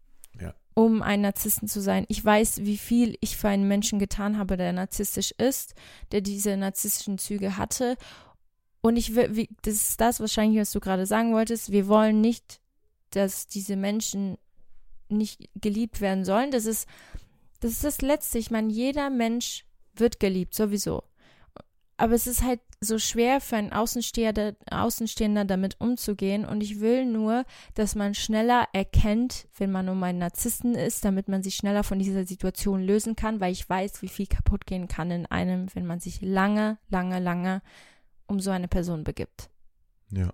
Um 0.74 1.02
ein 1.02 1.20
Narzissten 1.20 1.68
zu 1.68 1.80
sein. 1.80 2.04
Ich 2.08 2.24
weiß, 2.24 2.64
wie 2.64 2.76
viel 2.76 3.16
ich 3.20 3.36
für 3.36 3.48
einen 3.48 3.68
Menschen 3.68 3.98
getan 3.98 4.38
habe, 4.38 4.56
der 4.56 4.72
narzisstisch 4.72 5.30
ist, 5.32 5.74
der 6.10 6.20
diese 6.20 6.56
narzisstischen 6.56 7.18
Züge 7.18 7.56
hatte. 7.56 7.96
Und 8.80 8.96
ich 8.96 9.14
will, 9.14 9.48
das 9.62 9.74
ist 9.74 10.00
das 10.00 10.20
wahrscheinlich, 10.20 10.60
was 10.60 10.72
du 10.72 10.80
gerade 10.80 11.06
sagen 11.06 11.32
wolltest. 11.32 11.70
Wir 11.70 11.86
wollen 11.86 12.20
nicht, 12.20 12.60
dass 13.10 13.46
diese 13.46 13.76
Menschen 13.76 14.36
nicht 15.08 15.48
geliebt 15.54 16.00
werden 16.00 16.24
sollen. 16.24 16.50
Das 16.50 16.66
ist, 16.66 16.88
das 17.60 17.72
ist 17.72 17.84
das 17.84 18.02
Letzte. 18.02 18.38
Ich 18.38 18.50
meine, 18.50 18.72
jeder 18.72 19.10
Mensch 19.10 19.64
wird 19.94 20.20
geliebt, 20.20 20.54
sowieso. 20.54 21.04
Aber 21.96 22.14
es 22.14 22.26
ist 22.26 22.42
halt 22.42 22.60
so 22.84 22.98
schwer 22.98 23.40
für 23.40 23.56
einen 23.56 23.72
Außenstehender, 23.72 24.54
Außenstehender 24.70 25.44
damit 25.44 25.80
umzugehen. 25.80 26.44
Und 26.44 26.62
ich 26.62 26.80
will 26.80 27.06
nur, 27.06 27.44
dass 27.74 27.94
man 27.94 28.14
schneller 28.14 28.68
erkennt, 28.72 29.48
wenn 29.58 29.72
man 29.72 29.88
um 29.88 30.02
einen 30.02 30.18
Narzissten 30.18 30.74
ist, 30.74 31.04
damit 31.04 31.28
man 31.28 31.42
sich 31.42 31.56
schneller 31.56 31.82
von 31.82 31.98
dieser 31.98 32.24
Situation 32.24 32.82
lösen 32.82 33.16
kann, 33.16 33.40
weil 33.40 33.52
ich 33.52 33.68
weiß, 33.68 34.02
wie 34.02 34.08
viel 34.08 34.26
kaputt 34.26 34.66
gehen 34.66 34.88
kann 34.88 35.10
in 35.10 35.26
einem, 35.26 35.66
wenn 35.74 35.86
man 35.86 36.00
sich 36.00 36.20
lange, 36.20 36.78
lange, 36.88 37.18
lange 37.18 37.62
um 38.26 38.40
so 38.40 38.50
eine 38.50 38.68
Person 38.68 39.04
begibt. 39.04 39.50
ja. 40.10 40.26
ja 40.26 40.32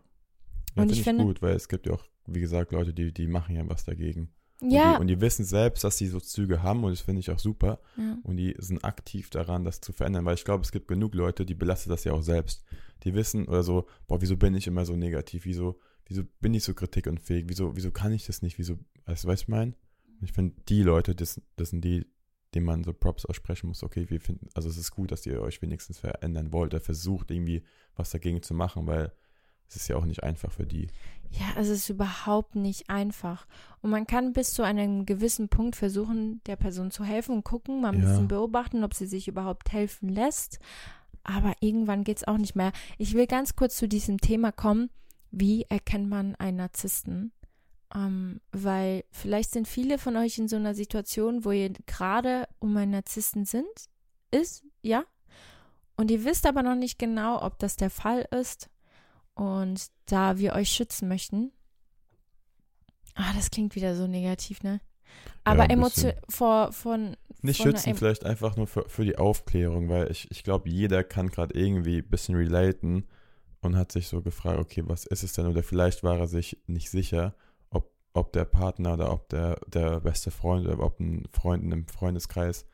Und 0.76 0.92
ich 0.92 1.02
finde- 1.02 1.24
gut, 1.24 1.42
weil 1.42 1.54
es 1.54 1.68
gibt 1.68 1.86
ja 1.86 1.94
auch, 1.94 2.04
wie 2.26 2.40
gesagt, 2.40 2.72
Leute, 2.72 2.92
die, 2.94 3.12
die 3.12 3.26
machen 3.26 3.56
ja 3.56 3.68
was 3.68 3.84
dagegen. 3.84 4.30
Und 4.60 4.70
Ja, 4.70 4.94
Die, 4.94 5.00
und 5.00 5.06
die 5.06 5.20
wissen 5.20 5.44
selbst, 5.44 5.84
dass 5.84 5.96
sie 5.98 6.06
so 6.06 6.20
Züge 6.20 6.62
haben 6.62 6.84
und 6.84 6.90
das 6.90 7.00
finde 7.00 7.20
ich 7.20 7.30
auch 7.30 7.38
super. 7.38 7.80
ja. 7.96 8.18
Und 8.22 8.36
die 8.36 8.54
sind 8.58 8.84
aktiv 8.84 9.30
daran, 9.30 9.64
das 9.64 9.80
zu 9.80 9.92
verändern, 9.92 10.24
weil 10.24 10.34
ich 10.34 10.44
glaube, 10.44 10.62
es 10.64 10.72
gibt 10.72 10.88
genug 10.88 11.14
Leute, 11.14 11.44
die 11.46 11.54
belastet 11.54 11.92
das 11.92 12.04
ja 12.04 12.12
auch 12.12 12.22
selbst. 12.22 12.64
Die 13.04 13.14
wissen 13.14 13.46
oder 13.48 13.62
so, 13.62 13.86
boah, 14.06 14.20
wieso 14.20 14.36
bin 14.36 14.54
ich 14.54 14.66
immer 14.66 14.84
so 14.84 14.96
negativ? 14.96 15.44
Wieso, 15.46 15.78
wieso 16.06 16.22
bin 16.40 16.52
ich 16.54 16.64
so 16.64 16.74
kritikunfähig? 16.74 17.44
Wieso, 17.48 17.74
wieso 17.76 17.90
kann 17.90 18.12
ich 18.12 18.26
das 18.26 18.42
nicht? 18.42 18.58
Wieso, 18.58 18.78
weißt 19.06 19.24
du, 19.24 19.28
was 19.28 19.42
ich 19.42 19.48
meine? 19.48 19.72
Und 20.20 20.24
Ich 20.24 20.32
finde, 20.32 20.54
die 20.68 20.82
Leute, 20.82 21.14
das, 21.14 21.40
das 21.56 21.70
sind 21.70 21.82
die, 21.84 22.06
denen 22.54 22.66
man 22.66 22.84
so 22.84 22.92
Props 22.92 23.24
aussprechen 23.24 23.68
muss. 23.68 23.82
Okay, 23.82 24.10
wir 24.10 24.20
finden, 24.20 24.48
also 24.54 24.68
es 24.68 24.76
ist 24.76 24.90
gut, 24.90 25.12
dass 25.12 25.24
ihr 25.24 25.40
euch 25.40 25.62
wenigstens 25.62 25.98
verändern 25.98 26.52
wollt, 26.52 26.74
oder 26.74 26.80
versucht 26.82 27.30
irgendwie 27.30 27.62
was 27.94 28.10
dagegen 28.10 28.42
zu 28.42 28.52
machen, 28.54 28.86
weil 28.86 29.12
es 29.70 29.76
ist 29.76 29.88
ja 29.88 29.96
auch 29.96 30.04
nicht 30.04 30.22
einfach 30.22 30.50
für 30.52 30.66
die. 30.66 30.88
Ja, 31.30 31.46
es 31.56 31.68
ist 31.68 31.88
überhaupt 31.88 32.56
nicht 32.56 32.90
einfach. 32.90 33.46
Und 33.82 33.90
man 33.90 34.06
kann 34.06 34.32
bis 34.32 34.52
zu 34.52 34.62
einem 34.64 35.06
gewissen 35.06 35.48
Punkt 35.48 35.76
versuchen, 35.76 36.42
der 36.46 36.56
Person 36.56 36.90
zu 36.90 37.04
helfen 37.04 37.36
und 37.36 37.44
gucken, 37.44 37.80
mal 37.80 37.92
ein 37.92 38.00
Ja. 38.02 38.08
bisschen 38.08 38.26
beobachten, 38.28 38.82
ob 38.82 38.94
sie 38.94 39.06
sich 39.06 39.28
überhaupt 39.28 39.72
helfen 39.72 40.08
lässt. 40.08 40.58
Aber 41.22 41.54
irgendwann 41.60 42.02
geht 42.02 42.16
es 42.16 42.26
auch 42.26 42.36
nicht 42.38 42.56
mehr. 42.56 42.72
Ich 42.98 43.14
will 43.14 43.28
ganz 43.28 43.54
kurz 43.54 43.76
zu 43.76 43.86
diesem 43.86 44.18
Thema 44.18 44.50
kommen. 44.50 44.90
Wie 45.30 45.62
erkennt 45.68 46.08
man 46.08 46.34
einen 46.36 46.56
Narzissten? 46.56 47.30
Ähm, 47.94 48.40
weil 48.50 49.04
vielleicht 49.12 49.52
sind 49.52 49.68
viele 49.68 49.98
von 49.98 50.16
euch 50.16 50.36
in 50.38 50.48
so 50.48 50.56
einer 50.56 50.74
Situation, 50.74 51.44
wo 51.44 51.52
ihr 51.52 51.70
gerade 51.86 52.48
um 52.58 52.76
einen 52.76 52.92
Narzissten 52.92 53.44
sind, 53.44 53.68
ist, 54.32 54.64
ja. 54.82 55.04
Und 55.96 56.10
ihr 56.10 56.24
wisst 56.24 56.46
aber 56.46 56.62
noch 56.64 56.74
nicht 56.76 56.98
genau, 56.98 57.40
ob 57.42 57.58
das 57.60 57.76
der 57.76 57.90
Fall 57.90 58.26
ist. 58.32 58.68
Und 59.40 59.86
da 60.04 60.36
wir 60.36 60.52
euch 60.52 60.68
schützen 60.68 61.08
möchten. 61.08 61.50
Ah, 63.14 63.32
das 63.34 63.50
klingt 63.50 63.74
wieder 63.74 63.96
so 63.96 64.06
negativ, 64.06 64.62
ne? 64.62 64.82
Aber 65.44 65.62
ein 65.62 65.70
Emotion 65.70 66.12
vor 66.28 66.72
von 66.72 67.16
Nicht 67.40 67.62
von 67.62 67.70
schützen, 67.70 67.94
vielleicht 67.94 68.26
einfach 68.26 68.56
nur 68.56 68.66
für, 68.66 68.86
für 68.86 69.02
die 69.02 69.16
Aufklärung, 69.16 69.88
weil 69.88 70.10
ich, 70.10 70.30
ich 70.30 70.44
glaube, 70.44 70.68
jeder 70.68 71.04
kann 71.04 71.30
gerade 71.30 71.58
irgendwie 71.58 72.00
ein 72.00 72.08
bisschen 72.10 72.34
relaten 72.34 73.08
und 73.62 73.76
hat 73.76 73.92
sich 73.92 74.08
so 74.08 74.20
gefragt, 74.20 74.58
okay, 74.58 74.82
was 74.84 75.06
ist 75.06 75.22
es 75.22 75.32
denn? 75.32 75.46
Oder 75.46 75.62
vielleicht 75.62 76.02
war 76.02 76.18
er 76.18 76.28
sich 76.28 76.62
nicht 76.66 76.90
sicher, 76.90 77.34
ob, 77.70 77.94
ob 78.12 78.34
der 78.34 78.44
Partner 78.44 78.92
oder 78.92 79.10
ob 79.10 79.30
der, 79.30 79.58
der 79.68 80.00
beste 80.00 80.30
Freund 80.30 80.66
oder 80.66 80.84
ob 80.84 81.00
ein 81.00 81.26
Freund 81.32 81.64
in 81.64 81.72
einem 81.72 81.88
Freundeskreis 81.88 82.66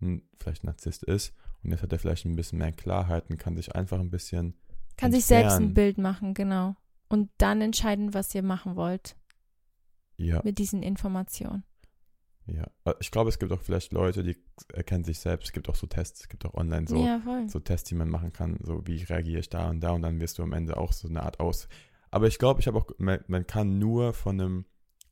ein, 0.00 0.22
vielleicht 0.36 0.64
ein 0.64 0.66
Narzisst 0.66 1.04
ist. 1.04 1.32
Und 1.62 1.70
jetzt 1.70 1.84
hat 1.84 1.92
er 1.92 2.00
vielleicht 2.00 2.24
ein 2.24 2.34
bisschen 2.34 2.58
mehr 2.58 2.72
Klarheit 2.72 3.30
und 3.30 3.38
kann 3.38 3.56
sich 3.56 3.76
einfach 3.76 4.00
ein 4.00 4.10
bisschen 4.10 4.56
kann 4.98 5.12
sich 5.12 5.24
selbst 5.24 5.56
ein. 5.56 5.72
Bild 5.74 5.96
machen, 5.98 6.34
genau. 6.34 6.76
Und 7.08 7.30
dann 7.38 7.62
entscheiden, 7.62 8.12
was 8.12 8.34
ihr 8.34 8.42
machen 8.42 8.76
wollt 8.76 9.16
Ja, 10.18 10.42
mit 10.44 10.58
diesen 10.58 10.82
Informationen. 10.82 11.64
ja. 12.46 12.66
Äh, 12.84 12.94
Ich 13.00 13.10
glaube, 13.10 13.30
es 13.30 13.38
gibt 13.38 13.52
auch 13.52 13.62
vielleicht 13.62 13.92
Leute, 13.92 14.22
die 14.22 14.36
erkennen 14.72 15.04
sich 15.04 15.18
selbst. 15.20 15.46
Es 15.46 15.52
gibt 15.52 15.68
auch 15.70 15.74
so 15.74 15.86
Tests, 15.86 16.20
es 16.22 16.28
gibt 16.28 16.44
auch 16.44 16.54
online 16.54 16.86
so. 16.86 17.02
ja, 17.02 17.20
so 17.48 17.60
Tests, 17.60 17.88
die 17.88 17.94
man 17.94 18.10
machen 18.10 18.32
kann, 18.32 18.58
so 18.62 18.86
wie 18.86 19.02
reagiere 19.04 19.40
ich 19.40 19.48
da 19.48 19.70
und 19.70 19.80
da 19.80 19.92
und 19.92 20.02
dann 20.02 20.20
wirst 20.20 20.38
du 20.38 20.42
am 20.42 20.52
Ende 20.52 20.76
auch 20.76 20.92
so 20.92 21.08
eine 21.08 21.22
Art 21.22 21.40
aus. 21.40 21.68
Aber 22.10 22.26
ich 22.26 22.38
glaube, 22.38 22.60
ich 22.60 22.66
habe 22.66 22.78
auch, 22.78 22.86
man, 22.98 23.20
man 23.26 23.46
kann 23.46 23.78
nur 23.78 24.12
von 24.14 24.40
einem, 24.40 24.64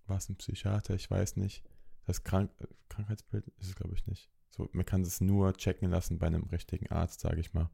was 0.06 0.28
ein 0.28 0.36
Psychiater, 0.36 0.94
ich 0.94 1.10
weiß 1.10 1.36
nicht, 1.36 1.62
das 2.06 2.22
Krank 2.24 2.50
Krankheitsbild 2.88 3.46
ist 3.58 3.68
es 3.68 3.74
glaube 3.74 3.94
ich 3.94 4.06
nicht. 4.06 4.30
So, 4.50 4.68
man 4.72 4.86
kann 4.86 5.02
es 5.02 5.20
nur 5.20 5.52
checken 5.54 5.90
lassen 5.90 6.18
bei 6.18 6.26
einem 6.28 6.44
richtigen 6.44 6.88
Arzt, 6.90 7.20
sage 7.20 7.40
ich 7.40 7.52
mal, 7.52 7.68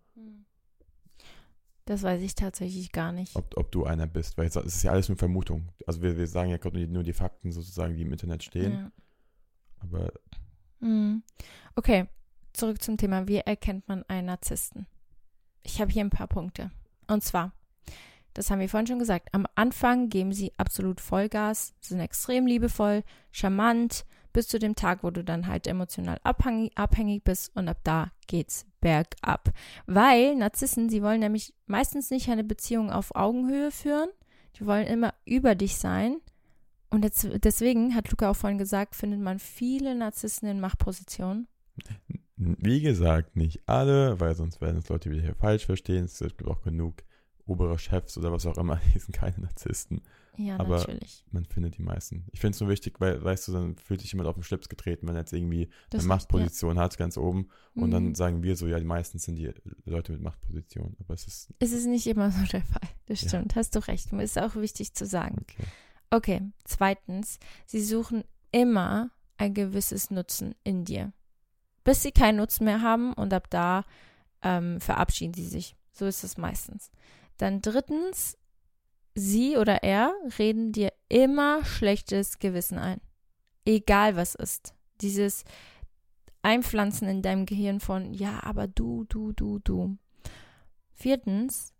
Das 1.85 2.03
weiß 2.05 2.23
ich 2.23 2.35
tatsächlich 2.37 2.93
gar 2.93 3.11
nicht. 3.13 3.35
ob, 3.35 3.57
ob 3.57 3.73
du 3.73 3.85
einer 3.85 4.07
bist, 4.07 4.39
weil 4.39 4.47
es 4.47 4.55
ist 4.57 4.83
ja 4.85 4.93
alles 4.93 5.09
nur 5.09 5.19
Vermutung. 5.19 5.69
Also 5.87 6.01
wir, 6.01 6.17
wir 6.17 6.27
sagen 6.29 6.51
ja 6.51 6.57
gerade 6.59 6.87
nur 6.87 7.03
die 7.03 7.13
Fakten 7.13 7.51
sozusagen, 7.51 7.97
die 7.97 8.03
im 8.03 8.13
Internet 8.13 8.43
stehen, 8.45 8.73
Ja. 8.73 8.93
aber 9.81 10.13
Mhm. 10.81 11.23
Okay, 11.77 12.07
zurück 12.53 12.83
zum 12.83 12.97
Thema. 12.97 13.29
Wie 13.29 13.37
erkennt 13.39 13.87
man 13.89 14.03
einen 14.09 14.27
Narzissten? 14.27 14.87
Ich 15.63 15.81
habe 15.81 15.93
hier 15.93 16.03
ein 16.05 16.11
paar 16.11 16.27
Punkte. 16.27 16.71
Und 17.07 17.23
zwar, 17.23 17.53
das 18.35 18.51
haben 18.51 18.59
wir 18.61 18.69
vorhin 18.69 18.87
schon 18.89 18.99
gesagt, 18.99 19.29
am 19.33 19.47
Anfang 19.55 20.09
geben 20.09 20.33
sie 20.33 20.53
absolut 20.57 21.01
Vollgas, 21.01 21.75
sind 21.81 22.01
extrem 22.01 22.47
liebevoll, 22.47 23.05
charmant, 23.31 24.05
bis 24.33 24.49
zu 24.49 24.59
dem 24.59 24.75
Tag, 24.75 25.03
wo 25.03 25.11
du 25.11 25.23
dann 25.23 25.47
halt 25.47 25.67
emotional 25.67 26.19
abhängig, 26.23 26.73
abhängig 26.77 27.25
bist 27.25 27.55
und 27.55 27.69
ab 27.69 27.79
da 27.85 28.11
geht's 28.27 28.67
bergab. 28.81 29.53
Weil 29.87 30.37
Narzissen, 30.37 30.89
sie 30.89 31.03
wollen 31.03 31.21
nämlich 31.21 31.55
meistens 31.67 32.11
nicht 32.11 32.29
eine 32.29 32.45
Beziehung 32.45 32.91
auf 32.91 33.15
Augenhöhe 33.15 33.71
führen, 33.71 34.09
die 34.57 34.67
wollen 34.67 34.87
immer 34.87 35.15
über 35.25 35.55
dich 35.55 35.77
sein 35.77 36.17
und 36.93 37.05
jetzt, 37.05 37.27
deswegen 37.43 37.95
hat 37.95 38.11
Luca 38.11 38.31
auch 38.31 38.37
vorhin 38.37 38.59
gesagt, 38.59 38.95
findet 38.95 39.19
man 39.19 39.39
viele 39.39 39.95
Narzissten 39.95 40.47
in 40.47 40.61
Machtpositionen. 40.61 41.49
Wie 42.37 42.83
gesagt, 42.83 43.35
nicht 43.35 43.67
alle, 43.67 44.21
weil 44.21 44.35
sonst 44.35 44.61
werden 44.61 44.77
es 44.77 44.91
Leute 44.91 45.11
wieder 45.11 45.23
hier 45.23 45.35
falsch 45.35 45.65
verstehen. 45.65 46.05
Es 46.05 46.19
gibt 46.19 46.47
auch 46.47 46.61
genug 46.61 47.03
obere 47.47 47.79
Chefs 47.79 48.19
oder 48.19 48.31
was 48.31 48.45
auch 48.45 48.59
immer, 48.59 48.79
die 48.95 48.99
sind 48.99 49.15
keine 49.15 49.39
Narzissten. 49.39 50.03
Ja, 50.39 50.59
Aber- 50.59 50.79
natürlich. 50.79 51.25
Man 51.31 51.45
findet 51.45 51.77
die 51.77 51.83
meisten. 51.83 52.25
Ich 52.33 52.41
finde 52.41 52.55
es 52.55 52.61
nur 52.61 52.71
wichtig, 52.71 53.01
weil, 53.01 53.23
weißt 53.23 53.49
du, 53.49 53.53
dann 53.53 53.77
fühlt 53.77 54.01
sich 54.01 54.13
jemand 54.13 54.29
auf 54.29 54.35
den 54.35 54.43
Schlips 54.43 54.69
getreten, 54.71 55.07
wenn 55.07 55.15
er 55.15 55.21
jetzt 55.21 55.33
irgendwie 55.35 55.69
Das 55.91 56.01
eine 56.01 56.09
Machtposition 56.09 56.79
hat, 56.79 56.97
ganz 56.97 57.19
oben. 57.19 57.49
ja. 57.75 57.83
Und 57.83 57.91
dann 57.91 58.05
Mhm. 58.09 58.15
sagen 58.15 58.43
wir 58.43 58.57
so, 58.57 58.67
ja, 58.67 58.79
die 58.79 58.87
meisten 58.87 59.19
sind 59.19 59.37
die 59.37 59.53
Leute 59.85 60.13
mit 60.13 60.23
Machtposition. 60.23 60.97
Aber 61.01 61.13
es 61.15 61.27
ist, 61.27 61.53
Es 61.59 61.73
ist 61.73 61.87
nicht 61.87 62.07
immer 62.07 62.31
so 62.31 62.43
der 62.51 62.63
Fall. 62.63 62.89
Das 63.07 63.21
Ja. 63.23 63.29
stimmt, 63.29 63.57
hast 63.57 63.75
du 63.75 63.87
recht. 63.87 64.11
Ist 64.13 64.39
auch 64.41 64.57
wichtig 64.57 64.95
zu 64.95 65.05
sagen. 65.07 65.37
okay. 65.43 65.65
Okay, 66.11 66.41
zweitens, 66.65 67.39
sie 67.67 67.83
suchen 67.83 68.23
immer 68.53 69.11
ein 69.39 69.55
gewisses 69.55 70.11
Nutzen 70.11 70.55
in 70.63 70.85
dir. 70.85 71.13
Bis 71.85 72.03
sie 72.03 72.13
keinen 72.13 72.37
Nutzen 72.37 72.65
mehr 72.65 72.81
haben 72.83 73.13
und 73.15 73.33
ab 73.35 73.49
da 73.51 73.85
ähm, 74.43 74.81
verabschieden 74.81 75.35
sie 75.35 75.47
sich. 75.47 75.77
So 75.93 76.05
ist 76.07 76.23
es 76.25 76.37
meistens. 76.37 76.91
Dann 77.39 77.61
drittens, 77.63 78.37
sie 79.15 79.57
oder 79.57 79.83
er 79.83 80.13
reden 80.39 80.73
dir 80.73 80.93
immer 81.09 81.65
schlechtes 81.65 82.39
Gewissen 82.39 82.79
ein. 82.79 83.01
Egal 83.65 84.17
was 84.17 84.35
ist. 84.35 84.75
Dieses 85.01 85.45
einpflanzen 86.43 87.09
in 87.09 87.23
deinem 87.23 87.47
Gehirn 87.47 87.81
von, 87.81 88.13
ja, 88.13 88.43
aber 88.43 88.67
du, 88.67 89.05
du, 89.05 89.33
du, 89.33 89.59
du. 89.61 89.97
Viertens, 90.93 91.73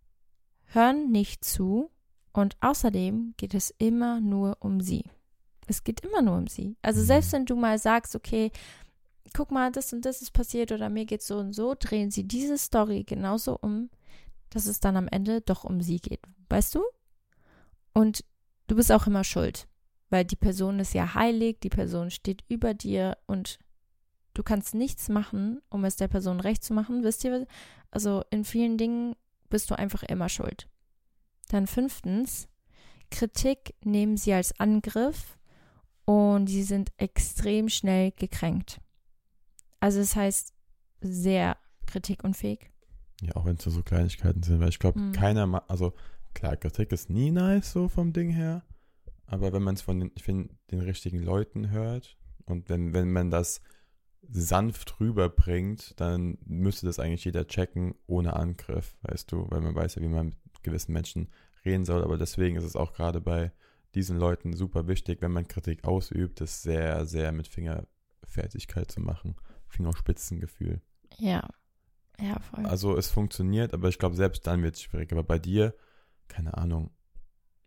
hören 0.65 1.11
nicht 1.11 1.43
zu 1.43 1.91
und 2.31 2.55
außerdem 2.61 3.33
geht 3.37 3.53
es 3.53 3.73
immer 3.77 4.21
nur 4.21 4.57
um 4.59 4.81
sie. 4.81 5.03
Es 5.67 5.83
geht 5.83 6.01
immer 6.01 6.21
nur 6.21 6.37
um 6.37 6.47
sie. 6.47 6.77
Also 6.81 7.01
Mhm. 7.01 7.05
selbst 7.05 7.33
wenn 7.33 7.45
du 7.45 7.55
mal 7.55 7.77
sagst, 7.77 8.15
okay, 8.15 8.51
guck 9.33 9.51
mal, 9.51 9.71
das 9.71 9.93
und 9.93 10.05
das 10.05 10.21
ist 10.21 10.31
passiert 10.31 10.71
oder 10.71 10.89
mir 10.89 11.05
geht 11.05 11.21
so 11.23 11.37
und 11.37 11.53
so, 11.53 11.75
drehen 11.77 12.11
sie 12.11 12.25
diese 12.25 12.57
Story 12.57 13.03
genauso 13.03 13.57
um, 13.61 13.89
dass 14.49 14.65
es 14.65 14.79
dann 14.79 14.97
am 14.97 15.07
Ende 15.07 15.41
doch 15.41 15.63
um 15.63 15.81
sie 15.81 15.97
geht. 15.97 16.21
Weißt 16.49 16.75
du? 16.75 16.83
Und 17.93 18.23
du 18.67 18.75
bist 18.75 18.91
auch 18.91 19.07
immer 19.07 19.23
schuld, 19.23 19.67
weil 20.09 20.25
die 20.25 20.35
Person 20.35 20.79
ist 20.79 20.93
ja 20.93 21.13
heilig, 21.13 21.59
die 21.61 21.69
Person 21.69 22.11
steht 22.11 22.43
über 22.49 22.73
dir 22.73 23.17
und 23.27 23.59
du 24.33 24.43
kannst 24.43 24.73
nichts 24.73 25.09
machen, 25.09 25.61
um 25.69 25.85
es 25.85 25.95
der 25.95 26.07
Person 26.07 26.39
recht 26.39 26.63
zu 26.63 26.73
machen. 26.73 27.03
Wisst 27.03 27.23
ihr, 27.23 27.45
also 27.91 28.23
in 28.31 28.43
vielen 28.43 28.77
Dingen 28.77 29.15
bist 29.49 29.69
du 29.69 29.75
einfach 29.77 30.03
immer 30.03 30.29
schuld. 30.29 30.67
Dann 31.49 31.67
fünftens, 31.67 32.47
Kritik 33.11 33.75
nehmen 33.83 34.17
sie 34.17 34.33
als 34.33 34.59
Angriff 34.59 35.37
und 36.05 36.47
sie 36.47 36.63
sind 36.63 36.91
extrem 36.97 37.69
schnell 37.69 38.11
gekränkt. 38.11 38.81
Also 39.79 39.99
es 39.99 40.15
heißt 40.15 40.53
sehr 41.01 41.57
kritikunfähig. 41.85 42.71
Ja, 43.21 43.35
auch 43.35 43.45
wenn 43.45 43.57
es 43.57 43.63
so 43.63 43.83
Kleinigkeiten 43.83 44.41
sind, 44.41 44.59
weil 44.59 44.69
ich 44.69 44.79
glaube, 44.79 44.99
Mhm. 44.99 45.11
keiner, 45.11 45.63
also 45.69 45.93
klar, 46.33 46.57
Kritik 46.57 46.91
ist 46.91 47.09
nie 47.09 47.31
nice 47.31 47.71
so 47.71 47.87
vom 47.87 48.13
Ding 48.13 48.29
her, 48.29 48.63
aber 49.25 49.53
wenn 49.53 49.63
man 49.63 49.75
es 49.75 49.81
von 49.81 49.99
den, 49.99 50.11
ich 50.15 50.23
find, 50.23 50.51
den 50.71 50.81
richtigen 50.81 51.19
Leuten 51.19 51.69
hört 51.69 52.17
und 52.45 52.69
wenn, 52.69 52.93
wenn 52.93 53.11
man 53.11 53.31
das 53.31 53.61
sanft 54.29 54.99
rüberbringt, 54.99 55.99
dann 55.99 56.37
müsste 56.45 56.85
das 56.85 56.99
eigentlich 56.99 57.25
jeder 57.25 57.47
checken 57.47 57.95
ohne 58.07 58.35
Angriff, 58.35 58.95
weißt 59.01 59.31
du, 59.31 59.47
weil 59.49 59.61
man 59.61 59.75
weiß 59.75 59.95
ja, 59.95 60.01
wie 60.01 60.07
man 60.07 60.27
mit 60.27 60.63
gewissen 60.63 60.93
Menschen 60.93 61.29
reden 61.65 61.85
soll, 61.85 62.03
aber 62.03 62.17
deswegen 62.17 62.55
ist 62.55 62.63
es 62.63 62.75
auch 62.75 62.93
gerade 62.93 63.21
bei 63.21 63.51
diesen 63.95 64.17
Leuten 64.17 64.53
super 64.53 64.87
wichtig, 64.87 65.21
wenn 65.21 65.31
man 65.31 65.47
Kritik 65.47 65.83
ausübt, 65.83 66.41
das 66.41 66.63
sehr, 66.63 67.05
sehr 67.05 67.31
mit 67.31 67.47
Fingerfertigkeit 67.47 68.89
zu 68.91 69.01
machen, 69.01 69.35
Fingerspitzengefühl. 69.67 70.81
Ja. 71.17 71.47
Ja, 72.19 72.39
voll. 72.39 72.65
Also 72.65 72.95
es 72.95 73.09
funktioniert, 73.09 73.73
aber 73.73 73.89
ich 73.89 73.97
glaube, 73.97 74.15
selbst 74.15 74.45
dann 74.45 74.61
wird 74.61 74.75
es 74.75 74.83
schwierig. 74.83 75.11
Aber 75.11 75.23
bei 75.23 75.39
dir, 75.39 75.73
keine 76.33 76.57
Ahnung, 76.57 76.89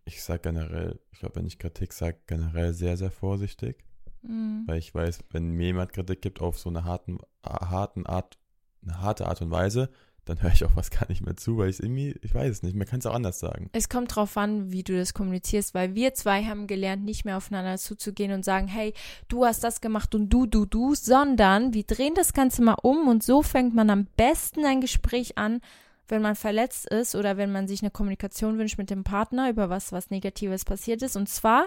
ich 0.05 0.23
sag 0.23 0.43
generell, 0.43 1.01
ich 1.13 1.21
glaube, 1.21 1.37
wenn 1.37 1.47
ich 1.47 1.59
Kritik 1.59 1.93
sage, 1.93 2.19
generell 2.27 2.75
sehr, 2.75 2.97
sehr 2.97 3.11
vorsichtig. 3.11 3.85
Mhm. 4.23 4.65
Weil 4.67 4.79
ich 4.79 4.95
weiß, 4.95 5.21
wenn 5.31 5.51
mir 5.51 5.67
jemand 5.67 5.93
Kritik 5.93 6.21
gibt 6.21 6.41
auf 6.41 6.59
so 6.59 6.69
eine 6.69 6.85
harten, 6.85 7.19
harten 7.45 8.07
Art, 8.07 8.39
eine 8.83 9.01
harte 9.01 9.27
Art 9.27 9.41
und 9.43 9.51
Weise, 9.51 9.91
dann 10.25 10.43
höre 10.43 10.53
ich 10.53 10.65
auch 10.65 10.75
was 10.75 10.91
gar 10.93 11.09
nicht 11.09 11.25
mehr 11.25 11.37
zu, 11.37 11.59
weil 11.59 11.71
ich 11.71 11.81
irgendwie, 11.81 12.17
ich 12.23 12.35
weiß 12.35 12.51
es 12.51 12.63
nicht, 12.63 12.77
man 12.77 12.87
kann 12.87 12.99
es 12.99 13.07
auch 13.07 13.15
anders 13.15 13.39
sagen. 13.39 13.71
Es 13.73 13.89
kommt 13.89 14.15
drauf 14.15 14.37
an, 14.37 14.73
wie 14.73 14.83
du 14.83 14.97
das 14.97 15.15
kommunizierst, 15.15 15.75
weil 15.75 15.95
wir 15.95 16.15
zwei 16.15 16.45
haben 16.45 16.67
gelernt, 16.67 17.05
nicht 17.05 17.25
mehr 17.25 17.37
aufeinander 17.37 17.79
zuzugehen 17.79 18.33
und 18.33 18.45
sagen, 18.45 18.69
hey, 18.69 18.93
du 19.29 19.45
hast 19.45 19.63
das 19.65 19.81
gemacht 19.81 20.15
und 20.15 20.29
du, 20.29 20.47
du, 20.47 20.67
du, 20.67 20.95
sondern 20.95 21.73
wir 21.73 21.85
drehen 21.85 22.15
das 22.15 22.33
Ganze 22.33 22.63
mal 22.63 22.77
um 22.83 23.09
und 23.09 23.23
so 23.23 23.43
fängt 23.43 23.75
man 23.75 23.91
am 23.91 24.07
besten 24.17 24.65
ein 24.65 24.81
Gespräch 24.81 25.39
an, 25.39 25.61
wenn 26.09 26.23
man 26.23 26.37
verletzt 26.37 26.87
ist 26.87 27.15
oder 27.15 27.37
wenn 27.37 27.53
man 27.53 27.67
sich 27.69 27.83
eine 27.83 27.91
Kommunikation 27.91 28.59
wünscht 28.59 28.79
mit 28.79 28.91
dem 28.91 29.05
Partner 29.05 29.51
über 29.51 29.69
was, 29.71 29.93
was 29.93 30.11
Negatives 30.11 30.65
passiert 30.65 31.03
ist. 31.03 31.17
Und 31.17 31.29
zwar, 31.29 31.67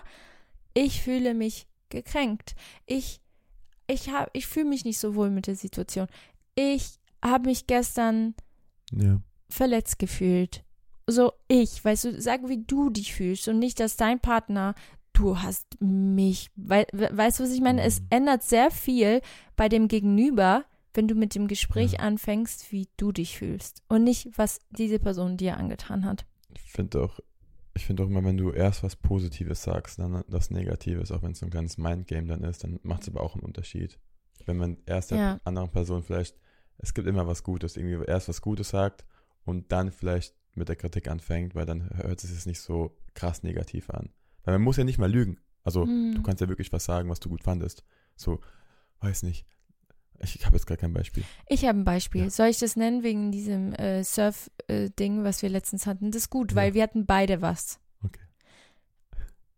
ich 0.74 1.02
fühle 1.02 1.34
mich 1.34 1.68
gekränkt. 1.90 2.56
Ich, 2.86 3.20
ich 3.88 4.10
habe, 4.10 4.30
ich 4.34 4.48
fühle 4.48 4.66
mich 4.70 4.86
nicht 4.86 5.00
so 5.00 5.16
wohl 5.16 5.30
mit 5.30 5.48
der 5.48 5.56
Situation. 5.56 6.08
Ich 6.56 7.00
habe 7.24 7.50
mich 7.50 7.68
gestern 7.68 8.36
Ja. 8.92 9.20
verletzt 9.50 10.00
gefühlt. 10.00 10.64
So 11.08 11.34
ich, 11.48 11.84
weißt 11.84 12.06
du, 12.06 12.22
sag, 12.22 12.48
wie 12.48 12.64
du 12.64 12.90
dich 12.92 13.14
fühlst 13.14 13.48
und 13.48 13.58
nicht, 13.60 13.80
dass 13.80 13.96
dein 13.98 14.20
Partner, 14.20 14.76
du 15.14 15.40
hast 15.42 15.66
mich, 15.82 16.50
we- 16.56 16.86
weißt 16.94 17.40
du, 17.40 17.44
was 17.44 17.52
ich 17.52 17.62
meine? 17.62 17.82
Es 17.82 18.00
Mhm. 18.00 18.08
ändert 18.12 18.44
sehr 18.44 18.70
viel 18.72 19.22
bei 19.56 19.68
dem 19.70 19.88
Gegenüber, 19.88 20.66
wenn 20.94 21.08
du 21.08 21.16
mit 21.16 21.36
dem 21.36 21.48
Gespräch 21.48 21.94
Ja. 21.94 22.00
anfängst, 22.00 22.72
wie 22.72 22.88
du 22.98 23.12
dich 23.12 23.38
fühlst 23.38 23.84
und 23.88 24.04
nicht, 24.04 24.30
was 24.38 24.60
diese 24.70 25.00
Person 25.00 25.38
dir 25.38 25.58
angetan 25.58 26.06
hat. 26.06 26.26
Ich 26.54 26.62
finde 26.72 27.02
auch, 27.04 27.20
ich 27.76 27.86
finde 27.86 28.04
auch 28.04 28.08
immer, 28.08 28.24
wenn 28.24 28.38
du 28.38 28.52
erst 28.52 28.84
was 28.84 28.96
Positives 28.96 29.64
sagst, 29.64 30.00
dann 30.00 30.24
das 30.28 30.50
Negatives, 30.50 31.12
auch 31.12 31.22
wenn 31.22 31.32
es 31.32 31.40
so 31.40 31.46
ein 31.46 31.52
kleines 31.52 31.78
Mindgame 31.78 32.28
dann 32.28 32.44
ist, 32.44 32.64
dann 32.64 32.80
macht 32.84 33.04
es 33.04 33.10
aber 33.10 33.22
auch 33.22 33.36
einen 33.36 33.44
Unterschied. 33.44 34.00
Wenn 34.46 34.58
man 34.58 34.78
erst 34.86 35.12
der 35.12 35.18
Ja. 35.18 35.40
anderen 35.44 35.70
Person 35.70 36.04
vielleicht, 36.04 36.36
es 36.78 36.94
gibt 36.94 37.08
immer 37.08 37.28
was 37.28 37.44
Gutes, 37.44 37.78
irgendwie 37.78 38.04
erst 38.08 38.30
was 38.30 38.42
Gutes 38.42 38.70
sagt 38.70 39.06
und 39.46 39.72
dann 39.72 39.92
vielleicht 39.92 40.34
mit 40.56 40.70
der 40.70 40.76
Kritik 40.76 41.08
anfängt, 41.08 41.56
weil 41.56 41.66
dann 41.66 41.90
hört 41.98 42.24
es 42.24 42.30
sich 42.32 42.46
nicht 42.46 42.62
so 42.62 42.98
krass 43.14 43.44
negativ 43.44 43.90
an. 43.90 44.10
Weil 44.44 44.56
man 44.56 44.62
muss 44.64 44.78
ja 44.78 44.84
nicht 44.84 44.98
mal 44.98 45.12
lügen. 45.12 45.38
Also 45.64 45.86
Hm. 45.86 46.14
du 46.16 46.22
kannst 46.24 46.42
ja 46.42 46.50
wirklich 46.50 46.72
was 46.74 46.86
sagen, 46.86 47.10
was 47.10 47.20
du 47.20 47.30
gut 47.30 47.44
fandest. 47.44 47.84
So, 48.16 48.40
weiß 49.02 49.24
nicht. 49.24 49.46
Ich, 50.22 50.46
habe 50.46 50.56
jetzt 50.56 50.66
gar 50.68 50.78
kein 50.78 50.94
Beispiel. 50.94 51.24
Ich 51.48 51.66
habe 51.66 51.80
ein 51.80 51.84
Beispiel. 51.86 52.24
Ja. 52.24 52.30
Soll 52.30 52.48
ich 52.48 52.60
das 52.60 52.76
nennen 52.76 53.04
wegen 53.04 53.32
diesem 53.32 53.74
äh, 53.74 54.04
Surf-Ding, 54.04 55.24
was 55.24 55.42
wir 55.42 55.50
letztens 55.50 55.86
hatten? 55.86 56.12
Das 56.12 56.24
ist 56.24 56.30
gut, 56.30 56.52
Ja. 56.52 56.58
weil 56.58 56.74
wir 56.74 56.84
hatten 56.84 57.06
beide 57.06 57.42
was. 57.42 57.80
Okay. 58.04 58.20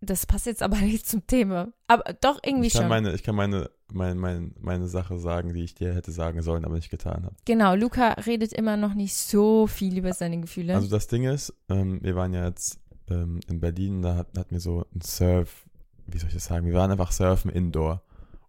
Das 0.02 0.26
passt 0.26 0.46
jetzt 0.48 0.64
aber 0.64 0.78
nicht 0.82 1.08
zum 1.08 1.26
Thema. 1.28 1.70
Aber 1.88 2.14
doch 2.22 2.40
irgendwie 2.44 2.68
Ich 2.68 2.74
kann 2.74 2.84
schon. 2.84 2.90
meine, 2.90 3.14
ich 3.14 3.24
kann 3.24 3.36
meine, 3.36 3.70
meine, 3.92 4.16
meine, 4.16 4.52
meine 4.60 4.88
Sache 4.88 5.20
sagen, 5.20 5.54
die 5.54 5.64
ich 5.64 5.76
dir 5.76 5.94
hätte 5.94 6.12
sagen 6.12 6.42
sollen, 6.42 6.66
aber 6.66 6.76
nicht 6.76 6.90
getan 6.90 7.24
habe. 7.26 7.36
Genau, 7.46 7.76
Luca 7.76 8.14
redet 8.14 8.54
immer 8.54 8.78
noch 8.78 8.94
nicht 8.94 9.16
so 9.16 9.68
viel 9.68 9.98
über 9.98 10.14
seine 10.14 10.40
Gefühle. 10.40 10.74
Also 10.76 10.88
das 10.90 11.08
Ding 11.08 11.24
ist, 11.26 11.54
ähm, 11.70 12.00
wir 12.02 12.16
waren 12.16 12.34
ja 12.34 12.46
jetzt 12.46 12.80
ähm, 13.10 13.40
in 13.48 13.60
Berlin, 13.60 14.02
da 14.02 14.16
hat- 14.16 14.38
hatten 14.38 14.52
wir 14.52 14.60
so 14.62 14.86
ein 14.96 15.02
Surf, 15.02 15.66
wie 16.08 16.18
soll 16.18 16.30
ich 16.30 16.34
das 16.36 16.46
sagen, 16.46 16.66
wir 16.66 16.74
waren 16.74 16.92
einfach 16.92 17.12
surfen 17.12 17.52
indoor. 17.52 18.02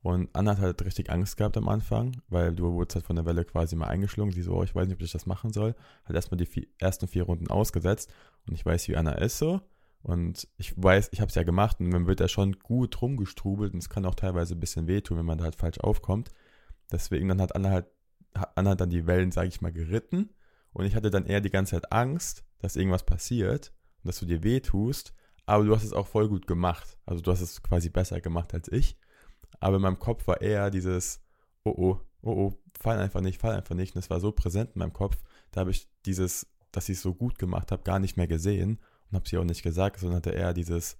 Und 0.02 0.28
Anna 0.32 0.52
hat 0.52 0.60
halt 0.60 0.84
richtig 0.84 1.10
Angst 1.10 1.36
gehabt 1.36 1.56
am 1.56 1.68
Anfang, 1.68 2.20
weil 2.28 2.54
du 2.54 2.72
wurdest 2.72 2.96
halt 2.96 3.06
von 3.06 3.16
der 3.16 3.24
Welle 3.24 3.44
quasi 3.44 3.76
mal 3.76 3.86
eingeschlungen. 3.86 4.34
Sie 4.34 4.42
so, 4.42 4.54
oh, 4.54 4.64
ich 4.64 4.74
weiß 4.74 4.88
nicht, 4.88 4.96
ob 4.96 5.02
ich 5.02 5.12
das 5.12 5.26
machen 5.26 5.52
soll. 5.52 5.76
Hat 6.04 6.16
erstmal 6.16 6.38
die 6.38 6.46
vier, 6.46 6.66
ersten 6.78 7.06
vier 7.06 7.22
Runden 7.22 7.48
ausgesetzt 7.48 8.12
und 8.46 8.54
ich 8.54 8.66
weiß, 8.66 8.88
wie 8.88 8.96
Anna 8.96 9.12
ist 9.12 9.38
so. 9.38 9.60
Und 10.02 10.48
ich 10.56 10.74
weiß, 10.76 11.10
ich 11.12 11.20
habe 11.20 11.28
es 11.28 11.36
ja 11.36 11.44
gemacht 11.44 11.78
und 11.78 11.88
man 11.88 12.08
wird 12.08 12.18
da 12.18 12.26
schon 12.26 12.58
gut 12.58 13.00
rumgestrubelt 13.00 13.72
und 13.72 13.78
es 13.78 13.88
kann 13.88 14.04
auch 14.04 14.16
teilweise 14.16 14.54
ein 14.54 14.60
bisschen 14.60 14.88
wehtun, 14.88 15.18
wenn 15.18 15.26
man 15.26 15.38
da 15.38 15.44
halt 15.44 15.54
falsch 15.54 15.78
aufkommt. 15.78 16.30
Deswegen 16.90 17.28
dann 17.28 17.40
hat 17.40 17.54
Anna 17.54 17.70
halt, 17.70 17.86
hat 18.34 18.50
Anna 18.56 18.74
dann 18.74 18.90
die 18.90 19.06
Wellen, 19.06 19.30
sage 19.30 19.48
ich 19.48 19.60
mal, 19.60 19.72
geritten 19.72 20.30
und 20.72 20.84
ich 20.84 20.96
hatte 20.96 21.10
dann 21.10 21.26
eher 21.26 21.40
die 21.40 21.50
ganze 21.50 21.76
Zeit 21.76 21.92
Angst, 21.92 22.44
dass 22.58 22.74
irgendwas 22.74 23.04
passiert 23.04 23.72
und 24.02 24.08
dass 24.08 24.18
du 24.18 24.26
dir 24.26 24.42
wehtust. 24.42 25.14
Aber 25.46 25.64
du 25.64 25.74
hast 25.74 25.84
es 25.84 25.92
auch 25.92 26.08
voll 26.08 26.28
gut 26.28 26.48
gemacht. 26.48 26.98
Also 27.06 27.22
du 27.22 27.30
hast 27.30 27.40
es 27.40 27.62
quasi 27.62 27.88
besser 27.88 28.20
gemacht 28.20 28.54
als 28.54 28.70
ich. 28.70 28.96
Aber 29.60 29.76
in 29.76 29.82
meinem 29.82 29.98
Kopf 29.98 30.26
war 30.26 30.40
eher 30.40 30.70
dieses, 30.70 31.20
oh 31.64 31.74
oh, 31.76 32.00
oh 32.22 32.30
oh, 32.30 32.62
fall 32.78 32.98
einfach 32.98 33.20
nicht, 33.20 33.40
fall 33.40 33.54
einfach 33.54 33.74
nicht. 33.74 33.94
Und 33.94 34.00
es 34.00 34.10
war 34.10 34.20
so 34.20 34.32
präsent 34.32 34.70
in 34.74 34.80
meinem 34.80 34.92
Kopf, 34.92 35.22
da 35.50 35.60
habe 35.60 35.70
ich 35.70 35.88
dieses, 36.06 36.46
dass 36.70 36.88
ich 36.88 36.96
es 36.96 37.02
so 37.02 37.14
gut 37.14 37.38
gemacht 37.38 37.72
habe, 37.72 37.82
gar 37.82 37.98
nicht 37.98 38.16
mehr 38.16 38.26
gesehen 38.26 38.78
und 39.10 39.16
habe 39.16 39.28
sie 39.28 39.38
auch 39.38 39.44
nicht 39.44 39.62
gesagt, 39.62 40.00
sondern 40.00 40.18
hatte 40.18 40.30
eher 40.30 40.54
dieses, 40.54 40.98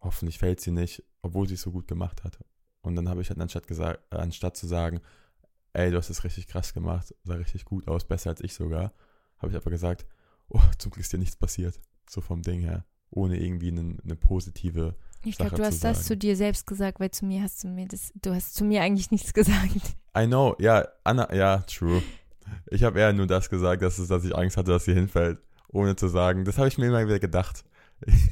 hoffentlich 0.00 0.38
fällt 0.38 0.60
sie 0.60 0.70
nicht, 0.70 1.04
obwohl 1.22 1.46
sie 1.46 1.54
es 1.54 1.62
so 1.62 1.70
gut 1.70 1.86
gemacht 1.86 2.24
hat. 2.24 2.38
Und 2.82 2.96
dann 2.96 3.08
habe 3.08 3.20
ich 3.20 3.28
halt 3.28 3.40
anstatt, 3.40 3.66
gesagt, 3.66 4.00
anstatt 4.12 4.56
zu 4.56 4.66
sagen, 4.66 5.00
ey, 5.72 5.90
du 5.90 5.98
hast 5.98 6.10
es 6.10 6.24
richtig 6.24 6.46
krass 6.46 6.72
gemacht, 6.72 7.14
sah 7.24 7.34
richtig 7.34 7.64
gut 7.64 7.86
aus, 7.86 8.04
besser 8.04 8.30
als 8.30 8.40
ich 8.40 8.54
sogar, 8.54 8.92
habe 9.38 9.52
ich 9.52 9.56
aber 9.56 9.70
gesagt, 9.70 10.06
oh, 10.48 10.60
zum 10.78 10.90
Glück 10.90 11.02
ist 11.02 11.12
dir 11.12 11.18
nichts 11.18 11.36
passiert. 11.36 11.80
So 12.08 12.20
vom 12.20 12.42
Ding 12.42 12.60
her. 12.60 12.84
Ohne 13.10 13.38
irgendwie 13.38 13.68
eine, 13.68 13.96
eine 14.02 14.16
positive 14.16 14.96
ich 15.24 15.36
glaube, 15.36 15.56
du 15.56 15.64
hast 15.64 15.84
das 15.84 16.04
zu 16.04 16.16
dir 16.16 16.36
selbst 16.36 16.66
gesagt, 16.66 17.00
weil 17.00 17.10
zu 17.10 17.26
mir 17.26 17.42
hast 17.42 17.62
du 17.62 17.68
mir 17.68 17.86
das, 17.86 18.12
du 18.20 18.34
hast 18.34 18.54
zu 18.54 18.64
mir 18.64 18.82
eigentlich 18.82 19.10
nichts 19.10 19.32
gesagt. 19.34 19.96
I 20.16 20.26
know, 20.26 20.56
ja, 20.58 20.86
Anna, 21.04 21.32
ja, 21.34 21.58
true. 21.58 22.02
Ich 22.70 22.82
habe 22.82 22.98
eher 22.98 23.12
nur 23.12 23.26
das 23.26 23.48
gesagt, 23.48 23.82
dass, 23.82 23.98
es, 23.98 24.08
dass 24.08 24.24
ich 24.24 24.34
Angst 24.34 24.56
hatte, 24.56 24.70
dass 24.70 24.84
sie 24.84 24.94
hinfällt, 24.94 25.38
ohne 25.68 25.94
zu 25.94 26.08
sagen. 26.08 26.44
Das 26.44 26.58
habe 26.58 26.68
ich 26.68 26.78
mir 26.78 26.86
immer 26.86 27.06
wieder 27.06 27.20
gedacht. 27.20 27.64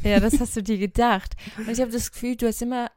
Ja, 0.03 0.19
das 0.19 0.41
hast 0.41 0.57
du 0.57 0.63
dir 0.63 0.79
gedacht. 0.79 1.37
Und 1.57 1.69
ich 1.69 1.81
habe 1.81 1.93
das 1.93 2.11
Gefühl, 2.11 2.37
du 2.37 2.47
hast 2.47 2.63
immer 2.63 2.91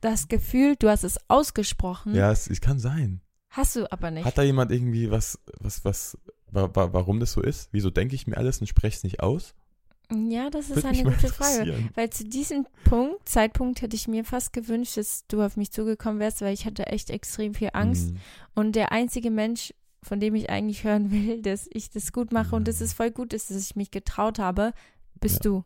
das 0.00 0.28
Gefühl, 0.28 0.76
du 0.76 0.88
hast 0.88 1.04
es 1.04 1.18
ausgesprochen. 1.28 2.14
Ja, 2.14 2.30
es, 2.30 2.48
es 2.48 2.60
kann 2.60 2.78
sein. 2.78 3.20
Hast 3.50 3.76
du 3.76 3.90
aber 3.90 4.10
nicht. 4.10 4.24
Hat 4.24 4.36
da 4.36 4.42
jemand 4.42 4.70
irgendwie 4.70 5.10
was, 5.10 5.38
was, 5.58 5.84
was, 5.84 6.18
wa, 6.50 6.68
wa, 6.74 6.92
warum 6.92 7.18
das 7.18 7.32
so 7.32 7.40
ist? 7.40 7.68
Wieso 7.72 7.90
denke 7.90 8.14
ich 8.14 8.26
mir 8.26 8.36
alles 8.36 8.60
und 8.60 8.66
spreche 8.66 8.96
es 8.98 9.04
nicht 9.04 9.20
aus? 9.20 9.54
Ja, 10.12 10.48
das 10.50 10.70
ist 10.70 10.76
Würde 10.76 10.88
eine 10.88 11.04
gute 11.04 11.28
Frage. 11.28 11.90
Weil 11.94 12.10
zu 12.10 12.24
diesem 12.24 12.66
Punkt, 12.84 13.28
Zeitpunkt, 13.28 13.82
hätte 13.82 13.94
ich 13.96 14.08
mir 14.08 14.24
fast 14.24 14.52
gewünscht, 14.52 14.96
dass 14.96 15.26
du 15.28 15.42
auf 15.42 15.56
mich 15.56 15.70
zugekommen 15.70 16.18
wärst, 16.20 16.40
weil 16.40 16.54
ich 16.54 16.64
hatte 16.66 16.86
echt 16.86 17.10
extrem 17.10 17.54
viel 17.54 17.70
Angst. 17.74 18.10
Mhm. 18.12 18.16
Und 18.54 18.76
der 18.76 18.92
einzige 18.92 19.30
Mensch, 19.30 19.74
von 20.02 20.20
dem 20.20 20.34
ich 20.34 20.48
eigentlich 20.50 20.84
hören 20.84 21.10
will, 21.12 21.42
dass 21.42 21.68
ich 21.72 21.90
das 21.90 22.12
gut 22.12 22.32
mache 22.32 22.56
und 22.56 22.66
dass 22.68 22.80
Ja. 22.80 22.86
es 22.86 22.92
voll 22.94 23.10
gut 23.10 23.32
ist, 23.32 23.50
dass 23.50 23.62
ich 23.70 23.76
mich 23.76 23.90
getraut 23.90 24.38
habe, 24.38 24.72
bist 25.20 25.44
Ja. 25.44 25.50
du. 25.50 25.64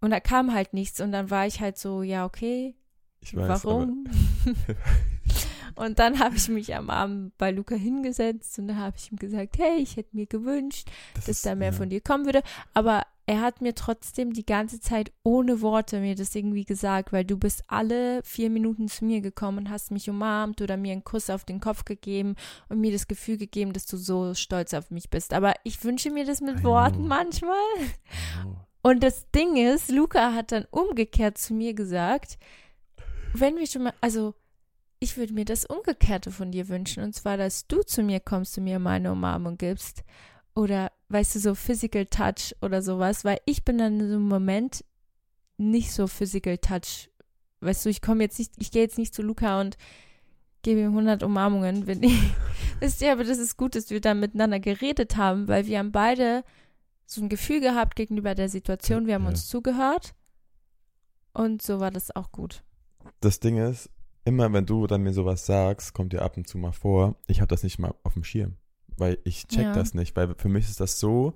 Und 0.00 0.10
da 0.10 0.20
kam 0.20 0.52
halt 0.52 0.72
nichts 0.74 1.00
und 1.00 1.12
dann 1.12 1.30
war 1.30 1.46
ich 1.46 1.60
halt 1.60 1.78
so, 1.78 2.02
ja, 2.02 2.24
okay, 2.26 2.74
Ich 3.20 3.34
weiß, 3.34 3.64
warum? 3.64 4.04
Und 5.74 5.98
dann 5.98 6.20
habe 6.20 6.36
ich 6.36 6.48
mich 6.48 6.74
am 6.74 6.88
Abend 6.88 7.36
bei 7.36 7.50
Luca 7.50 7.74
hingesetzt 7.74 8.58
und 8.58 8.68
da 8.68 8.76
habe 8.76 8.96
ich 8.96 9.12
ihm 9.12 9.18
gesagt, 9.18 9.58
hey, 9.58 9.76
ich 9.78 9.96
hätte 9.96 10.16
mir 10.16 10.26
gewünscht, 10.26 10.88
Das 11.14 11.26
dass 11.26 11.36
ist- 11.38 11.46
da 11.46 11.54
mehr 11.54 11.72
ja. 11.72 11.76
von 11.76 11.90
dir 11.90 12.00
kommen 12.00 12.24
würde. 12.24 12.42
Aber 12.72 13.02
er 13.28 13.40
hat 13.40 13.60
mir 13.60 13.74
trotzdem 13.74 14.32
die 14.32 14.46
ganze 14.46 14.78
Zeit 14.78 15.12
ohne 15.24 15.60
Worte 15.60 15.98
mir 15.98 16.14
das 16.14 16.34
irgendwie 16.34 16.64
gesagt, 16.64 17.12
weil 17.12 17.24
du 17.24 17.36
bist 17.36 17.64
alle 17.66 18.22
vier 18.22 18.50
Minuten 18.50 18.86
zu 18.86 19.04
mir 19.04 19.20
gekommen 19.20 19.58
und 19.58 19.70
hast 19.70 19.90
mich 19.90 20.08
umarmt 20.08 20.62
oder 20.62 20.76
mir 20.76 20.92
einen 20.92 21.02
Kuss 21.02 21.28
auf 21.28 21.44
den 21.44 21.58
Kopf 21.58 21.84
gegeben 21.84 22.36
und 22.68 22.80
mir 22.80 22.92
das 22.92 23.08
Gefühl 23.08 23.36
gegeben, 23.36 23.72
dass 23.72 23.86
du 23.86 23.96
so 23.96 24.34
stolz 24.34 24.74
auf 24.74 24.92
mich 24.92 25.10
bist. 25.10 25.34
Aber 25.34 25.54
ich 25.64 25.82
wünsche 25.82 26.10
mir 26.10 26.24
das 26.24 26.40
mit 26.40 26.62
Worten 26.62 27.08
manchmal. 27.08 27.56
Und 28.82 29.02
das 29.02 29.28
Ding 29.32 29.56
ist, 29.56 29.90
Luca 29.90 30.32
hat 30.32 30.52
dann 30.52 30.66
umgekehrt 30.70 31.36
zu 31.36 31.52
mir 31.52 31.74
gesagt, 31.74 32.38
wenn 33.34 33.56
wir 33.56 33.66
schon 33.66 33.82
mal, 33.82 33.94
also 34.00 34.34
ich 35.00 35.16
würde 35.16 35.34
mir 35.34 35.44
das 35.44 35.64
Umgekehrte 35.64 36.30
von 36.30 36.52
dir 36.52 36.68
wünschen, 36.68 37.02
und 37.02 37.12
zwar, 37.12 37.36
dass 37.36 37.66
du 37.66 37.82
zu 37.82 38.04
mir 38.04 38.20
kommst 38.20 38.56
und 38.56 38.64
mir 38.64 38.78
meine 38.78 39.10
Umarmung 39.10 39.58
gibst. 39.58 40.04
Oder, 40.56 40.90
weißt 41.10 41.34
du, 41.36 41.38
so 41.38 41.54
Physical 41.54 42.06
Touch 42.06 42.56
oder 42.62 42.82
sowas, 42.82 43.24
weil 43.24 43.38
ich 43.44 43.64
bin 43.64 43.78
dann 43.78 44.00
in 44.00 44.08
so 44.08 44.14
einem 44.16 44.26
Moment 44.28 44.84
nicht 45.58 45.92
so 45.92 46.06
Physical 46.08 46.58
Touch. 46.58 47.10
Weißt 47.60 47.84
du, 47.84 47.90
ich 47.90 48.00
komme 48.02 48.24
jetzt 48.24 48.38
nicht, 48.38 48.52
ich 48.58 48.70
gehe 48.72 48.82
jetzt 48.82 48.98
nicht 48.98 49.14
zu 49.14 49.22
Luca 49.22 49.60
und 49.60 49.76
gebe 50.62 50.80
ihm 50.80 50.88
100 50.88 51.22
Umarmungen, 51.22 51.86
wenn 51.86 52.02
ich, 52.02 52.18
wisst 52.80 53.02
ihr, 53.02 53.12
aber 53.12 53.22
das 53.24 53.38
ist 53.38 53.56
gut, 53.56 53.74
dass 53.74 53.90
wir 53.90 54.00
da 54.00 54.14
miteinander 54.14 54.58
geredet 54.58 55.16
haben, 55.16 55.46
weil 55.46 55.66
wir 55.66 55.78
haben 55.78 55.92
beide 55.92 56.42
so 57.04 57.20
ein 57.22 57.28
Gefühl 57.28 57.60
gehabt 57.60 57.94
gegenüber 57.94 58.34
der 58.34 58.48
Situation, 58.48 59.06
wir 59.06 59.14
haben 59.14 59.24
Ja. 59.24 59.28
uns 59.30 59.46
zugehört 59.46 60.14
und 61.34 61.62
so 61.62 61.80
war 61.80 61.90
das 61.90 62.14
auch 62.16 62.32
gut. 62.32 62.64
Das 63.20 63.38
Ding 63.40 63.58
ist, 63.58 63.90
immer 64.24 64.52
wenn 64.52 64.66
du 64.66 64.86
dann 64.86 65.02
mir 65.02 65.12
sowas 65.12 65.46
sagst, 65.46 65.92
kommt 65.94 66.12
dir 66.14 66.22
ab 66.22 66.36
und 66.36 66.48
zu 66.48 66.58
mal 66.58 66.72
vor, 66.72 67.14
ich 67.28 67.40
habe 67.40 67.48
das 67.48 67.62
nicht 67.62 67.78
mal 67.78 67.94
auf 68.02 68.14
dem 68.14 68.24
Schirm. 68.24 68.56
Weil 68.98 69.18
ich 69.24 69.46
check 69.48 69.62
Ja. 69.64 69.72
das 69.74 69.94
nicht. 69.94 70.16
Weil 70.16 70.34
für 70.36 70.48
mich 70.48 70.68
ist 70.68 70.80
das 70.80 70.98
so, 71.00 71.34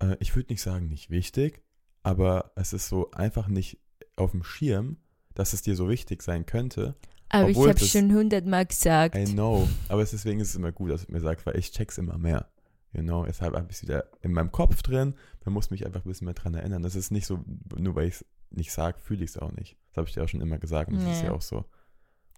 äh, 0.00 0.16
ich 0.20 0.34
würde 0.36 0.52
nicht 0.52 0.62
sagen 0.62 0.88
nicht 0.88 1.10
wichtig, 1.10 1.62
aber 2.02 2.52
es 2.56 2.72
ist 2.72 2.88
so 2.88 3.10
einfach 3.12 3.48
nicht 3.48 3.78
auf 4.16 4.30
dem 4.32 4.42
Schirm, 4.44 4.98
dass 5.34 5.52
es 5.52 5.62
dir 5.62 5.74
so 5.76 5.88
wichtig 5.88 6.22
sein 6.22 6.46
könnte. 6.46 6.94
Aber 7.30 7.48
ich 7.48 7.56
habe 7.58 7.78
schon 7.80 8.12
hundertmal 8.14 8.66
gesagt. 8.66 9.16
I 9.16 9.24
know. 9.24 9.68
Aber 9.88 10.02
es- 10.02 10.12
deswegen 10.12 10.38
ist 10.40 10.50
es 10.50 10.54
immer 10.54 10.70
gut, 10.70 10.90
dass 10.90 11.06
du 11.06 11.12
mir 11.12 11.20
sagst, 11.20 11.44
weil 11.46 11.56
ich 11.58 11.72
check's 11.72 11.98
immer 11.98 12.16
mehr. 12.18 12.48
You 12.92 13.02
know, 13.02 13.24
deshalb 13.24 13.54
habe 13.56 13.66
ich 13.70 13.76
es 13.76 13.82
wieder 13.82 14.04
in 14.22 14.32
meinem 14.32 14.52
Kopf 14.52 14.82
drin. 14.82 15.14
Man 15.44 15.52
muss 15.54 15.70
mich 15.70 15.84
einfach 15.84 16.04
ein 16.04 16.08
bisschen 16.08 16.26
mehr 16.26 16.34
dran 16.34 16.54
erinnern. 16.54 16.82
Das 16.84 16.94
ist 16.94 17.10
nicht 17.10 17.26
so, 17.26 17.42
nur 17.76 17.96
weil 17.96 18.06
ich 18.06 18.14
es 18.14 18.24
nicht 18.50 18.70
sage, 18.70 19.00
fühle 19.00 19.24
ich 19.24 19.30
es 19.30 19.38
auch 19.38 19.50
nicht. 19.50 19.76
Das 19.88 19.96
habe 19.96 20.06
ich 20.08 20.14
dir 20.14 20.22
auch 20.22 20.28
schon 20.28 20.40
immer 20.40 20.58
gesagt 20.58 20.90
und 20.90 20.98
das 20.98 21.04
ist 21.16 21.22
Nee. 21.22 21.26
ja 21.26 21.32
auch 21.32 21.42
so. 21.42 21.64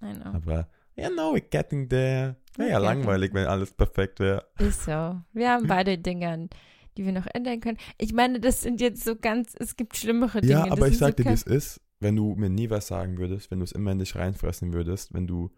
I 0.02 0.14
know. 0.14 0.24
Aber, 0.32 0.68
yeah, 0.96 1.10
no, 1.10 1.34
we're 1.34 1.40
getting 1.40 1.88
there. 1.88 2.36
Wäre 2.56 2.70
ja 2.70 2.78
getting 2.78 2.96
langweilig, 2.96 3.34
wenn 3.34 3.46
alles 3.46 3.72
perfekt 3.72 4.20
wäre. 4.20 4.46
Ist 4.58 4.84
so. 4.84 5.20
Wir 5.32 5.50
haben 5.50 5.66
beide 5.66 5.98
Dinge, 5.98 6.48
die 6.96 7.04
wir 7.04 7.12
noch 7.12 7.26
ändern 7.32 7.60
können. 7.60 7.78
Ich 7.98 8.12
meine, 8.12 8.40
das 8.40 8.62
sind 8.62 8.80
jetzt 8.80 9.04
so 9.04 9.16
ganz, 9.16 9.54
es 9.58 9.76
gibt 9.76 9.96
schlimmere 9.96 10.40
Dinge. 10.40 10.52
Ja, 10.52 10.62
Das 10.64 10.72
aber 10.72 10.88
ich 10.88 10.98
sind 10.98 11.00
so 11.00 11.06
sag 11.06 11.16
dir, 11.16 11.24
wie 11.26 11.34
es 11.34 11.42
ist, 11.42 11.80
wenn 12.00 12.16
du 12.16 12.34
mir 12.34 12.50
nie 12.50 12.70
was 12.70 12.86
sagen 12.86 13.18
würdest, 13.18 13.50
wenn 13.50 13.58
du 13.58 13.64
es 13.64 13.72
immer 13.72 13.92
in 13.92 13.98
dich 13.98 14.16
reinfressen 14.16 14.72
würdest, 14.72 15.12
wenn 15.14 15.26
du 15.26 15.50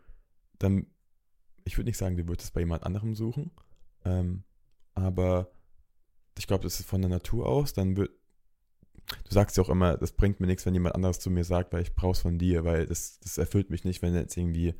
dann, 0.59 0.87
ich 1.65 1.77
würde 1.77 1.89
nicht 1.89 1.99
sagen, 1.99 2.17
du 2.17 2.27
würdest 2.27 2.49
es 2.49 2.51
bei 2.51 2.61
jemand 2.61 2.85
anderem 2.85 3.15
suchen, 3.15 3.51
ähm, 4.05 4.43
aber 4.95 5.51
ich 6.37 6.47
glaube, 6.47 6.65
das 6.65 6.81
ist 6.81 6.89
von 6.89 7.01
der 7.01 7.11
Natur 7.11 7.47
aus, 7.47 7.73
dann 7.73 7.97
wird, 7.97 8.11
du 9.25 9.33
sagst 9.33 9.57
ja 9.57 9.63
auch 9.63 9.69
immer, 9.69 9.97
das 9.97 10.13
bringt 10.13 10.41
mir 10.41 10.47
nichts, 10.47 10.67
wenn 10.67 10.75
jemand 10.75 10.95
anderes 10.95 11.19
zu 11.21 11.31
mir 11.31 11.45
sagt, 11.45 11.73
weil 11.73 11.83
ich 11.83 11.95
brauch's 11.95 12.21
von 12.21 12.39
dir, 12.39 12.65
weil 12.65 12.87
das, 12.87 13.19
das 13.21 13.39
erfüllt 13.39 13.71
mich 13.71 13.85
nicht, 13.85 14.03
wenn 14.03 14.15
jetzt 14.15 14.37
irgendwie, 14.37 14.75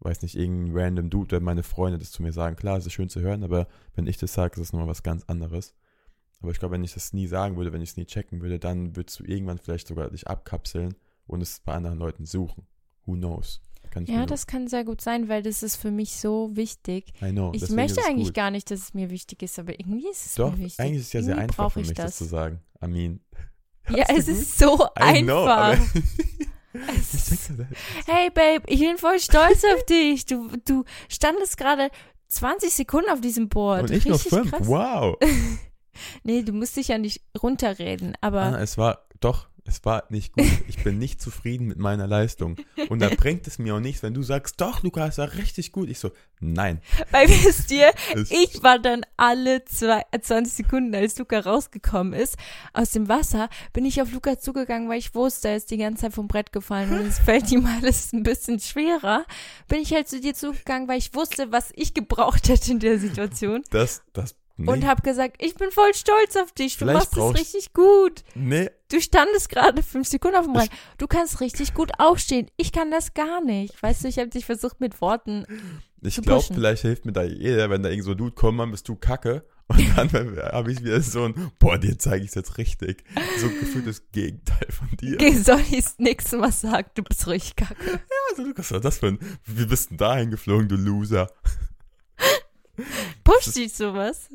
weiß 0.00 0.22
nicht, 0.22 0.36
irgendein 0.36 0.76
random 0.76 1.10
Dude 1.10 1.36
oder 1.36 1.44
meine 1.44 1.62
Freunde 1.62 1.98
das 1.98 2.12
zu 2.12 2.22
mir 2.22 2.32
sagen. 2.32 2.56
Klar, 2.56 2.78
es 2.78 2.86
ist 2.86 2.92
schön 2.92 3.08
zu 3.08 3.20
hören, 3.20 3.42
aber 3.42 3.66
wenn 3.94 4.06
ich 4.06 4.16
das 4.16 4.32
sage, 4.32 4.54
ist 4.54 4.68
es 4.68 4.72
nochmal 4.72 4.88
was 4.88 5.02
ganz 5.02 5.24
anderes. 5.26 5.74
Aber 6.40 6.52
ich 6.52 6.58
glaube, 6.60 6.74
wenn 6.74 6.84
ich 6.84 6.94
das 6.94 7.12
nie 7.12 7.26
sagen 7.26 7.56
würde, 7.56 7.72
wenn 7.72 7.82
ich 7.82 7.90
es 7.90 7.96
nie 7.96 8.06
checken 8.06 8.40
würde, 8.40 8.58
dann 8.60 8.94
würdest 8.94 9.18
du 9.20 9.24
irgendwann 9.24 9.58
vielleicht 9.58 9.88
sogar 9.88 10.08
dich 10.10 10.28
abkapseln 10.28 10.94
und 11.26 11.40
es 11.42 11.60
bei 11.60 11.74
anderen 11.74 11.98
Leuten 11.98 12.26
suchen. 12.26 12.66
Who 13.06 13.14
knows? 13.14 13.60
Ja, 14.06 14.26
das 14.26 14.46
kann 14.46 14.68
sehr 14.68 14.84
gut 14.84 15.00
sein, 15.00 15.28
weil 15.30 15.42
das 15.42 15.62
ist 15.62 15.76
für 15.76 15.90
mich 15.90 16.12
so 16.12 16.54
wichtig. 16.54 17.06
I 17.22 17.30
know, 17.32 17.52
Ich 17.54 17.70
möchte 17.70 18.04
eigentlich 18.04 18.28
gut. 18.28 18.34
gar 18.34 18.50
nicht, 18.50 18.70
dass 18.70 18.80
es 18.80 18.94
mir 18.94 19.08
wichtig 19.10 19.42
ist, 19.42 19.58
aber 19.58 19.80
irgendwie 19.80 20.08
ist 20.10 20.26
es 20.26 20.34
Doch, 20.34 20.52
mir 20.52 20.64
wichtig. 20.66 20.78
eigentlich 20.80 21.00
ist 21.00 21.06
es 21.06 21.12
ja 21.14 21.22
sehr 21.22 21.30
Irgendwie 21.34 21.42
einfach 21.44 21.64
brauch 21.64 21.72
für 21.72 21.80
ich 21.80 21.88
mich, 21.88 21.96
das. 21.96 22.06
das. 22.06 22.16
zu 22.18 22.24
sagen. 22.24 22.60
I 22.84 22.86
mean. 22.86 23.20
Ja, 23.90 24.04
es 24.14 24.26
gut? 24.26 24.34
ist 24.36 24.58
so 24.58 24.86
I 25.00 25.22
know, 25.22 25.46
einfach. 25.46 25.94
Es 25.94 26.02
Hey 28.06 28.30
Babe, 28.30 28.62
ich 28.66 28.80
bin 28.80 28.98
voll 28.98 29.18
stolz 29.18 29.62
auf 29.64 29.84
dich. 29.88 30.26
Du, 30.26 30.48
du 30.66 30.84
standest 31.08 31.56
gerade 31.56 31.90
20 32.28 32.72
Sekunden 32.72 33.10
auf 33.10 33.20
diesem 33.20 33.48
Board. 33.48 33.82
und 33.82 33.90
ich 33.90 34.04
nur 34.04 34.14
Richtig 34.16 34.30
fünf. 34.32 34.50
krass. 34.50 34.66
Wow. 34.66 35.16
Nee, 36.22 36.42
du 36.44 36.52
musst 36.52 36.76
dich 36.76 36.86
ja 36.88 36.96
nicht 36.98 37.22
runterreden, 37.42 38.16
aber 38.20 38.42
Anna, 38.42 38.60
es 38.60 38.78
war, 38.78 39.08
doch, 39.18 39.48
es 39.68 39.84
war 39.84 40.04
nicht 40.08 40.32
gut. 40.32 40.46
Ich 40.66 40.82
bin 40.82 40.98
nicht 40.98 41.20
zufrieden 41.20 41.66
mit 41.66 41.78
meiner 41.78 42.06
Leistung. 42.06 42.56
Und 42.88 43.00
da 43.00 43.10
bringt 43.10 43.46
es 43.46 43.58
mir 43.58 43.74
auch 43.74 43.80
nichts, 43.80 44.02
wenn 44.02 44.14
du 44.14 44.22
sagst, 44.22 44.60
doch, 44.60 44.82
Luca, 44.82 45.06
es 45.06 45.18
war 45.18 45.34
richtig 45.34 45.72
gut. 45.72 45.90
Ich 45.90 45.98
so, 45.98 46.10
nein. 46.40 46.80
weil 47.10 47.28
wisst 47.28 47.70
ihr, 47.70 47.92
ich 48.30 48.62
war 48.62 48.78
dann 48.78 49.04
alle 49.16 49.64
zwei, 49.66 50.02
äh, 50.10 50.20
20 50.20 50.54
Sekunden, 50.54 50.94
als 50.94 51.18
Luca 51.18 51.38
rausgekommen 51.40 52.14
ist, 52.14 52.36
aus 52.72 52.92
dem 52.92 53.08
Wasser, 53.08 53.50
bin 53.72 53.84
ich 53.84 54.00
auf 54.00 54.12
Luca 54.12 54.38
zugegangen, 54.38 54.88
weil 54.88 54.98
ich 54.98 55.14
wusste, 55.14 55.48
er 55.48 55.56
ist 55.56 55.70
die 55.70 55.76
ganze 55.76 56.02
Zeit 56.02 56.14
vom 56.14 56.28
Brett 56.28 56.52
gefallen 56.52 56.92
und 56.92 57.06
es 57.06 57.18
fällt 57.18 57.50
ihm 57.52 57.66
alles 57.66 58.12
ein 58.12 58.22
bisschen 58.22 58.60
schwerer. 58.60 59.26
Bin 59.68 59.80
ich 59.80 59.92
halt 59.92 60.08
zu 60.08 60.18
dir 60.20 60.34
zugegangen, 60.34 60.88
weil 60.88 60.98
ich 60.98 61.14
wusste, 61.14 61.52
was 61.52 61.72
ich 61.74 61.92
gebraucht 61.92 62.48
hätte 62.48 62.70
in 62.70 62.78
der 62.78 62.98
Situation. 62.98 63.62
Das, 63.70 64.02
das, 64.14 64.34
nee, 64.56 64.70
Und 64.70 64.86
hab 64.86 65.04
gesagt, 65.04 65.42
ich 65.42 65.54
bin 65.54 65.70
voll 65.70 65.92
stolz 65.94 66.36
auf 66.36 66.52
dich. 66.52 66.74
Du 66.74 66.86
Vielleicht 66.86 67.14
machst 67.14 67.16
es 67.16 67.40
richtig 67.40 67.72
gut. 67.74 68.24
nee, 68.34 68.70
Du 68.90 69.00
standest 69.02 69.50
gerade 69.50 69.82
fünf 69.82 70.08
Sekunden 70.08 70.38
auf 70.38 70.46
dem 70.46 70.56
Rand. 70.56 70.70
Du 70.96 71.06
kannst 71.06 71.40
richtig 71.40 71.74
gut 71.74 71.92
aufstehen. 71.98 72.50
Ich 72.56 72.72
kann 72.72 72.90
das 72.90 73.12
gar 73.12 73.42
nicht. 73.44 73.80
Weißt 73.82 74.02
du, 74.02 74.08
ich 74.08 74.18
habe 74.18 74.28
dich 74.28 74.46
versucht 74.46 74.80
mit 74.80 75.00
Worten. 75.02 75.44
Ich 76.00 76.20
glaube, 76.22 76.42
vielleicht 76.42 76.82
hilft 76.82 77.04
mir 77.04 77.12
da 77.12 77.22
jeder, 77.22 77.68
wenn 77.70 77.82
da 77.82 77.90
irgend 77.90 78.04
so 78.04 78.14
Dude 78.14 78.32
kommt, 78.32 78.56
Mann, 78.56 78.70
bist 78.70 78.88
du 78.88 78.96
kacke. 78.96 79.44
Und 79.68 79.98
dann 79.98 80.10
habe 80.52 80.72
ich 80.72 80.82
wieder 80.82 81.02
so 81.02 81.24
ein, 81.24 81.52
boah, 81.58 81.76
dir 81.76 81.98
zeige 81.98 82.24
ich 82.24 82.30
es 82.30 82.34
jetzt 82.34 82.56
richtig. 82.56 83.04
So 83.38 83.48
gefühlt 83.48 83.86
das 83.86 84.10
Gegenteil 84.12 84.68
von 84.70 84.88
dir. 84.96 85.16
Okay, 85.16 85.36
soll 85.36 85.60
ich 85.60 85.84
das 85.84 85.98
nächste 85.98 86.38
Mal 86.38 86.52
sagen, 86.52 86.88
du 86.94 87.02
bist 87.02 87.26
richtig 87.26 87.56
kacke. 87.56 88.00
also, 88.30 88.42
Lukas, 88.42 88.66
was 88.66 88.72
war 88.72 88.80
das 88.80 88.98
für 88.98 89.08
ein, 89.08 89.18
wie 89.44 89.66
bist 89.66 89.90
denn 89.90 89.98
dahin 89.98 90.30
geflogen, 90.30 90.68
du 90.68 90.76
Loser? 90.76 91.30
Pusht 93.24 93.56
dich 93.56 93.74
sowas? 93.74 94.30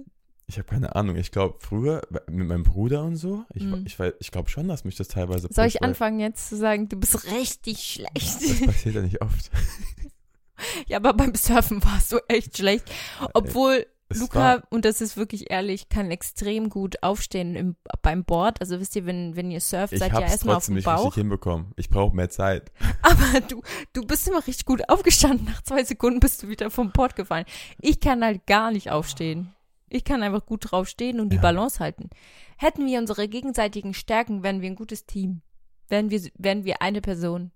Ich 0.48 0.58
habe 0.58 0.68
keine 0.68 0.96
Ahnung. 0.96 1.16
Ich 1.16 1.32
glaube, 1.32 1.56
früher 1.60 2.02
mit 2.30 2.48
meinem 2.48 2.64
Bruder 2.64 3.04
und 3.04 3.16
so, 3.16 3.46
ich, 3.54 3.64
Mhm. 3.64 3.86
ich, 3.88 3.98
ich 4.20 4.32
glaube 4.32 4.50
schon, 4.50 4.68
dass 4.68 4.84
mich 4.84 4.96
das 4.96 5.08
teilweise 5.08 5.48
Soll 5.52 5.68
ich 5.68 5.82
anfangen 5.84 6.20
jetzt 6.20 6.50
zu 6.50 6.58
sagen, 6.58 6.90
du 6.90 6.98
bist 7.00 7.32
richtig 7.32 8.04
Das 8.14 8.24
schlecht? 8.42 8.66
passiert 8.66 8.96
ja 8.96 9.02
nicht 9.02 9.22
oft. 9.22 9.50
ja, 10.88 10.98
aber 10.98 11.14
beim 11.14 11.34
Surfen 11.36 11.84
warst 11.84 12.12
du 12.12 12.18
echt 12.28 12.58
schlecht. 12.58 12.90
Obwohl 13.34 13.86
Es 14.10 14.20
Luca, 14.20 14.62
und 14.70 14.86
das 14.86 15.02
ist 15.02 15.18
wirklich 15.18 15.50
ehrlich, 15.50 15.90
kann 15.90 16.12
extrem 16.12 16.70
gut 16.70 17.02
aufstehen 17.02 17.56
im, 17.56 17.76
beim 18.02 18.24
Board. 18.26 18.60
Also 18.62 18.80
wisst 18.80 18.96
ihr, 18.96 19.06
wenn, 19.06 19.36
wenn 19.38 19.50
ihr 19.50 19.62
surft, 19.62 19.94
ich 19.94 20.00
seid 20.00 20.12
ihr 20.12 20.16
habe 20.16 20.26
erstmal 20.26 20.56
auf 20.58 20.66
dem 20.66 20.76
nicht 20.76 20.86
Bauch. 20.86 21.06
richtig 21.06 21.22
hinbekommen. 21.22 21.72
Ich 21.78 21.90
brauche 21.90 22.16
mehr 22.16 22.30
Zeit. 22.30 22.72
Aber 23.02 23.40
du, 23.48 23.62
du 23.94 24.06
bist 24.06 24.28
immer 24.28 24.46
richtig 24.46 24.66
gut 24.66 24.88
aufgestanden. 24.90 25.46
Nach 25.48 25.62
zwei 25.64 25.84
Sekunden 25.84 26.20
bist 26.20 26.44
du 26.44 26.50
wieder 26.50 26.70
vom 26.70 26.92
Board 26.92 27.16
gefallen. 27.16 27.46
Ich 27.80 28.00
kann 28.02 28.24
halt 28.24 28.46
gar 28.46 28.72
nicht 28.72 28.92
aufstehen. 28.92 29.54
Ich 29.94 30.04
kann 30.04 30.24
einfach 30.24 30.46
gut 30.46 30.72
drauf 30.72 30.88
stehen 30.88 31.20
und 31.20 31.30
die 31.30 31.36
Ja. 31.36 31.42
Balance 31.44 31.80
halten. 31.80 32.10
Hätten 32.58 32.88
wir 32.88 32.98
unsere 33.00 33.28
gegenseitigen 33.28 33.94
Stärken, 33.94 34.42
wären 34.42 34.62
wir 34.62 34.70
ein 34.72 34.76
gutes 34.76 35.06
Team. 35.06 35.42
Wären 35.88 36.10
wir, 36.10 36.20
wären 36.36 36.66
wir 36.66 36.82
eine 36.82 37.00
Person. 37.00 37.52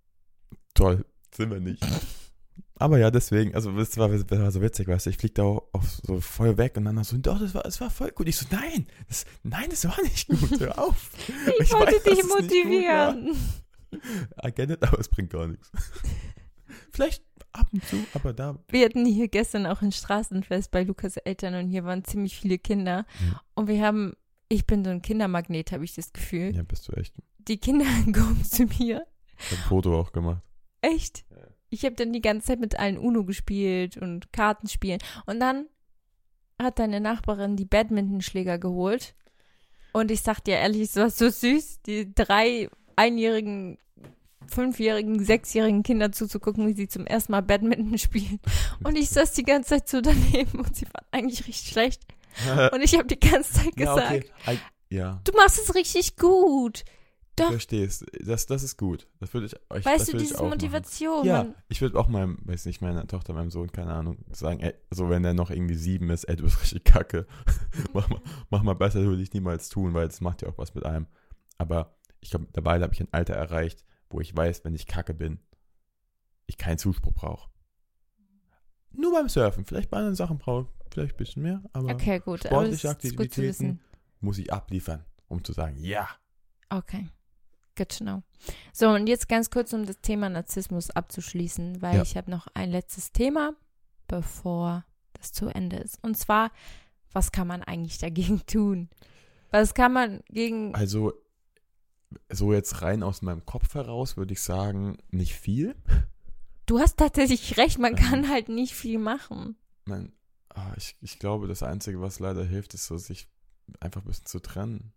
Toll, 0.75 1.03
sind 1.33 1.49
wir 1.49 1.59
nicht. 1.59 1.83
Aber 2.79 2.99
ja, 2.99 3.09
deswegen, 3.09 3.55
also 3.55 3.71
das 3.71 3.97
war, 3.97 4.09
das 4.09 4.29
war 4.29 4.51
so 4.51 4.61
witzig, 4.61 4.88
weißt 4.88 5.07
du, 5.07 5.09
ich 5.09 5.17
flieg 5.17 5.33
da 5.33 5.43
auch 5.43 5.63
auf 5.73 5.89
so 5.89 6.21
voll 6.21 6.59
weg 6.59 6.77
und 6.77 6.85
dann 6.85 7.03
so, 7.03 7.17
doch, 7.17 7.39
das 7.39 7.55
war, 7.55 7.63
das 7.63 7.81
war 7.81 7.89
voll 7.89 8.11
gut. 8.11 8.27
Ich 8.27 8.38
so, 8.38 8.45
nein, 8.51 8.85
das, 9.07 9.25
nein, 9.41 9.65
das 9.71 9.85
war 9.85 9.99
nicht 10.03 10.27
gut, 10.27 10.59
hör 10.59 10.77
auf. 10.77 11.09
Ich, 11.59 11.73
wollte 11.73 11.95
weiß, 11.95 12.03
dich 12.03 12.19
es 12.19 12.27
motivieren. 12.27 13.35
It, 14.43 14.83
aber 14.83 14.99
es 14.99 15.07
bringt 15.09 15.31
gar 15.31 15.47
nichts. 15.47 15.71
Vielleicht 16.91 17.23
ab 17.53 17.67
und 17.71 17.83
zu, 17.85 17.97
aber 18.13 18.33
da. 18.33 18.57
Wir 18.69 18.85
hatten 18.85 19.05
hier 19.05 19.27
gestern 19.27 19.65
auch 19.65 19.81
ein 19.81 19.91
Straßenfest 19.91 20.71
bei 20.71 20.83
Lukas 20.83 21.17
Eltern 21.17 21.55
und 21.55 21.69
hier 21.69 21.83
waren 21.83 22.03
ziemlich 22.03 22.38
viele 22.38 22.57
Kinder. 22.57 23.05
Ja. 23.29 23.41
Und 23.55 23.67
wir 23.67 23.85
haben, 23.85 24.13
ich 24.49 24.65
bin 24.65 24.83
so 24.83 24.91
ein 24.91 25.01
Kindermagnet, 25.01 25.71
habe 25.71 25.83
ich 25.83 25.95
das 25.95 26.13
Gefühl. 26.13 26.55
Ja, 26.55 26.63
bist 26.63 26.88
du 26.88 26.93
echt. 26.93 27.13
Die 27.38 27.57
Kinder 27.57 27.85
kommen 28.13 28.43
zu 28.43 28.63
mir 28.63 29.05
Ich 29.38 29.51
hab 29.51 29.59
ein 29.59 29.63
Foto 29.67 29.99
auch 29.99 30.11
gemacht. 30.11 30.41
Echt? 30.81 31.25
Ich 31.69 31.83
habe 31.83 31.95
dann 31.95 32.13
die 32.13 32.21
ganze 32.21 32.47
Zeit 32.47 32.59
mit 32.59 32.79
allen 32.79 32.97
Uno 32.97 33.25
gespielt 33.25 33.97
und 33.97 34.31
Karten 34.31 34.67
spielen. 34.67 34.99
Und 35.25 35.39
dann 35.39 35.65
hat 36.61 36.79
deine 36.79 37.01
Nachbarin 37.01 37.55
die 37.55 37.65
Badmintonschläger 37.65 38.57
geholt. 38.57 39.15
Und 39.91 40.11
ich 40.11 40.21
sag 40.21 40.39
dir 40.41 40.55
ehrlich, 40.55 40.83
es 40.83 40.95
war 40.95 41.09
so 41.09 41.29
süß. 41.29 41.81
Die 41.81 42.13
drei 42.13 42.69
einjährigen 42.95 43.77
fünfjährigen, 44.47 45.23
sechsjährigen 45.23 45.83
Kindern 45.83 46.13
zuzugucken, 46.13 46.67
wie 46.67 46.73
sie 46.73 46.87
zum 46.87 47.05
ersten 47.05 47.31
Mal 47.31 47.41
Badminton 47.41 47.97
spielen. 47.97 48.39
Und 48.83 48.97
ich 48.97 49.09
saß 49.09 49.33
die 49.33 49.43
ganze 49.43 49.69
Zeit 49.69 49.89
so 49.89 50.01
daneben 50.01 50.59
und 50.59 50.75
sie 50.75 50.85
waren 50.85 51.05
eigentlich 51.11 51.47
richtig 51.47 51.71
schlecht. 51.71 52.01
Und 52.71 52.81
ich 52.83 52.93
habe 52.93 53.07
die 53.07 53.19
ganze 53.19 53.51
Zeit 53.53 53.75
gesagt, 53.75 54.11
Ja, 54.11 54.17
okay. 54.45 54.59
I, 54.91 54.95
ja. 54.95 55.21
du 55.23 55.31
machst 55.31 55.57
es 55.59 55.73
richtig 55.73 56.17
gut. 56.17 56.85
Doch. 57.37 57.49
verstehe 57.51 57.85
es. 57.85 58.03
Das, 58.23 58.47
das 58.47 58.63
ist 58.63 58.77
gut. 58.77 59.07
Das 59.19 59.31
würde 59.33 59.45
ich 59.45 59.55
euch 59.69 59.85
Weißt 59.85 60.01
das 60.01 60.09
du, 60.09 60.17
diese 60.17 60.33
machen. 60.35 60.49
Motivation. 60.49 61.25
Ja, 61.25 61.45
ich 61.69 61.81
würde 61.81 61.97
auch 61.99 62.07
meinem, 62.07 62.39
weiß 62.45 62.65
nicht, 62.65 62.81
meiner 62.81 63.05
Tochter, 63.07 63.33
meinem 63.33 63.51
Sohn, 63.51 63.71
keine 63.71 63.93
Ahnung, 63.93 64.17
sagen, 64.31 64.59
ey, 64.59 64.73
so 64.89 65.09
wenn 65.09 65.21
der 65.21 65.35
noch 65.35 65.51
irgendwie 65.51 65.75
sieben 65.75 66.09
ist, 66.09 66.23
ey, 66.25 66.35
du 66.35 66.43
bist 66.43 66.59
richtig 66.61 66.83
kacke. 66.83 67.27
mach, 67.93 68.09
mal, 68.09 68.21
mach 68.49 68.63
mal 68.63 68.73
besser, 68.73 69.01
würde 69.01 69.21
ich 69.21 69.33
niemals 69.33 69.69
tun, 69.69 69.93
weil 69.93 70.07
es 70.07 70.19
macht 70.19 70.41
ja 70.41 70.47
auch 70.49 70.57
was 70.57 70.73
mit 70.73 70.85
einem. 70.85 71.05
Aber 71.59 71.95
ich 72.21 72.31
glaube, 72.31 72.47
dabei 72.53 72.79
habe 72.81 72.93
ich 72.93 73.01
ein 73.01 73.07
Alter 73.11 73.35
erreicht, 73.35 73.83
wo 74.10 74.20
ich 74.20 74.36
weiß, 74.36 74.64
wenn 74.66 74.76
ich 74.76 74.88
kacke 74.88 75.14
bin, 75.14 75.39
ich 76.45 76.58
keinen 76.58 76.78
Zuspruch 76.78 77.14
brauche. 77.14 77.49
Nur 78.91 79.12
beim 79.14 79.30
Surfen, 79.30 79.66
vielleicht 79.66 79.89
bei 79.89 79.97
anderen 79.97 80.16
Sachen 80.16 80.38
brauche 80.38 80.64
ich 80.64 80.93
vielleicht 80.93 81.16
ein 81.16 81.18
bisschen 81.18 81.43
mehr, 81.43 81.62
aber 81.74 81.91
Okay, 81.91 82.20
gut. 82.20 82.45
Aber 82.45 82.55
sportliche 82.55 82.74
wissen. 82.84 82.89
Aktivitäten 82.89 83.80
muss 84.22 84.38
ich 84.38 84.51
abliefern, 84.51 85.05
um 85.28 85.43
zu 85.43 85.53
sagen, 85.53 85.78
ja. 85.78 86.08
Okay. 86.70 87.08
Good 87.76 87.89
to 87.99 88.03
know. 88.03 88.24
So, 88.74 88.89
und 88.89 89.08
jetzt 89.08 89.30
ganz 89.30 89.51
kurz, 89.51 89.72
um 89.74 89.86
das 89.86 89.99
Thema 90.01 90.30
Narzissmus 90.30 90.89
abzuschließen, 90.89 91.82
weil 91.82 91.97
Ja. 91.97 92.01
ich 92.01 92.18
habe 92.18 92.32
noch 92.32 92.47
ein 92.55 92.72
letztes 92.72 93.12
Thema, 93.12 93.53
bevor 94.08 94.84
das 95.14 95.32
zu 95.32 95.47
Ende 95.49 95.78
ist. 95.78 96.03
Und 96.03 96.18
zwar, 96.18 96.51
was 97.12 97.32
kann 97.32 97.45
man 97.47 97.62
eigentlich 97.62 97.99
dagegen 97.99 98.41
tun? 98.47 98.89
Was 99.51 99.76
kann 99.76 99.93
man 99.93 100.22
gegen. 100.30 100.74
Also, 100.74 101.14
so 102.32 102.53
jetzt 102.53 102.82
rein 102.82 103.03
aus 103.03 103.22
meinem 103.22 103.45
Kopf 103.45 103.74
heraus 103.76 104.18
würde 104.18 104.34
ich 104.34 104.41
sagen, 104.41 104.97
nicht 105.12 105.36
viel. 105.36 105.76
Du 106.66 106.80
hast 106.80 106.97
tatsächlich 106.97 107.58
recht, 107.58 107.80
man 107.80 107.93
Ähm. 107.93 107.97
kann 107.97 108.30
halt 108.30 108.49
nicht 108.49 108.74
viel 108.74 108.99
machen. 108.99 109.55
mein, 109.86 110.12
ah, 110.49 110.74
ich, 110.78 110.95
ich 111.01 111.18
glaube, 111.20 111.47
das 111.47 111.64
Einzige, 111.64 112.01
was 112.01 112.20
leider 112.20 112.43
hilft, 112.43 112.74
ist 112.74 112.88
so, 112.88 112.97
sich 112.97 113.28
einfach 113.80 114.01
ein 114.01 114.08
bisschen 114.08 114.26
zu 114.26 114.39
trennen. 114.39 114.91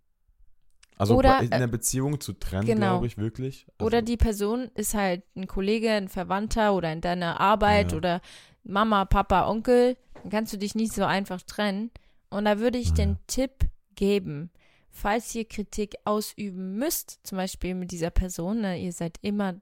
Also 0.96 1.16
Oder, 1.16 1.40
in 1.40 1.50
der 1.50 1.66
Beziehung 1.66 2.20
zu 2.20 2.32
trennen, 2.34 2.66
genau. 2.66 2.88
glaube 2.90 3.06
ich 3.06 3.16
wirklich. 3.16 3.66
Also, 3.78 3.86
Oder 3.86 4.02
die 4.02 4.16
Person 4.18 4.70
ist 4.74 4.92
halt 4.94 5.22
ein 5.34 5.46
Kollege, 5.46 5.90
ein 5.92 6.08
Verwandter 6.08 6.74
oder 6.74 6.92
in 6.92 7.00
deiner 7.00 7.40
Arbeit 7.40 7.92
Ja. 7.92 7.96
oder 7.98 8.20
Mama, 8.64 9.04
Papa, 9.06 9.48
Onkel. 9.48 9.96
Dann 10.22 10.30
kannst 10.30 10.52
du 10.52 10.58
dich 10.58 10.74
nicht 10.74 10.92
so 10.92 11.04
einfach 11.04 11.40
trennen. 11.42 11.90
Und 12.28 12.44
da 12.44 12.58
würde 12.58 12.76
ich 12.78 12.90
Ah, 12.90 12.94
den 12.94 13.10
ja. 13.12 13.18
Tipp 13.28 13.52
geben, 13.94 14.50
falls 14.90 15.34
ihr 15.34 15.44
Kritik 15.46 15.94
ausüben 16.04 16.76
müsst, 16.76 17.20
zum 17.24 17.36
Beispiel 17.36 17.74
mit 17.74 17.90
dieser 17.92 18.10
Person, 18.10 18.60
ne, 18.60 18.78
ihr 18.78 18.92
seid 18.92 19.18
immer 19.22 19.54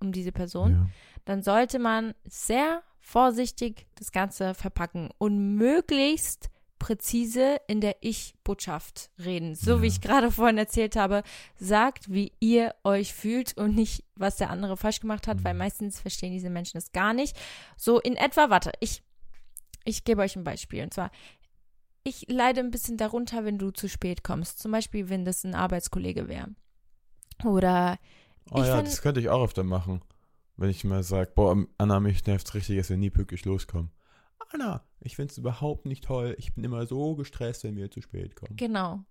um 0.00 0.12
diese 0.12 0.32
Person, 0.32 0.72
Ja. 0.72 0.86
dann 1.24 1.42
sollte 1.42 1.78
man 1.78 2.14
sehr 2.24 2.82
vorsichtig 3.00 3.86
das 3.96 4.12
Ganze 4.12 4.54
verpacken 4.54 5.10
und 5.18 5.56
möglichst 5.56 6.50
präzise 6.78 7.60
in 7.68 7.80
der 7.80 7.96
Ich-Botschaft 8.00 9.10
reden. 9.24 9.54
So 9.54 9.82
wie 9.82 9.86
Ja. 9.86 9.92
ich 9.92 10.00
gerade 10.00 10.32
vorhin 10.32 10.58
erzählt 10.58 10.96
habe, 10.96 11.22
sagt, 11.56 12.12
wie 12.12 12.32
ihr 12.40 12.74
euch 12.82 13.14
fühlt 13.14 13.56
und 13.56 13.76
nicht, 13.76 14.02
was 14.16 14.36
der 14.36 14.50
andere 14.50 14.76
falsch 14.76 14.98
gemacht 14.98 15.28
hat, 15.28 15.44
weil 15.44 15.54
Mhm. 15.54 15.58
meistens 15.58 16.00
verstehen 16.00 16.32
diese 16.32 16.50
Menschen 16.50 16.76
das 16.78 16.90
gar 16.90 17.12
nicht. 17.14 17.36
So 17.76 18.00
in 18.00 18.16
etwa, 18.16 18.50
warte, 18.50 18.72
ich, 18.80 19.02
ich 19.84 20.02
gebe 20.02 20.22
euch 20.22 20.34
ein 20.34 20.42
Beispiel. 20.42 20.82
Und 20.82 20.92
zwar, 20.92 21.12
ich 22.04 22.26
leide 22.28 22.60
ein 22.60 22.70
bisschen 22.70 22.96
darunter, 22.96 23.44
wenn 23.44 23.58
du 23.58 23.70
zu 23.70 23.88
spät 23.88 24.22
kommst. 24.24 24.58
Zum 24.58 24.72
Beispiel, 24.72 25.08
wenn 25.08 25.24
das 25.24 25.44
ein 25.44 25.54
Arbeitskollege 25.54 26.28
wäre. 26.28 26.48
Oder 27.44 27.98
Oh 28.50 28.58
ja, 28.58 28.76
find- 28.76 28.88
das 28.88 29.02
könnte 29.02 29.20
ich 29.20 29.28
auch 29.28 29.44
öfter 29.44 29.62
machen. 29.64 30.00
Wenn 30.56 30.68
ich 30.70 30.84
mal 30.84 31.02
sage, 31.02 31.30
boah, 31.34 31.56
Anna, 31.78 32.00
mich 32.00 32.24
nervt 32.26 32.52
richtig, 32.54 32.76
dass 32.78 32.90
wir 32.90 32.96
nie 32.96 33.10
pünktlich 33.10 33.44
loskommen. 33.44 33.90
Anna, 34.50 34.84
ich 35.00 35.16
finde 35.16 35.32
es 35.32 35.38
überhaupt 35.38 35.86
nicht 35.86 36.04
toll. 36.04 36.34
Ich 36.38 36.54
bin 36.54 36.62
immer 36.64 36.86
so 36.86 37.14
gestresst, 37.16 37.64
wenn 37.64 37.76
wir 37.76 37.90
zu 37.90 38.02
spät 38.02 38.36
kommen. 38.36 38.56
genau. 38.56 39.04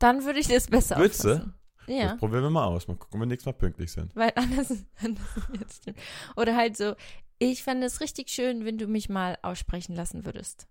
Dann 0.00 0.24
würde 0.24 0.38
ich 0.38 0.46
das 0.48 0.68
besser 0.68 0.96
auffassen. 0.96 1.54
Ja. 1.88 2.10
Das 2.10 2.18
probieren 2.18 2.42
wir 2.44 2.50
mal 2.50 2.66
aus. 2.66 2.86
Mal 2.86 2.96
gucken, 2.96 3.14
wenn 3.14 3.28
wir 3.28 3.32
nächstes 3.34 3.46
Mal 3.46 3.58
pünktlich 3.58 3.90
sind. 3.90 4.14
Weil 4.14 4.32
anders, 4.36 4.72
anders. 5.02 5.80
Oder 6.36 6.56
halt 6.56 6.76
so, 6.76 6.94
ich 7.40 7.62
fände 7.64 7.86
es 7.86 8.00
richtig 8.00 8.28
schön, 8.30 8.64
wenn 8.64 8.78
du 8.78 8.86
mich 8.86 9.08
mal 9.08 9.38
aussprechen 9.42 9.94
lassen 9.96 10.24
würdest. 10.24 10.68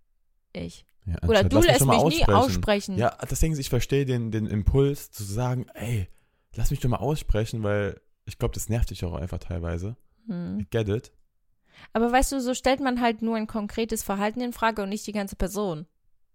Ich. 0.53 0.85
Ja, 1.07 1.15
Oder 1.27 1.43
du 1.45 1.61
lässt 1.61 1.85
mal 1.85 2.03
mich 2.03 2.17
nie 2.19 2.25
aussprechen. 2.25 2.97
Ja, 2.97 3.17
das 3.29 3.39
Ding 3.39 3.53
ist, 3.53 3.59
ich 3.59 3.69
verstehe 3.69 4.05
den, 4.05 4.29
den 4.29 4.45
Impuls 4.45 5.09
zu 5.09 5.23
sagen, 5.23 5.65
ey, 5.73 6.07
lass 6.55 6.69
mich 6.69 6.81
doch 6.81 6.89
mal 6.89 6.97
aussprechen, 6.97 7.63
weil 7.63 7.99
ich 8.25 8.37
glaube, 8.37 8.53
das 8.53 8.67
nervt 8.67 8.89
dich 8.89 9.05
auch 9.05 9.13
einfach 9.13 9.39
teilweise. 9.39 9.95
Hm. 10.27 10.59
I 10.59 10.67
get 10.69 10.89
it. 10.89 11.11
Aber 11.93 12.11
weißt 12.11 12.33
du, 12.33 12.41
so 12.41 12.53
stellt 12.53 12.81
man 12.81 12.99
halt 12.99 13.21
nur 13.21 13.37
ein 13.37 13.47
konkretes 13.47 14.03
Verhalten 14.03 14.41
in 14.41 14.51
Frage 14.51 14.83
und 14.83 14.89
nicht 14.89 15.07
die 15.07 15.13
ganze 15.13 15.37
Person. 15.37 15.85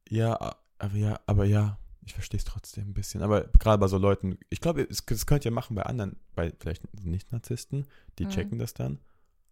Ja, 0.08 0.56
aber 0.78 0.96
ja, 0.96 1.20
aber 1.26 1.44
ja, 1.44 1.78
ich 2.04 2.14
verstehe 2.14 2.38
es 2.38 2.44
trotzdem 2.44 2.88
ein 2.90 2.94
bisschen. 2.94 3.22
Aber 3.22 3.42
gerade 3.58 3.78
bei 3.78 3.88
so 3.88 3.98
Leuten, 3.98 4.38
ich 4.48 4.60
glaube, 4.60 4.86
das 4.86 5.26
könnt 5.26 5.44
ihr 5.44 5.50
machen 5.50 5.74
bei 5.76 5.82
anderen, 5.82 6.16
bei 6.34 6.52
vielleicht 6.60 6.82
Nicht-Narzissten, 7.04 7.86
die 8.18 8.24
Mhm. 8.24 8.30
checken 8.30 8.58
das 8.58 8.72
dann. 8.72 9.00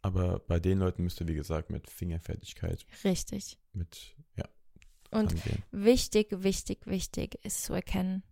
Aber 0.03 0.39
bei 0.39 0.59
den 0.61 0.79
Leuten 0.79 1.05
müsst 1.05 1.21
ihr, 1.21 1.29
wie 1.29 1.35
gesagt, 1.35 1.69
mit 1.69 1.91
Fingerfertigkeit, 1.91 2.87
Richtig. 3.05 3.59
mit, 3.75 4.17
ja, 4.37 4.45
Und 5.11 5.33
angehen. 5.33 5.63
wichtig, 5.73 6.29
wichtig, 6.31 6.87
wichtig 6.87 7.39
ist 7.45 7.65
zu 7.65 7.73
erkennen, 7.75 8.23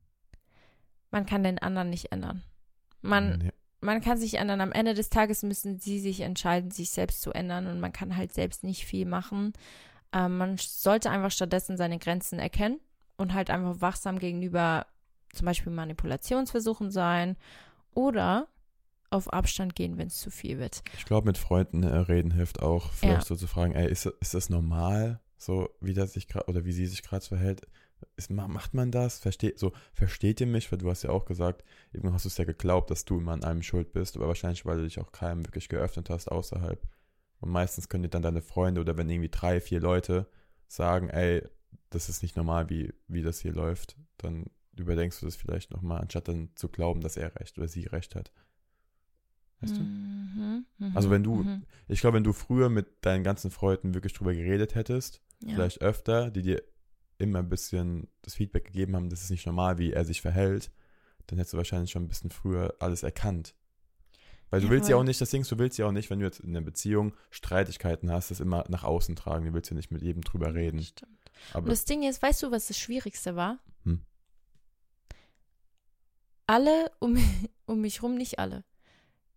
man 1.10 1.26
kann 1.26 1.42
den 1.42 1.58
anderen 1.58 1.90
nicht 1.90 2.12
ändern. 2.12 2.42
Man, 3.00 3.40
Ja. 3.40 3.50
man 3.80 4.00
kann 4.00 4.18
sich 4.18 4.34
ändern. 4.34 4.60
Am 4.60 4.72
Ende 4.72 4.94
des 4.94 5.08
Tages 5.10 5.42
müssen 5.42 5.78
sie 5.78 5.98
sich 6.00 6.20
entscheiden, 6.20 6.70
sich 6.70 6.90
selbst 6.90 7.22
zu 7.22 7.32
ändern 7.32 7.66
und 7.66 7.80
man 7.80 7.92
kann 7.92 8.16
halt 8.16 8.32
selbst 8.34 8.62
nicht 8.64 8.84
viel 8.84 9.06
machen. 9.06 9.52
Ähm, 10.12 10.38
man 10.38 10.56
sollte 10.58 11.10
einfach 11.10 11.30
stattdessen 11.30 11.76
seine 11.76 11.98
Grenzen 11.98 12.38
erkennen 12.38 12.80
und 13.16 13.34
halt 13.34 13.50
einfach 13.50 13.80
wachsam 13.80 14.18
gegenüber 14.18 14.86
zum 15.32 15.44
Beispiel 15.46 15.72
Manipulationsversuchen 15.72 16.90
sein 16.90 17.36
oder 17.92 18.48
auf 19.10 19.32
Abstand 19.32 19.74
gehen, 19.74 19.96
wenn 19.98 20.08
es 20.08 20.18
zu 20.20 20.30
viel 20.30 20.58
wird. 20.58 20.82
Ich 20.96 21.04
glaube, 21.06 21.26
mit 21.26 21.38
Freunden 21.38 21.82
äh, 21.82 21.88
reden 21.96 22.30
hilft 22.30 22.60
auch, 22.60 22.92
vielleicht 22.92 23.22
Ja. 23.22 23.26
so 23.26 23.36
zu 23.36 23.46
fragen, 23.46 23.72
ey, 23.74 23.90
ist, 23.90 24.06
ist 24.06 24.34
das 24.34 24.50
normal, 24.50 25.20
so 25.38 25.70
wie 25.80 25.94
das 25.94 26.12
sich 26.12 26.28
gerade 26.28 26.46
oder 26.48 26.64
wie 26.64 26.72
sie 26.72 26.86
sich 26.86 27.02
gerade 27.02 27.24
verhält? 27.24 27.62
Ist, 28.16 28.30
ma- 28.30 28.48
macht 28.48 28.74
man 28.74 28.90
das? 28.92 29.18
Versteht, 29.18 29.58
so, 29.58 29.72
versteht 29.92 30.40
ihr 30.40 30.46
mich? 30.46 30.70
Weil 30.70 30.78
du 30.78 30.90
hast 30.90 31.02
ja 31.02 31.10
auch 31.10 31.24
gesagt, 31.24 31.64
irgendwann 31.92 32.14
hast 32.14 32.24
du 32.24 32.28
es 32.28 32.36
ja 32.38 32.44
geglaubt, 32.44 32.90
dass 32.90 33.04
du 33.04 33.18
immer 33.18 33.32
an 33.32 33.44
einem 33.44 33.62
schuld 33.62 33.92
bist, 33.92 34.16
aber 34.16 34.28
wahrscheinlich, 34.28 34.64
weil 34.66 34.78
du 34.78 34.84
dich 34.84 35.00
auch 35.00 35.12
keinem 35.12 35.44
wirklich 35.46 35.68
geöffnet 35.68 36.10
hast 36.10 36.28
außerhalb. 36.28 36.80
Und 37.40 37.50
meistens 37.50 37.88
können 37.88 38.04
dir 38.04 38.08
dann 38.08 38.22
deine 38.22 38.42
Freunde 38.42 38.80
oder 38.80 38.96
wenn 38.96 39.08
irgendwie 39.10 39.28
drei, 39.30 39.60
vier 39.60 39.80
Leute 39.80 40.26
sagen, 40.66 41.08
ey, 41.08 41.42
das 41.90 42.08
ist 42.08 42.22
nicht 42.22 42.36
normal, 42.36 42.68
wie, 42.70 42.92
wie 43.08 43.22
das 43.22 43.40
hier 43.40 43.52
läuft, 43.52 43.96
dann 44.18 44.46
überdenkst 44.76 45.20
du 45.20 45.26
das 45.26 45.36
vielleicht 45.36 45.70
nochmal, 45.70 46.00
anstatt 46.00 46.28
dann 46.28 46.50
zu 46.54 46.68
glauben, 46.68 47.00
dass 47.00 47.16
er 47.16 47.34
recht 47.36 47.58
oder 47.58 47.68
sie 47.68 47.86
recht 47.86 48.14
hat. 48.14 48.32
Weißt 49.60 49.76
du? 49.76 49.80
Mhm, 49.82 50.66
mhm, 50.78 50.96
Also 50.96 51.10
wenn 51.10 51.22
du- 51.22 51.42
mhm. 51.42 51.62
Ich 51.88 52.00
glaube, 52.00 52.16
wenn 52.16 52.24
du 52.24 52.32
früher 52.32 52.68
mit 52.68 52.86
deinen 53.04 53.24
ganzen 53.24 53.50
Freunden 53.50 53.94
wirklich 53.94 54.12
drüber 54.12 54.34
geredet 54.34 54.74
hättest, 54.74 55.20
ja. 55.42 55.54
vielleicht 55.54 55.80
öfter, 55.80 56.30
die 56.30 56.42
dir 56.42 56.62
immer 57.18 57.40
ein 57.40 57.48
bisschen 57.48 58.08
das 58.22 58.34
Feedback 58.34 58.66
gegeben 58.66 58.94
haben, 58.94 59.08
das 59.10 59.22
ist 59.22 59.30
nicht 59.30 59.46
normal, 59.46 59.78
wie 59.78 59.92
er 59.92 60.04
sich 60.04 60.20
verhält, 60.20 60.70
dann 61.26 61.38
hättest 61.38 61.54
du 61.54 61.56
wahrscheinlich 61.56 61.90
schon 61.90 62.04
ein 62.04 62.08
bisschen 62.08 62.30
früher 62.30 62.74
alles 62.78 63.02
erkannt. 63.02 63.54
Weil 64.50 64.60
du 64.60 64.66
Ja, 64.66 64.72
willst 64.72 64.88
ja 64.88 64.96
auch 64.96 65.02
nicht, 65.04 65.20
das 65.20 65.30
Ding 65.30 65.42
ist, 65.42 65.50
du 65.50 65.58
willst 65.58 65.76
ja 65.78 65.86
auch 65.86 65.92
nicht, 65.92 66.08
wenn 66.08 66.20
du 66.20 66.24
jetzt 66.24 66.40
in 66.40 66.50
einer 66.50 66.64
Beziehung 66.64 67.12
Streitigkeiten 67.30 68.10
hast, 68.10 68.30
das 68.30 68.40
immer 68.40 68.64
nach 68.68 68.84
außen 68.84 69.14
tragen. 69.16 69.44
Du 69.46 69.52
willst 69.52 69.68
ja 69.70 69.76
nicht 69.76 69.90
mit 69.90 70.00
jedem 70.02 70.22
drüber 70.22 70.54
reden. 70.54 70.80
Stimmt. 70.80 71.10
Und 71.50 71.54
Aber 71.56 71.68
das 71.68 71.84
Ding 71.84 72.02
ist, 72.02 72.22
weißt 72.22 72.42
du, 72.44 72.50
was 72.50 72.68
das 72.68 72.78
Schwierigste 72.78 73.36
war? 73.36 73.58
Hm. 73.84 74.00
Alle 76.46 76.90
um, 77.00 77.16
um 77.66 77.80
mich 77.80 78.02
rum, 78.02 78.14
nicht 78.14 78.38
alle, 78.38 78.64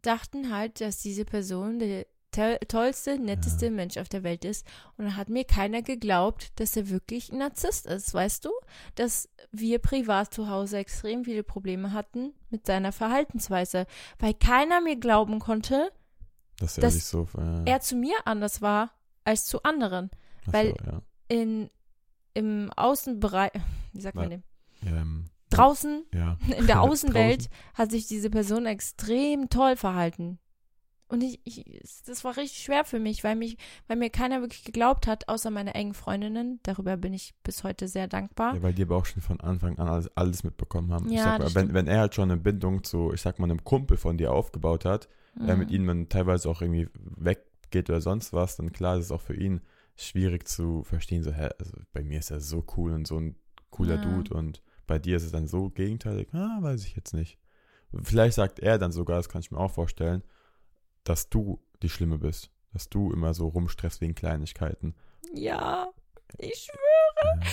dachten 0.02 0.54
halt, 0.54 0.82
dass 0.82 1.00
diese 1.00 1.26
Person 1.26 1.80
der 1.80 2.06
to 2.32 2.56
tollste, 2.68 3.20
netteste 3.20 3.70
Mensch 3.70 3.98
auf 3.98 4.08
der 4.08 4.24
Welt 4.24 4.46
ist. 4.46 4.66
Und 4.98 5.04
dann 5.04 5.18
hat 5.18 5.28
mir 5.28 5.44
keiner 5.44 5.82
geglaubt, 5.82 6.58
dass 6.62 6.78
er 6.78 6.88
wirklich 6.90 7.30
ein 7.30 7.40
Narzisst 7.40 7.86
ist, 7.88 8.14
weißt 8.14 8.46
du? 8.46 8.52
Dass 8.96 9.28
wir 9.52 9.80
privat 9.80 10.34
zu 10.34 10.48
Hause 10.48 10.78
extrem 10.78 11.26
viele 11.26 11.44
Probleme 11.44 11.92
hatten 11.92 12.34
mit 12.50 12.66
seiner 12.66 12.94
Verhaltensweise, 12.94 13.86
weil 14.18 14.34
keiner 14.34 14.80
mir 14.80 14.96
glauben 14.96 15.40
konnte, 15.40 15.92
dass 16.58 16.78
er 16.78 16.82
das- 16.84 16.94
sich 16.94 17.04
so. 17.04 17.28
Äh, 17.38 17.70
er 17.70 17.82
zu 17.82 17.98
mir 17.98 18.16
anders 18.26 18.62
war 18.62 18.92
als 19.26 19.46
zu 19.46 19.62
anderen. 19.64 20.10
ach 20.44 20.46
so, 20.48 20.54
weil- 20.54 20.76
ja. 20.86 21.02
In, 21.28 21.70
Im 22.34 22.72
Außenbereich, 22.78 23.52
wie 23.92 24.00
sagt 24.02 24.16
man 24.16 24.30
Na, 24.30 24.30
dem? 24.30 24.44
Ähm, 24.98 25.26
Draußen 25.52 26.04
ja. 26.14 26.38
in 26.58 26.68
der. 26.68 26.82
Außenwelt 26.82 27.50
hat 27.74 27.92
sich 27.92 28.08
diese 28.08 28.30
Person 28.30 28.66
extrem 28.66 29.50
toll 29.50 29.76
verhalten. 29.76 30.40
Und 31.08 31.22
ich, 31.24 31.42
ich, 31.44 31.66
das 32.06 32.24
war 32.24 32.38
richtig 32.38 32.64
schwer 32.64 32.86
für 32.86 32.98
mich, 32.98 33.26
weil 33.26 33.36
mich, 33.36 33.58
weil 33.88 33.98
mir 33.98 34.10
keiner 34.10 34.40
wirklich 34.40 34.64
geglaubt 34.64 35.08
hat, 35.08 35.28
außer 35.28 35.52
meine 35.52 35.74
engen 35.76 35.94
Freundinnen. 35.94 36.62
Darüber 36.64 36.96
bin 36.96 37.14
ich 37.14 37.34
bis 37.44 37.66
heute 37.66 37.90
sehr 37.90 38.08
dankbar. 38.08 38.56
Ja, 38.56 38.64
weil 38.64 38.72
die 38.74 38.84
aber 38.84 38.96
auch 38.96 39.06
schon 39.06 39.22
von 39.22 39.42
Anfang 39.42 39.78
an 39.78 39.90
alles, 39.90 40.10
alles 40.16 40.46
mitbekommen 40.46 40.94
haben. 40.94 41.12
Ja, 41.12 41.24
sag 41.24 41.40
das 41.42 41.56
wenn, 41.56 41.74
wenn 41.74 41.88
er 41.88 42.00
halt 42.00 42.16
schon 42.16 42.32
eine 42.32 42.40
Bindung 42.40 42.86
zu, 42.86 43.12
ich 43.14 43.22
sag 43.22 43.40
mal, 43.40 43.46
einem 43.50 43.66
Kumpel 43.66 43.98
von 43.98 44.18
dir 44.18 44.32
aufgebaut 44.32 44.86
hat, 44.86 45.10
äh, 45.46 45.56
mit 45.58 45.68
Mhm. 45.70 45.76
ihm 45.76 45.88
dann 45.88 46.10
teilweise 46.10 46.50
auch 46.50 46.62
irgendwie 46.62 46.88
weggeht 47.18 47.90
oder 47.90 48.00
sonst 48.00 48.32
was, 48.32 48.56
dann 48.56 48.72
klar 48.72 48.98
ist 48.98 49.06
es 49.06 49.12
auch 49.12 49.22
für 49.22 49.36
ihn 49.36 49.60
schwierig 49.98 50.48
zu 50.48 50.84
verstehen, 50.84 51.24
so, 51.24 51.34
hä, 51.34 51.50
also 51.60 51.74
bei 51.92 52.04
mir 52.04 52.20
ist 52.20 52.32
er 52.32 52.40
so 52.40 52.66
cool 52.78 52.94
und 52.94 53.06
so 53.06 53.18
ein 53.20 53.36
cooler 53.70 53.96
Ja. 53.96 54.02
Dude 54.02 54.34
und 54.34 54.62
bei 54.92 55.00
dir 55.00 55.16
ist 55.16 55.24
es 55.24 55.32
dann 55.32 55.48
so 55.48 55.70
gegenteilig, 55.70 56.28
ah, 56.34 56.58
weiß 56.60 56.84
ich 56.86 56.98
jetzt 56.98 57.14
nicht. 57.14 57.38
Vielleicht 58.04 58.36
sagt 58.36 58.60
er 58.60 58.78
dann 58.78 58.92
sogar, 58.92 59.16
das 59.16 59.30
kann 59.30 59.40
ich 59.40 59.50
mir 59.50 59.58
auch 59.58 59.72
vorstellen, 59.72 60.22
dass 61.06 61.30
du 61.30 61.62
die 61.82 61.88
Schlimme 61.88 62.18
bist, 62.18 62.52
dass 62.74 62.90
du 62.90 63.10
immer 63.14 63.34
so 63.34 63.48
rumstresst 63.48 64.02
wegen 64.02 64.16
Kleinigkeiten. 64.16 64.94
Ja, 65.34 65.88
ich 66.38 66.68
schwöre. 66.70 67.40
Ja. 67.40 67.48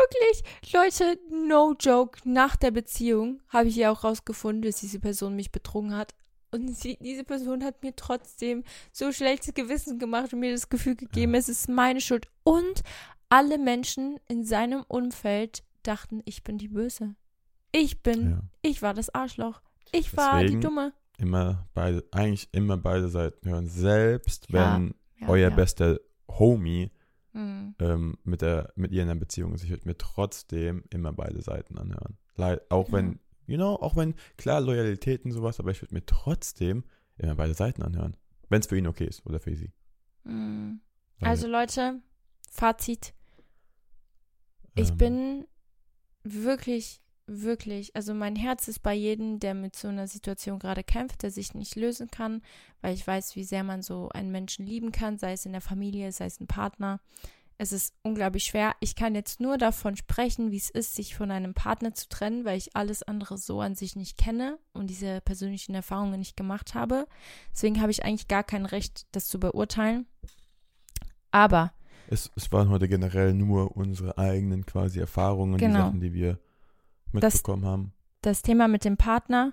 Wirklich. 0.00 0.72
Leute, 0.72 1.18
no 1.30 1.74
joke. 1.78 2.20
Nach 2.24 2.56
der 2.56 2.70
Beziehung 2.70 3.42
habe 3.48 3.68
ich 3.68 3.76
ja 3.76 3.90
auch 3.92 4.02
rausgefunden, 4.02 4.62
dass 4.62 4.80
diese 4.80 4.98
Person 4.98 5.36
mich 5.36 5.52
betrogen 5.52 5.94
hat. 5.94 6.14
Und 6.52 6.74
sie, 6.74 6.96
diese 7.02 7.24
Person 7.24 7.64
hat 7.64 7.82
mir 7.82 7.94
trotzdem 7.96 8.64
so 8.92 9.12
schlechtes 9.12 9.52
Gewissen 9.52 9.98
gemacht 9.98 10.32
und 10.32 10.40
mir 10.40 10.52
das 10.52 10.70
Gefühl 10.70 10.96
gegeben, 10.96 11.34
Ja. 11.34 11.38
es 11.38 11.50
ist 11.50 11.68
meine 11.68 12.00
Schuld. 12.00 12.28
Und 12.44 12.82
alle 13.28 13.58
Menschen 13.58 14.18
in 14.26 14.42
seinem 14.44 14.84
Umfeld 14.88 15.62
dachten, 15.82 16.22
ich 16.24 16.42
bin 16.44 16.58
die 16.58 16.68
Böse. 16.68 17.14
Ich 17.72 18.02
bin, 18.02 18.30
Ja. 18.30 18.42
ich 18.62 18.82
war 18.82 18.94
das 18.94 19.10
Arschloch. 19.14 19.60
Ich 19.92 20.16
war 20.16 20.40
Deswegen- 20.40 20.60
die 20.60 20.66
Dumme. 20.66 20.92
Immer 21.18 21.68
beide, 21.74 22.04
eigentlich 22.12 22.48
immer 22.52 22.76
beide 22.76 23.08
Seiten 23.08 23.48
hören. 23.48 23.66
Selbst 23.68 24.52
wenn 24.52 24.94
Ja, 25.20 25.28
euer 25.28 25.50
ja. 25.50 25.54
bester 25.54 25.98
Homie 26.28 26.90
Mhm. 27.32 27.74
ähm, 27.80 28.18
mit, 28.24 28.40
der, 28.42 28.72
mit 28.76 28.92
ihr 28.92 29.02
in 29.02 29.10
einer 29.10 29.18
Beziehung 29.18 29.52
ist, 29.54 29.64
ich 29.64 29.70
würde 29.70 29.86
mir 29.88 29.96
trotzdem 29.98 30.84
immer 30.90 31.12
beide 31.12 31.42
Seiten 31.42 31.76
anhören. 31.78 32.16
Leid, 32.36 32.70
auch 32.70 32.92
wenn, 32.92 33.18
you 33.46 33.56
know, 33.56 33.74
auch 33.74 33.96
wenn, 33.96 34.14
klar, 34.36 34.60
Loyalität 34.60 35.24
und 35.24 35.32
sowas, 35.32 35.58
aber 35.60 35.70
ich 35.72 35.82
würde 35.82 35.94
mir 35.94 36.06
trotzdem 36.06 36.84
immer 37.16 37.34
beide 37.34 37.54
Seiten 37.54 37.82
anhören. 37.82 38.16
Wenn 38.48 38.60
es 38.60 38.66
für 38.68 38.78
ihn 38.78 38.86
okay 38.86 39.06
ist 39.06 39.26
oder 39.26 39.40
für 39.40 39.54
sie. 39.56 39.72
Mhm. 40.24 40.80
Also 41.20 41.48
Leute, 41.48 42.00
Fazit. 42.50 43.12
Ich 44.74 44.90
ähm, 44.90 44.96
bin 44.96 45.46
wirklich, 46.22 47.00
wirklich, 47.26 47.94
also 47.94 48.14
mein 48.14 48.36
Herz 48.36 48.68
ist 48.68 48.80
bei 48.80 48.94
jedem, 48.94 49.38
der 49.38 49.54
mit 49.54 49.76
so 49.76 49.88
einer 49.88 50.08
Situation 50.08 50.58
gerade 50.58 50.82
kämpft, 50.82 51.22
der 51.22 51.30
sich 51.30 51.54
nicht 51.54 51.76
lösen 51.76 52.10
kann, 52.10 52.42
weil 52.80 52.94
ich 52.94 53.06
weiß, 53.06 53.36
wie 53.36 53.44
sehr 53.44 53.64
man 53.64 53.82
so 53.82 54.08
einen 54.10 54.30
Menschen 54.30 54.66
lieben 54.66 54.92
kann, 54.92 55.18
sei 55.18 55.32
es 55.32 55.46
in 55.46 55.52
der 55.52 55.60
Familie, 55.60 56.12
sei 56.12 56.26
es 56.26 56.40
ein 56.40 56.46
Partner. 56.46 57.00
Es 57.60 57.72
ist 57.72 57.92
unglaublich 58.02 58.44
schwer. 58.44 58.76
Ich 58.78 58.94
kann 58.94 59.16
jetzt 59.16 59.40
nur 59.40 59.58
davon 59.58 59.96
sprechen, 59.96 60.52
wie 60.52 60.56
es 60.56 60.70
ist, 60.70 60.94
sich 60.94 61.16
von 61.16 61.32
einem 61.32 61.54
Partner 61.54 61.92
zu 61.92 62.08
trennen, 62.08 62.44
weil 62.44 62.56
ich 62.56 62.76
alles 62.76 63.02
andere 63.02 63.36
so 63.36 63.60
an 63.60 63.74
sich 63.74 63.96
nicht 63.96 64.16
kenne 64.16 64.58
und 64.72 64.88
diese 64.88 65.20
persönlichen 65.22 65.74
Erfahrungen 65.74 66.20
nicht 66.20 66.36
gemacht 66.36 66.74
habe. 66.74 67.08
Deswegen 67.52 67.80
habe 67.80 67.90
ich 67.90 68.04
eigentlich 68.04 68.28
gar 68.28 68.44
kein 68.44 68.64
Recht, 68.64 69.06
das 69.10 69.26
zu 69.26 69.40
beurteilen. 69.40 70.06
Aber 71.32 71.72
Es, 72.10 72.30
es 72.36 72.50
waren 72.52 72.70
heute 72.70 72.88
generell 72.88 73.34
nur 73.34 73.76
unsere 73.76 74.16
eigenen 74.18 74.64
quasi 74.66 74.98
Erfahrungen, 74.98 75.58
die 75.58 75.64
Genau. 75.66 75.86
Sachen, 75.86 76.00
die 76.00 76.12
wir 76.14 76.38
mitbekommen 77.12 77.64
haben. 77.64 77.92
das 78.22 78.42
Thema 78.42 78.66
mit 78.68 78.84
dem 78.84 78.96
Partner. 78.96 79.52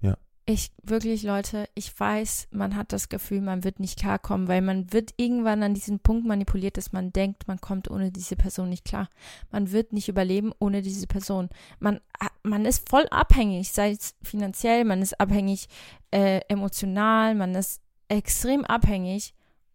Ja. 0.00 0.16
Ich 0.46 0.72
wirklich, 0.82 1.22
Leute, 1.22 1.68
ich 1.74 1.98
weiß, 1.98 2.48
man 2.52 2.76
hat 2.76 2.92
das 2.92 3.08
Gefühl, 3.08 3.40
man 3.40 3.64
wird 3.64 3.80
nicht 3.80 3.98
klarkommen, 3.98 4.46
weil 4.48 4.60
man 4.62 4.92
wird 4.92 5.14
irgendwann 5.16 5.62
an 5.62 5.74
diesen 5.74 6.00
Punkt 6.00 6.26
manipuliert, 6.26 6.76
dass 6.76 6.92
man 6.92 7.12
denkt, 7.12 7.48
man 7.48 7.60
kommt 7.60 7.90
ohne 7.90 8.10
diese 8.12 8.36
Person 8.36 8.68
nicht 8.70 8.84
klar. 8.84 9.08
Man 9.50 9.72
wird 9.72 9.92
nicht 9.92 10.08
überleben 10.08 10.52
ohne 10.58 10.80
diese 10.82 11.06
Person. 11.06 11.48
Man, 11.80 12.00
man 12.42 12.64
ist 12.66 12.88
voll 12.88 13.06
abhängig, 13.10 13.72
sei 13.72 13.90
es 13.92 14.14
finanziell, 14.22 14.84
man 14.84 15.02
ist 15.02 15.18
abhängig 15.20 15.68
äh, 16.10 16.40
emotional, 16.48 17.34
man 17.34 17.54
ist 17.54 17.80
extrem 18.08 18.64
abhängig 18.64 19.34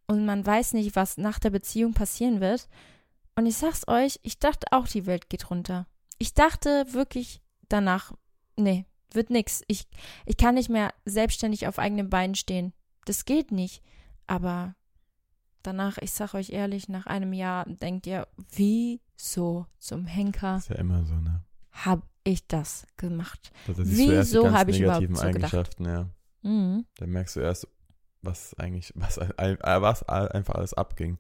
und 0.09 0.25
man 0.25 0.43
weiß 0.43 0.73
nicht, 0.73 0.95
was 0.95 1.17
nach 1.17 1.37
der 1.37 1.51
Beziehung 1.51 1.93
passieren 1.93 2.41
wird. 2.41 2.67
Und 3.35 3.45
ich 3.45 3.57
sag's 3.57 3.87
euch, 3.87 4.19
ich 4.23 4.39
dachte 4.39 4.65
auch, 4.71 4.87
die 4.87 5.05
Welt 5.05 5.29
geht 5.29 5.51
runter. 5.51 5.85
Ich 6.17 6.33
dachte 6.33 6.87
wirklich 6.93 7.43
danach, 7.69 8.13
nee, 8.57 8.87
wird 9.13 9.29
nix. 9.29 9.61
Ich, 9.67 9.87
ich 10.25 10.35
kann 10.35 10.55
nicht 10.55 10.67
mehr 10.67 10.95
selbstständig 11.05 11.67
auf 11.67 11.77
eigenen 11.77 12.09
Beinen 12.09 12.33
stehen. 12.33 12.73
Das 13.05 13.23
geht 13.23 13.51
nicht. 13.51 13.83
Aber 14.25 14.73
danach, 15.61 15.99
ich 15.99 16.11
sag 16.11 16.33
euch 16.33 16.49
ehrlich, 16.49 16.89
nach 16.89 17.05
einem 17.05 17.31
Jahr 17.31 17.65
denkt 17.65 18.07
ihr, 18.07 18.27
wieso 18.55 19.67
zum 19.77 20.07
Henker 20.07 20.57
Ist 20.57 20.69
ja 20.69 20.77
immer 20.77 21.05
so, 21.05 21.13
ne? 21.13 21.43
hab 21.71 22.01
ich 22.23 22.47
das 22.47 22.87
gemacht? 22.97 23.51
Die 23.67 23.77
Wieso 23.77 24.51
habe 24.51 24.71
ich 24.71 24.81
überhaupt 24.81 25.15
so 25.15 25.29
gedacht? 25.29 25.75
Ja. 25.79 26.09
Mhm. 26.41 26.87
Dann 26.95 27.09
merkst 27.11 27.35
du 27.35 27.41
erst, 27.41 27.67
was 28.21 28.53
eigentlich, 28.57 28.91
was, 28.95 29.17
äh, 29.17 29.57
was 29.61 30.03
einfach 30.07 30.55
alles 30.55 30.73
abging. 30.73 31.17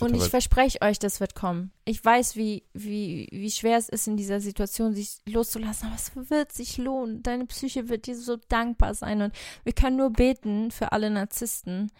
Und 0.00 0.14
ich 0.14 0.28
verspreche 0.28 0.80
euch, 0.82 0.98
das 0.98 1.20
wird 1.20 1.34
kommen. 1.34 1.72
Ich 1.84 2.04
weiß, 2.04 2.36
wie, 2.36 2.64
wie, 2.72 3.28
wie 3.30 3.50
schwer 3.50 3.78
es 3.78 3.88
ist, 3.88 4.06
in 4.06 4.16
dieser 4.16 4.40
Situation 4.40 4.94
sich 4.94 5.20
loszulassen, 5.26 5.88
aber 5.88 5.96
es 5.96 6.30
wird 6.30 6.52
sich 6.52 6.78
lohnen. 6.78 7.22
Deine 7.22 7.46
Psyche 7.46 7.88
wird 7.88 8.06
dir 8.06 8.16
so 8.16 8.36
dankbar 8.48 8.94
sein. 8.94 9.22
Und 9.22 9.34
wir 9.64 9.72
können 9.72 9.96
nur 9.96 10.10
beten 10.10 10.70
für 10.70 10.92
alle 10.92 11.10
Narzissten, 11.10 11.90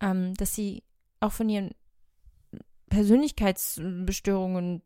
ähm, 0.00 0.34
dass 0.34 0.54
sie 0.54 0.82
auch 1.20 1.32
von 1.32 1.48
ihren 1.48 1.70
Persönlichkeitsbestörungen, 2.88 4.82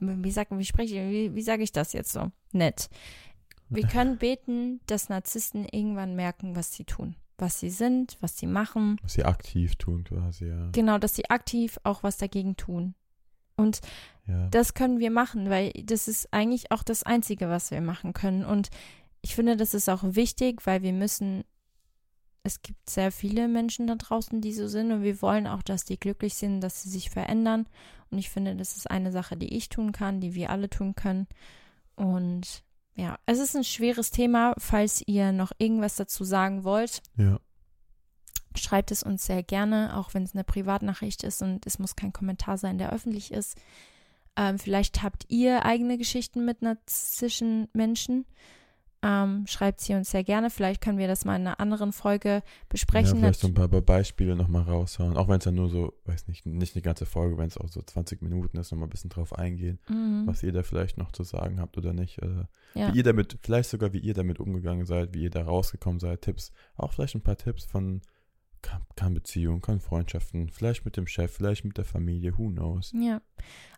wie 0.00 0.30
sag, 0.30 0.48
wie 0.50 0.64
spreche 0.64 0.96
ich, 0.96 1.10
wie, 1.10 1.34
wie 1.34 1.42
sage 1.42 1.62
ich 1.62 1.72
das 1.72 1.92
jetzt 1.92 2.12
so? 2.12 2.30
Nett. 2.52 2.88
Wir 3.68 3.86
können 3.88 4.16
beten, 4.18 4.80
dass 4.86 5.08
Narzissten 5.08 5.66
irgendwann 5.66 6.16
merken, 6.16 6.56
was 6.56 6.72
sie 6.72 6.84
tun, 6.84 7.16
was 7.38 7.60
sie 7.60 7.70
sind, 7.70 8.18
was 8.20 8.36
sie 8.36 8.46
machen. 8.46 8.96
was 9.02 9.14
sie 9.14 9.24
aktiv 9.24 9.76
tun 9.76 10.04
quasi, 10.04 10.46
ja. 10.46 10.68
Genau, 10.72 10.98
dass 10.98 11.14
sie 11.14 11.30
aktiv 11.30 11.78
auch 11.84 12.02
was 12.02 12.18
dagegen 12.18 12.56
tun. 12.56 12.94
Und 13.56 13.80
ja. 14.26 14.48
das 14.48 14.74
können 14.74 15.00
wir 15.00 15.10
machen, 15.10 15.50
weil 15.50 15.72
das 15.72 16.06
ist 16.06 16.32
eigentlich 16.32 16.70
auch 16.70 16.82
das 16.82 17.02
Einzige, 17.02 17.48
was 17.48 17.70
wir 17.70 17.80
machen 17.80 18.12
können. 18.12 18.44
Und 18.44 18.70
ich 19.20 19.34
finde, 19.34 19.56
das 19.56 19.74
ist 19.74 19.88
auch 19.88 20.02
wichtig, 20.04 20.64
weil 20.66 20.82
wir 20.82 20.92
müssen, 20.92 21.44
es 22.44 22.62
gibt 22.62 22.88
sehr 22.88 23.10
viele 23.10 23.48
Menschen 23.48 23.86
da 23.88 23.96
draußen, 23.96 24.40
die 24.40 24.52
so 24.52 24.68
sind 24.68 24.92
und 24.92 25.02
wir 25.02 25.20
wollen 25.22 25.46
auch, 25.46 25.62
dass 25.62 25.84
die 25.84 25.98
glücklich 25.98 26.34
sind, 26.34 26.60
dass 26.60 26.82
sie 26.82 26.88
sich 26.88 27.10
verändern. 27.10 27.66
Und 28.10 28.18
ich 28.18 28.30
finde, 28.30 28.54
das 28.54 28.76
ist 28.76 28.90
eine 28.90 29.12
Sache, 29.12 29.36
die 29.36 29.54
ich 29.56 29.68
tun 29.68 29.92
kann, 29.92 30.20
die 30.20 30.34
wir 30.34 30.50
alle 30.50 30.70
tun 30.70 30.94
können. 30.94 31.26
Und 31.96 32.62
ja, 32.98 33.16
es 33.26 33.38
ist 33.38 33.54
ein 33.54 33.62
schweres 33.62 34.10
Thema. 34.10 34.54
Falls 34.58 35.02
ihr 35.06 35.30
noch 35.30 35.52
irgendwas 35.58 35.94
dazu 35.94 36.24
sagen 36.24 36.64
wollt, 36.64 37.00
ja. 37.16 37.38
schreibt 38.56 38.90
es 38.90 39.04
uns 39.04 39.24
sehr 39.24 39.44
gerne, 39.44 39.96
auch 39.96 40.14
wenn 40.14 40.24
es 40.24 40.34
eine 40.34 40.42
Privatnachricht 40.42 41.22
ist 41.22 41.40
und 41.40 41.64
es 41.64 41.78
muss 41.78 41.94
kein 41.94 42.12
Kommentar 42.12 42.58
sein, 42.58 42.76
der 42.76 42.92
öffentlich 42.92 43.32
ist. 43.32 43.56
Ähm, 44.36 44.58
vielleicht 44.58 45.02
habt 45.04 45.26
ihr 45.28 45.64
eigene 45.64 45.96
Geschichten 45.96 46.44
mit 46.44 46.60
narzisstischen 46.60 47.68
Menschen. 47.72 48.26
Ähm, 49.00 49.46
schreibt 49.46 49.80
sie 49.80 49.94
uns 49.94 50.10
sehr 50.10 50.24
gerne. 50.24 50.50
Vielleicht 50.50 50.80
können 50.80 50.98
wir 50.98 51.06
das 51.06 51.24
mal 51.24 51.36
in 51.36 51.46
einer 51.46 51.60
anderen 51.60 51.92
Folge 51.92 52.28
ja, 52.28 52.42
besprechen. 52.68 53.18
vielleicht 53.18 53.38
so 53.38 53.46
ein 53.46 53.54
paar 53.54 53.68
Be- 53.68 53.80
Beispiele 53.80 54.34
nochmal 54.34 54.62
raushauen. 54.62 55.16
Auch 55.16 55.28
wenn 55.28 55.38
es 55.38 55.44
dann 55.44 55.54
nur 55.54 55.68
so, 55.68 55.92
weiß 56.06 56.26
nicht, 56.26 56.46
nicht 56.46 56.74
eine 56.74 56.82
ganze 56.82 57.06
Folge, 57.06 57.38
wenn 57.38 57.46
es 57.46 57.56
auch 57.56 57.68
so 57.68 57.80
20 57.80 58.22
Minuten 58.22 58.56
ist, 58.58 58.72
nochmal 58.72 58.88
ein 58.88 58.90
bisschen 58.90 59.10
drauf 59.10 59.32
eingehen, 59.38 59.78
mhm. 59.88 60.26
was 60.26 60.42
ihr 60.42 60.52
da 60.52 60.64
vielleicht 60.64 60.98
noch 60.98 61.12
zu 61.12 61.22
sagen 61.22 61.60
habt 61.60 61.78
oder 61.78 61.92
nicht. 61.92 62.20
Äh, 62.20 62.44
ja. 62.74 62.92
Wie 62.92 62.98
ihr 62.98 63.04
damit, 63.04 63.38
vielleicht 63.40 63.70
sogar 63.70 63.92
wie 63.92 64.00
ihr 64.00 64.14
damit 64.14 64.40
umgegangen 64.40 64.84
seid, 64.84 65.14
wie 65.14 65.22
ihr 65.22 65.30
da 65.30 65.44
rausgekommen 65.44 66.00
seid, 66.00 66.22
Tipps. 66.22 66.50
Auch 66.76 66.92
vielleicht 66.92 67.14
ein 67.14 67.22
paar 67.22 67.36
Tipps 67.36 67.64
von, 67.64 68.02
kann, 68.62 68.82
kann 68.96 69.14
Beziehung, 69.14 69.60
kann 69.60 69.78
Freundschaften, 69.78 70.48
vielleicht 70.48 70.84
mit 70.84 70.96
dem 70.96 71.06
Chef, 71.06 71.32
vielleicht 71.32 71.64
mit 71.64 71.78
der 71.78 71.84
Familie, 71.84 72.36
who 72.36 72.48
knows. 72.48 72.92
Ja, 72.94 73.22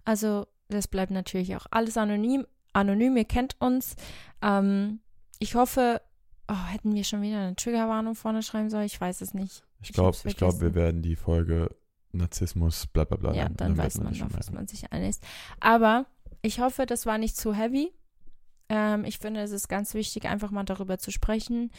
also 0.06 0.46
das 0.68 0.88
bleibt 0.88 1.10
natürlich 1.10 1.56
auch 1.56 1.66
alles 1.70 1.98
anonym. 1.98 2.46
Anonym, 2.72 3.16
ihr 3.16 3.24
kennt 3.24 3.56
uns. 3.60 3.96
Ähm, 4.42 5.00
ich 5.40 5.56
hoffe, 5.56 6.00
oh, 6.48 6.66
hätten 6.68 6.94
wir 6.94 7.02
schon 7.02 7.22
wieder 7.22 7.38
eine 7.40 7.56
Triggerwarnung 7.56 8.14
vorne 8.14 8.42
schreiben 8.44 8.70
sollen? 8.70 8.86
Ich 8.86 9.00
weiß 9.00 9.20
es 9.22 9.34
nicht. 9.34 9.64
Ich 9.82 9.88
Ich 9.90 9.94
glaube, 9.94 10.08
hab's 10.08 10.24
ich 10.24 10.36
glaube, 10.36 10.60
wir 10.60 10.74
werden 10.74 11.02
die 11.02 11.16
Folge 11.16 11.74
Narzissmus, 12.12 12.86
bla 12.86 13.04
bla 13.04 13.16
bla. 13.16 13.34
Ja, 13.34 13.48
dann 13.48 13.76
wird 13.76 13.86
weiß 13.86 13.98
man, 13.98 14.14
schon 14.14 14.28
auf 14.28 14.36
was 14.36 14.52
man 14.52 14.66
sich 14.68 14.92
einlässt. 14.92 15.22
Aber 15.58 16.06
ich 16.42 16.60
hoffe, 16.60 16.86
das 16.86 17.06
war 17.06 17.18
nicht 17.18 17.36
zu 17.36 17.54
heavy. 17.54 17.92
Ähm, 18.68 19.04
ich 19.04 19.18
finde, 19.18 19.40
es 19.40 19.50
ist 19.50 19.68
ganz 19.68 19.94
wichtig, 19.94 20.26
einfach 20.26 20.50
mal 20.50 20.64
darüber 20.64 20.98
zu 20.98 21.10
sprechen. 21.10 21.70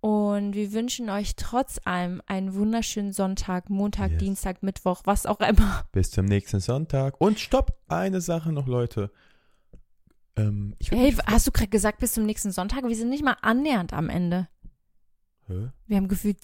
Und 0.00 0.54
wir 0.54 0.72
wünschen 0.72 1.10
euch 1.10 1.36
trotz 1.36 1.78
allem 1.84 2.22
einen 2.24 2.54
wunderschönen 2.54 3.12
Sonntag, 3.12 3.68
Montag, 3.68 4.12
Yes. 4.12 4.18
Dienstag, 4.20 4.62
Mittwoch, 4.62 5.02
was 5.04 5.26
auch 5.26 5.40
immer. 5.40 5.84
Bis 5.92 6.10
zum 6.10 6.24
nächsten 6.24 6.60
Sonntag. 6.60 7.20
Und 7.20 7.38
stopp, 7.38 7.76
eine 7.88 8.22
Sache 8.22 8.50
noch, 8.52 8.66
Leute. 8.66 9.10
Ähm, 10.36 10.74
Hey, 10.90 11.12
hast 11.26 11.46
du 11.46 11.50
gerade 11.52 11.68
gesagt, 11.68 11.98
bis 11.98 12.12
zum 12.14 12.24
nächsten 12.24 12.50
Sonntag? 12.52 12.84
Wir 12.86 12.96
sind 12.96 13.08
nicht 13.10 13.24
mal 13.24 13.36
annähernd 13.42 13.92
am 13.92 14.08
Ende. 14.08 14.48
Hä? 15.46 15.70
Wir 15.86 15.96
haben 15.96 16.08
gefühlt. 16.08 16.38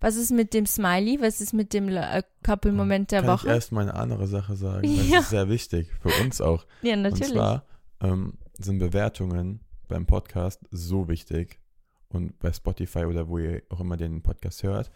Was 0.00 0.16
ist 0.16 0.30
mit 0.30 0.54
dem 0.54 0.64
Smiley? 0.66 1.20
Was 1.20 1.40
ist 1.42 1.52
mit 1.52 1.74
dem 1.74 1.88
äh, 1.88 2.22
Couple-Moment 2.42 3.10
der 3.10 3.20
Kann 3.22 3.30
Woche? 3.30 3.48
ich 3.48 3.52
erst 3.52 3.72
mal 3.72 3.82
eine 3.82 3.94
andere 3.94 4.26
Sache 4.26 4.56
sagen? 4.56 4.86
Ja. 4.88 5.16
Das 5.16 5.24
ist 5.24 5.30
sehr 5.30 5.48
wichtig, 5.50 5.90
für 6.00 6.08
uns 6.24 6.40
auch. 6.40 6.64
ja, 6.82 6.94
Und 6.94 7.02
natürlich. 7.02 7.32
zwar 7.32 7.64
ähm, 8.00 8.38
sind 8.58 8.78
Bewertungen 8.78 9.60
beim 9.88 10.06
Podcast 10.06 10.60
so 10.70 11.08
wichtig. 11.08 11.60
und 12.08 12.38
bei 12.38 12.50
Spotify 12.52 13.04
oder 13.04 13.28
wo 13.28 13.38
ihr 13.38 13.62
auch 13.68 13.80
immer 13.80 13.96
den 13.98 14.22
Podcast 14.22 14.62
hört. 14.62 14.90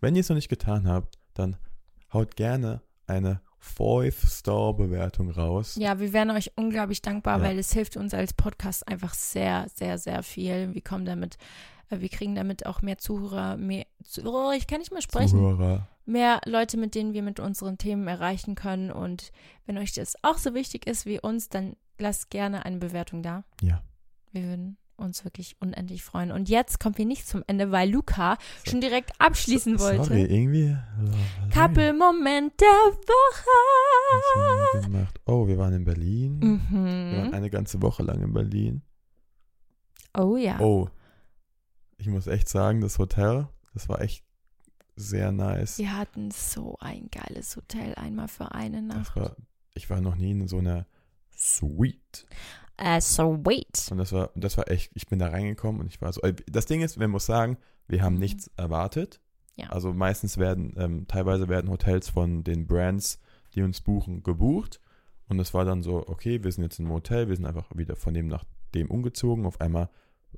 Wenn 0.00 0.14
ihr 0.14 0.20
es 0.20 0.28
noch 0.28 0.36
nicht 0.36 0.48
getan 0.48 0.86
habt, 0.86 1.18
dann 1.34 1.56
haut 2.12 2.36
gerne 2.36 2.82
eine 3.08 3.40
Five-Star-Bewertung 3.64 5.30
raus. 5.30 5.76
Ja, 5.78 5.98
wir 5.98 6.12
wären 6.12 6.30
euch 6.30 6.52
unglaublich 6.56 7.02
dankbar, 7.02 7.38
Ja. 7.38 7.44
weil 7.44 7.58
es 7.58 7.72
hilft 7.72 7.96
uns 7.96 8.14
als 8.14 8.32
Podcast 8.34 8.86
einfach 8.88 9.14
sehr, 9.14 9.66
sehr, 9.74 9.98
sehr 9.98 10.22
viel. 10.22 10.74
Wir 10.74 10.82
kommen 10.82 11.04
damit, 11.04 11.36
äh, 11.90 12.00
wir 12.00 12.08
kriegen 12.08 12.34
damit 12.34 12.66
auch 12.66 12.82
mehr 12.82 12.98
Zuhörer, 12.98 13.56
mehr, 13.56 13.86
oh, 14.24 14.52
ich 14.56 14.66
kann 14.66 14.78
nicht 14.78 14.92
mehr 14.92 15.02
sprechen. 15.02 15.30
Zuhörer. 15.38 15.88
mehr 16.06 16.40
Leute, 16.44 16.76
mit 16.76 16.94
denen 16.94 17.14
wir 17.14 17.22
mit 17.22 17.40
unseren 17.40 17.78
Themen 17.78 18.06
erreichen 18.06 18.54
können. 18.54 18.90
Und 18.90 19.32
wenn 19.66 19.78
euch 19.78 19.92
das 19.94 20.14
auch 20.22 20.36
so 20.38 20.52
wichtig 20.54 20.86
ist 20.86 21.06
wie 21.06 21.18
uns, 21.20 21.48
dann 21.48 21.76
lasst 21.98 22.30
gerne 22.30 22.64
eine 22.66 22.76
Bewertung 22.76 23.22
da. 23.22 23.44
Ja. 23.62 23.82
Wir 24.32 24.42
würden 24.44 24.76
uns 24.96 25.24
wirklich 25.24 25.56
unendlich 25.60 26.02
freuen. 26.02 26.32
Und 26.32 26.48
jetzt 26.48 26.80
kommen 26.80 26.96
wir 26.98 27.06
nicht 27.06 27.26
zum 27.26 27.42
Ende, 27.46 27.70
weil 27.72 27.90
Luca 27.90 28.38
schon 28.66 28.80
direkt 28.80 29.12
abschließen 29.20 29.78
wollte. 29.80 30.04
Sorry, 30.04 30.22
irgendwie. 30.24 30.76
Couple-Moment 31.52 32.60
der 32.60 32.66
Woche. 32.66 34.74
Was 34.74 34.84
haben 34.84 34.92
wir? 34.94 35.08
Oh, 35.26 35.46
wir 35.46 35.58
waren 35.58 35.74
in 35.74 35.84
Berlin. 35.84 36.40
Wir 36.40 37.18
waren 37.18 37.28
Mhm. 37.28 37.34
eine 37.34 37.50
ganze 37.50 37.80
Woche 37.82 38.02
lang 38.02 38.20
in 38.22 38.32
Berlin. 38.32 38.82
Oh 40.16 40.36
ja. 40.36 40.58
Oh, 40.60 40.88
ich 41.96 42.08
muss 42.08 42.26
echt 42.26 42.48
sagen, 42.48 42.80
das 42.80 42.98
Hotel, 42.98 43.48
das 43.72 43.88
war 43.88 44.00
echt 44.00 44.24
sehr 44.96 45.32
nice. 45.32 45.78
Wir 45.78 45.96
hatten 45.96 46.30
so 46.30 46.76
ein 46.80 47.08
geiles 47.10 47.56
Hotel 47.56 47.94
einmal 47.96 48.28
für 48.28 48.52
eine 48.52 48.80
Nacht. 48.82 49.16
war, 49.16 49.36
ich 49.74 49.90
war 49.90 50.00
noch 50.00 50.14
nie 50.14 50.30
in 50.30 50.46
so 50.46 50.58
einer 50.58 50.86
Suite. 51.36 52.26
Äh, 52.76 53.00
sweet. 53.00 53.88
Und 53.90 53.98
das 53.98 54.12
war, 54.12 54.30
das 54.34 54.56
war 54.56 54.70
echt, 54.70 54.90
ich 54.94 55.06
bin 55.06 55.18
da 55.18 55.28
reingekommen 55.28 55.80
und 55.80 55.86
ich 55.86 56.00
war 56.00 56.12
so. 56.12 56.20
äh, 56.22 56.34
Das 56.50 56.66
Ding 56.66 56.82
ist, 56.82 56.96
man 56.98 57.10
muss 57.10 57.26
sagen, 57.26 57.56
wir 57.88 58.02
haben 58.02 58.14
Mhm. 58.14 58.20
nichts 58.20 58.50
erwartet. 58.56 59.20
Ja. 59.56 59.68
Also 59.70 59.92
meistens 59.92 60.38
werden, 60.38 60.74
ähm, 60.76 61.06
teilweise 61.06 61.48
werden 61.48 61.70
Hotels 61.70 62.08
von 62.08 62.42
den 62.42 62.66
Brands, 62.66 63.20
die 63.54 63.62
uns 63.62 63.80
buchen, 63.80 64.22
gebucht. 64.24 64.80
Und 65.28 65.38
es 65.38 65.54
war 65.54 65.64
dann 65.64 65.82
so, 65.82 66.06
okay, 66.08 66.42
wir 66.42 66.50
sind 66.50 66.64
jetzt 66.64 66.80
im 66.80 66.90
Hotel, 66.90 67.28
wir 67.28 67.36
sind 67.36 67.46
einfach 67.46 67.66
wieder 67.74 67.94
von 67.96 68.12
dem 68.14 68.26
nach 68.26 68.44
dem 68.74 68.90
umgezogen. 68.90 69.46
Auf 69.46 69.60
einmal, 69.60 69.88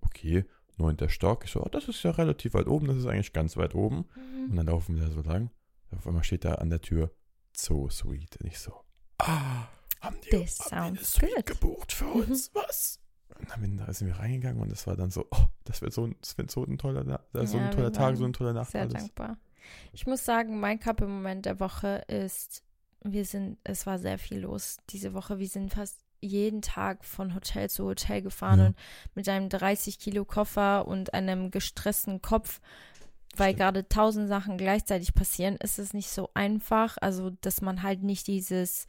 okay, 0.03 0.45
neunter 0.77 1.09
Stock. 1.09 1.45
Ich 1.45 1.53
so, 1.53 1.63
oh, 1.63 1.69
das 1.71 1.89
ist 1.89 2.03
ja 2.03 2.11
relativ 2.11 2.53
weit 2.53 2.67
oben, 2.67 2.87
das 2.87 2.99
ist 2.99 3.07
eigentlich 3.07 3.33
ganz 3.33 3.57
weit 3.57 3.75
oben. 3.75 4.05
Mhm. 4.15 4.51
Und 4.51 4.57
dann 4.57 4.67
laufen 4.67 4.95
wir 4.97 5.05
da 5.07 5.11
so 5.11 5.23
lang. 5.23 5.51
Auf 5.97 6.07
einmal 6.07 6.23
steht 6.25 6.45
da 6.45 6.57
an 6.57 6.69
der 6.69 6.83
Tür 6.83 7.11
Zoo 7.57 7.89
Suite. 7.89 8.37
Und 8.41 8.47
ich 8.49 8.59
so, 8.59 8.73
ah, 9.19 9.67
haben 10.07 10.17
die, 10.25 10.31
This 10.31 10.59
haben 10.61 10.71
die 10.71 10.75
eine 10.75 10.97
sounds 10.99 11.13
Suite 11.13 11.35
good. 11.37 11.47
gebucht 11.47 11.93
für 11.93 12.05
Mhm. 12.05 12.13
uns? 12.23 12.51
Was? 12.55 13.01
Und 13.39 13.51
dann 13.51 13.61
bin- 13.61 13.77
da 13.77 13.93
sind 13.93 14.07
wir 14.09 14.19
reingegangen 14.19 14.61
und 14.63 14.71
das 14.73 14.87
war 14.87 14.97
dann 14.97 15.11
so, 15.11 15.27
oh, 15.31 15.45
das 15.65 15.83
wird 15.83 15.93
so, 15.93 16.07
ein- 16.07 16.17
das 16.21 16.39
wird 16.39 16.51
so 16.51 16.65
ein 16.65 16.79
toller, 16.79 17.21
ist 17.35 17.51
so 17.51 17.59
Ja, 17.59 17.67
ein 17.67 17.71
toller 17.73 17.93
Tag, 17.93 18.17
so 18.17 18.25
eine 18.25 18.33
tolle 18.33 18.55
Nacht. 18.55 18.71
Sehr 18.71 18.83
alles. 18.83 18.95
dankbar. 18.95 19.37
Ich 19.93 20.07
muss 20.07 20.25
sagen, 20.25 20.59
mein 20.61 20.81
Couple-Moment 20.81 21.45
der 21.45 21.61
Woche 21.61 22.05
ist, 22.09 22.63
wir 23.03 23.25
sind, 23.25 23.59
es 23.65 23.85
war 23.87 23.99
sehr 23.99 24.19
viel 24.19 24.39
los 24.39 24.79
diese 24.91 25.13
Woche. 25.13 25.39
Wir 25.39 25.49
sind 25.49 25.75
fast 25.75 25.99
jeden 26.23 26.63
Tag 26.63 27.05
von 27.05 27.35
Hotel 27.35 27.69
zu 27.69 27.85
Hotel 27.85 28.23
gefahren 28.23 28.59
Ja. 28.59 28.67
und 28.69 28.77
mit 29.15 29.29
einem 29.29 29.49
30 29.51 29.99
Kilo 29.99 30.25
Koffer 30.25 30.89
und 30.89 31.13
einem 31.15 31.51
gestressten 31.51 32.23
Kopf, 32.23 32.61
weil 33.37 33.49
Stimmt. 33.51 33.59
gerade 33.59 33.89
tausend 33.89 34.29
Sachen 34.29 34.57
gleichzeitig 34.57 35.15
passieren, 35.15 35.57
ist 35.57 35.79
es 35.79 35.93
nicht 35.93 36.09
so 36.09 36.31
einfach. 36.33 36.97
Also, 37.01 37.31
dass 37.43 37.61
man 37.61 37.83
halt 37.83 38.03
nicht 38.03 38.27
dieses, 38.29 38.87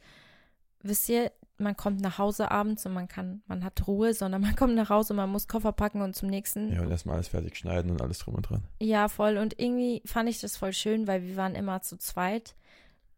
wisst 0.82 1.08
ihr, 1.08 1.32
man 1.60 1.76
kommt 1.76 2.00
nach 2.00 2.18
Hause 2.18 2.50
abends 2.52 2.86
und 2.86 2.92
man 2.92 3.08
kann, 3.08 3.42
man 3.48 3.64
hat 3.64 3.86
Ruhe, 3.88 4.14
sondern 4.14 4.40
man 4.42 4.54
kommt 4.56 4.74
nach 4.76 4.90
Hause 4.90 5.12
und 5.12 5.16
man 5.18 5.30
muss 5.30 5.48
Koffer 5.48 5.72
packen 5.72 6.02
und 6.02 6.14
zum 6.14 6.28
nächsten 6.28 6.72
Ja, 6.72 6.82
und 6.82 6.90
erstmal 6.90 7.16
alles 7.16 7.28
fertig 7.28 7.56
schneiden 7.56 7.90
und 7.90 8.00
alles 8.02 8.18
drum 8.20 8.34
und 8.36 8.48
dran. 8.48 8.62
ja, 8.80 9.08
voll. 9.08 9.36
Und 9.38 9.58
irgendwie 9.58 10.02
fand 10.04 10.28
ich 10.28 10.40
das 10.40 10.56
voll 10.56 10.72
schön, 10.72 11.06
weil 11.06 11.22
wir 11.22 11.36
waren 11.36 11.54
immer 11.56 11.82
zu 11.82 11.96
zweit 11.98 12.54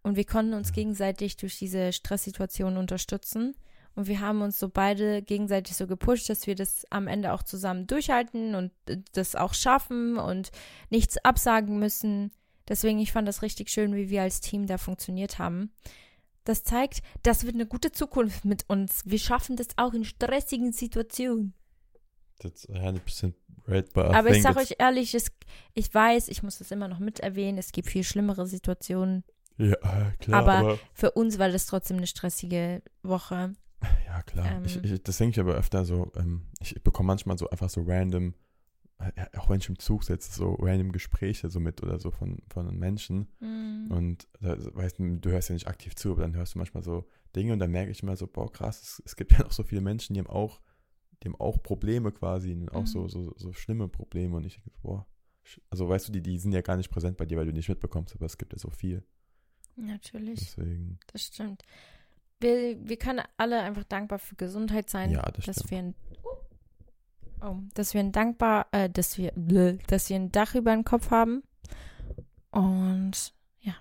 und 0.02 0.16
wir 0.16 0.24
konnten 0.24 0.54
uns 0.54 0.68
Ja. 0.68 0.74
gegenseitig 0.76 1.36
durch 1.36 1.58
diese 1.58 1.92
Stresssituation 1.92 2.76
unterstützen. 2.78 3.54
Und 3.96 4.06
wir 4.06 4.20
haben 4.20 4.40
uns 4.40 4.58
so 4.58 4.68
beide 4.68 5.20
gegenseitig 5.20 5.76
so 5.76 5.86
gepusht, 5.88 6.30
dass 6.30 6.46
wir 6.46 6.54
das 6.54 6.86
am 6.90 7.08
Ende 7.08 7.32
auch 7.32 7.42
zusammen 7.42 7.86
durchhalten 7.88 8.54
und 8.54 8.70
äh, 8.86 8.98
das 9.12 9.34
auch 9.34 9.52
schaffen 9.52 10.16
und 10.16 10.52
nichts 10.90 11.18
absagen 11.18 11.78
müssen. 11.80 12.30
Deswegen, 12.68 13.00
ich 13.00 13.11
fand 13.12 13.26
das 13.26 13.42
richtig 13.42 13.68
schön, 13.68 13.94
wie 13.96 14.08
wir 14.08 14.22
als 14.22 14.40
Team 14.40 14.66
da 14.68 14.78
funktioniert 14.78 15.38
haben. 15.40 15.72
Das 16.51 16.64
zeigt, 16.64 17.01
das 17.22 17.44
wird 17.44 17.55
eine 17.55 17.66
gute 17.66 17.92
Zukunft 17.92 18.44
mit 18.44 18.68
uns. 18.68 19.03
Wir 19.05 19.20
schaffen 19.20 19.55
das 19.55 19.68
auch 19.76 19.94
in 19.94 20.05
stressigen 20.05 20.72
Situationen. 20.72 21.55
That's 22.40 22.68
100% 22.68 23.34
right, 23.68 23.92
but 23.92 24.07
I 24.07 24.09
Aber 24.16 24.28
ich 24.30 24.32
think 24.32 24.42
sag 24.42 24.57
it's- 24.57 24.72
euch 24.72 24.76
ehrlich, 24.80 25.14
es, 25.14 25.30
ich 25.74 25.94
weiß, 25.94 26.26
ich 26.26 26.42
muss 26.42 26.59
das 26.59 26.72
immer 26.72 26.88
noch 26.88 26.98
mit 26.98 27.20
erwähnen, 27.20 27.57
es 27.57 27.70
gibt 27.70 27.88
viel 27.88 28.03
schlimmere 28.03 28.46
Situationen. 28.48 29.22
Ja, 29.59 29.76
klar, 30.18 30.40
Aber- 30.40 30.53
aber, 30.55 30.78
Für 30.92 31.12
uns 31.12 31.38
war 31.38 31.51
das 31.51 31.66
trotzdem 31.66 31.98
eine 31.98 32.09
stressige 32.09 32.82
Woche. 33.05 33.53
ja, 34.07 34.22
klar. 34.22 34.61
ich, 34.64 34.74
ähm, 34.76 34.82
ich, 34.84 35.03
das 35.05 35.18
denke 35.18 35.34
ich 35.34 35.40
aber 35.40 35.55
öfter 35.55 35.84
so, 35.84 36.11
ähm, 36.16 36.46
ich, 36.61 36.74
ich 36.74 36.82
bekomme 36.82 37.07
manchmal 37.09 37.38
so 37.38 37.48
einfach 37.51 37.70
so 37.70 37.82
random, 37.86 38.34
auch 39.36 39.48
wenn 39.48 39.61
ich 39.61 39.68
im 39.68 39.78
Zug 39.78 40.05
sitze, 40.05 40.32
so 40.32 40.55
random 40.55 40.92
Gespräche 40.92 41.48
so 41.48 41.59
mit 41.61 41.82
oder 41.82 41.98
so 41.98 42.11
von, 42.11 42.42
von 42.48 42.76
Menschen. 42.78 43.28
Mhm. 43.40 43.86
Und 43.90 44.28
da, 44.40 44.57
weißt 44.74 44.98
du, 44.98 45.16
du 45.16 45.30
hörst 45.30 45.48
ja 45.48 45.55
nicht 45.55 45.68
aktiv 45.68 45.94
zu, 45.96 46.12
aber 46.12 46.22
dann 46.22 46.36
hörst 46.36 46.55
du 46.55 46.59
manchmal 46.59 46.82
so 46.82 47.07
Dinge 47.34 47.53
und 47.53 47.59
dann 47.61 47.70
merke 47.70 47.90
ich 47.90 48.03
immer 48.03 48.16
so, 48.16 48.26
boah, 48.26 48.53
krass, 48.53 48.82
es, 48.82 49.03
es 49.07 49.16
gibt 49.16 49.32
ja 49.32 49.38
noch 49.40 49.53
so 49.53 49.62
viele 49.62 49.80
Menschen, 49.80 50.14
die 50.14 50.20
haben 50.20 50.26
auch, 50.28 50.61
die 51.22 51.28
haben 51.28 51.36
auch 51.40 51.62
Probleme 51.62 52.12
quasi, 52.12 52.53
und 52.53 52.70
auch 52.72 52.86
so, 52.86 53.03
Mhm. 53.05 53.09
so, 53.09 53.32
so 53.36 53.53
schlimme 53.53 53.88
Probleme. 53.88 54.36
Und 54.36 54.44
ich 54.44 54.55
denke, 54.57 54.70
boah, 54.82 55.07
also 55.70 55.88
weißt 55.88 56.09
du, 56.09 56.12
die, 56.12 56.22
die 56.22 56.38
sind 56.38 56.53
ja 56.53 56.61
gar 56.61 56.76
nicht 56.76 56.90
präsent 56.90 57.16
bei 57.16 57.26
dir, 57.26 57.36
weil 57.38 57.46
du 57.46 57.53
nicht 57.53 57.68
mitbekommst, 57.68 58.14
aber 58.14 58.26
es 58.26 58.36
gibt 58.38 58.53
ja 58.53 58.59
so 58.59 58.70
viel. 58.70 59.03
Natürlich, 59.76 60.40
Deswegen, 60.40 60.98
das 61.12 61.22
stimmt. 61.22 61.62
Wir, 62.40 62.76
wir 62.86 62.96
können 62.96 63.22
alle 63.36 63.61
einfach 63.61 63.84
dankbar 63.84 64.18
für 64.18 64.34
Gesundheit 64.34 64.88
sein, 64.90 65.11
ja, 65.11 65.22
das 65.22 65.46
dass 65.46 65.57
stimmt. 65.57 65.70
wir 65.70 65.78
ein, 65.78 65.94
oh, 67.43 67.57
dass 67.74 67.95
wir 67.95 68.01
ein 68.01 68.12
dankbar, 68.12 68.66
äh, 68.72 68.88
dass 68.91 69.18
wir, 69.18 69.32
bleh, 69.34 69.78
dass 69.86 70.09
wir 70.09 70.16
ein 70.16 70.30
Dach 70.32 70.55
über 70.55 70.72
den 70.74 70.84
Kopf 70.84 71.11
haben. 71.11 71.43
Und 72.51 73.32
ja, 73.61 73.72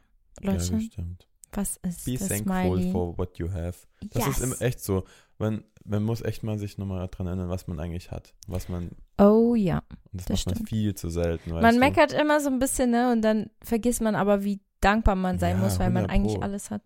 ja, 0.41 0.51
Leute, 0.51 0.71
das 0.71 0.83
stimmt. 0.83 1.27
was 1.51 1.77
ist 1.77 2.05
Be 2.05 2.17
das 2.17 2.27
thankful 2.27 2.77
Smiley? 2.77 2.91
for 2.91 3.17
what 3.17 3.37
you 3.39 3.49
have. 3.51 3.87
Das 4.11 4.25
yes. 4.25 4.37
ist 4.37 4.43
immer 4.43 4.61
echt 4.61 4.79
so. 4.81 5.03
Man, 5.37 5.63
man 5.85 6.03
muss 6.03 6.21
echt 6.21 6.43
mal 6.43 6.59
sich 6.59 6.77
nochmal 6.77 7.07
dran 7.09 7.27
erinnern, 7.27 7.49
was 7.49 7.65
man 7.67 7.79
eigentlich 7.79 8.11
hat. 8.11 8.33
Was 8.47 8.67
man, 8.69 8.91
Oh 9.17 9.55
ja. 9.55 9.79
und 10.11 10.21
das, 10.21 10.25
Das 10.25 10.39
macht 10.39 10.45
man 10.47 10.55
stimmt. 10.55 10.69
viel 10.69 10.95
zu 10.95 11.09
selten. 11.09 11.51
Man 11.51 11.73
du? 11.75 11.79
meckert 11.79 12.11
immer 12.13 12.39
so 12.41 12.49
ein 12.49 12.59
bisschen, 12.59 12.91
ne? 12.91 13.11
Und 13.11 13.21
dann 13.21 13.49
vergisst 13.61 14.01
man 14.01 14.15
aber, 14.15 14.43
wie 14.43 14.59
dankbar 14.81 15.15
man 15.15 15.39
sein 15.39 15.57
Ja, 15.57 15.63
muss, 15.63 15.79
weil 15.79 15.89
man 15.91 16.05
100 16.05 16.11
eigentlich 16.11 16.35
Pro. 16.35 16.41
alles 16.43 16.71
hat. 16.71 16.83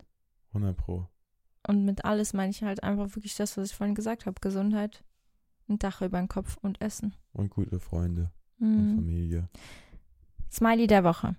100 0.54 0.76
Pro. 0.76 1.08
Und 1.66 1.84
mit 1.84 2.04
alles 2.04 2.32
meine 2.32 2.50
ich 2.50 2.62
halt 2.62 2.82
einfach 2.82 3.14
wirklich 3.16 3.34
das, 3.36 3.56
was 3.56 3.70
ich 3.70 3.76
vorhin 3.76 3.94
gesagt 3.94 4.26
habe. 4.26 4.40
Gesundheit, 4.40 5.02
ein 5.68 5.78
Dach 5.78 6.02
über 6.02 6.18
den 6.18 6.28
Kopf 6.28 6.56
und 6.62 6.80
Essen. 6.80 7.14
Und 7.32 7.50
gute 7.50 7.80
Freunde 7.80 8.30
und 8.60 8.92
Mhm. 8.92 8.96
Familie. 8.96 9.48
Smiley 10.50 10.86
der 10.86 11.04
Woche. 11.04 11.36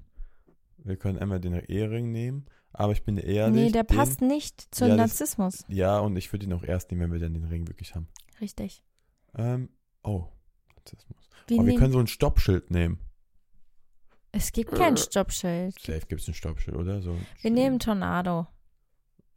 Wir 0.77 0.97
können 0.97 1.17
einmal 1.17 1.39
den 1.39 1.53
Ehering 1.53 2.11
nehmen, 2.11 2.45
aber 2.73 2.91
ich 2.93 3.03
bin 3.03 3.17
ehrlich. 3.17 3.55
nee, 3.65 3.71
der 3.71 3.83
den, 3.83 3.95
passt 3.97 4.21
nicht 4.21 4.73
zum 4.73 4.89
Ja, 4.89 4.95
das- 4.97 5.11
Narzissmus. 5.11 5.63
Ja, 5.67 5.99
und 5.99 6.15
ich 6.17 6.31
würde 6.31 6.45
ihn 6.45 6.53
auch 6.53 6.63
erst 6.63 6.91
nehmen, 6.91 7.01
wenn 7.03 7.13
wir 7.13 7.19
dann 7.19 7.33
den 7.33 7.45
Ring 7.45 7.67
wirklich 7.67 7.95
haben. 7.95 8.07
Richtig. 8.41 8.83
Ähm, 9.37 9.69
oh, 10.03 10.25
Narzissmus. 10.75 11.29
Wir 11.47 11.59
oh, 11.59 11.65
wir 11.65 11.75
können 11.75 11.93
so 11.93 11.99
ein 11.99 12.07
Stoppschild 12.07 12.71
nehmen. 12.71 12.99
es 14.31 14.51
gibt 14.51 14.71
kein 14.73 14.97
Stoppschild. 14.97 15.79
Safe 15.79 16.01
gibt 16.07 16.21
es 16.21 16.27
ein 16.27 16.33
Stoppschild, 16.33 16.75
oder? 16.75 17.01
So 17.01 17.15
Wir 17.41 17.51
nehmen. 17.51 17.79
Tornado. 17.79 18.47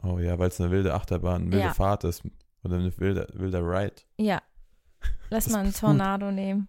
Oh 0.02 0.18
ja, 0.18 0.38
weil 0.38 0.48
es 0.48 0.60
eine 0.60 0.70
wilde 0.70 0.94
Achterbahn, 0.94 1.42
eine 1.42 1.52
wilde 1.52 1.64
Ja. 1.66 1.74
Fahrt 1.74 2.04
ist. 2.04 2.22
Oder 2.64 2.76
eine 2.76 2.96
wilde, 2.98 3.28
wilder 3.34 3.60
Ride. 3.62 3.94
Ja. 4.18 4.42
Lass 5.30 5.48
mal 5.48 5.60
einen 5.60 5.68
ist 5.68 5.80
gut. 5.80 5.88
Tornado 5.88 6.30
nehmen. 6.30 6.68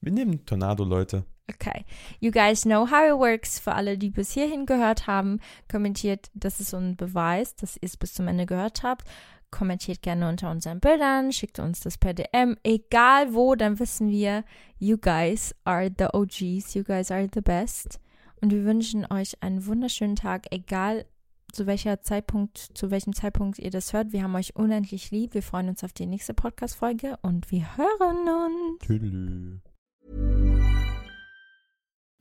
Wir 0.00 0.12
nehmen 0.12 0.44
Tornado, 0.44 0.84
Leute. 0.84 1.24
Okay. 1.50 1.84
You 2.20 2.30
guys 2.30 2.62
know 2.62 2.90
how 2.90 3.08
it 3.08 3.18
works. 3.18 3.58
Für 3.58 3.74
alle, 3.74 3.98
die 3.98 4.10
bis 4.10 4.32
hierhin 4.32 4.66
gehört 4.66 5.06
haben, 5.06 5.40
kommentiert, 5.70 6.30
das 6.34 6.60
ist 6.60 6.70
so 6.70 6.76
ein 6.76 6.96
Beweis, 6.96 7.54
dass 7.56 7.76
ihr 7.76 7.84
es 7.84 7.96
bis 7.96 8.14
zum 8.14 8.28
Ende 8.28 8.46
gehört 8.46 8.82
habt. 8.82 9.06
Kommentiert 9.50 10.00
gerne 10.00 10.28
unter 10.28 10.50
unseren 10.50 10.80
Bildern, 10.80 11.30
schickt 11.30 11.58
uns 11.58 11.80
das 11.80 11.98
per 11.98 12.14
DM, 12.14 12.56
egal 12.62 13.34
wo, 13.34 13.54
dann 13.54 13.78
wissen 13.78 14.08
wir, 14.08 14.44
you 14.78 14.96
guys 14.96 15.54
are 15.64 15.90
the 15.96 16.06
OGs, 16.14 16.72
you 16.72 16.82
guys 16.82 17.10
are 17.10 17.28
the 17.32 17.42
best. 17.42 18.00
Und 18.40 18.50
wir 18.50 18.64
wünschen 18.64 19.06
euch 19.12 19.42
einen 19.42 19.66
wunderschönen 19.66 20.16
Tag, 20.16 20.46
egal 20.50 21.04
zu 21.52 21.66
welcher 21.66 22.00
Zeitpunkt, 22.00 22.58
zu 22.74 22.90
welchem 22.90 23.14
Zeitpunkt 23.14 23.58
ihr 23.58 23.70
das 23.70 23.92
hört. 23.92 24.12
Wir 24.12 24.22
haben 24.22 24.34
euch 24.34 24.56
unendlich 24.56 25.10
lieb. 25.10 25.34
Wir 25.34 25.42
freuen 25.42 25.68
uns 25.68 25.84
auf 25.84 25.92
die 25.92 26.06
nächste 26.06 26.34
Podcast-Folge 26.34 27.18
und 27.22 27.50
wir 27.50 27.76
hören 27.76 28.28
uns. 28.28 28.86
Tüdelü. 28.86 29.60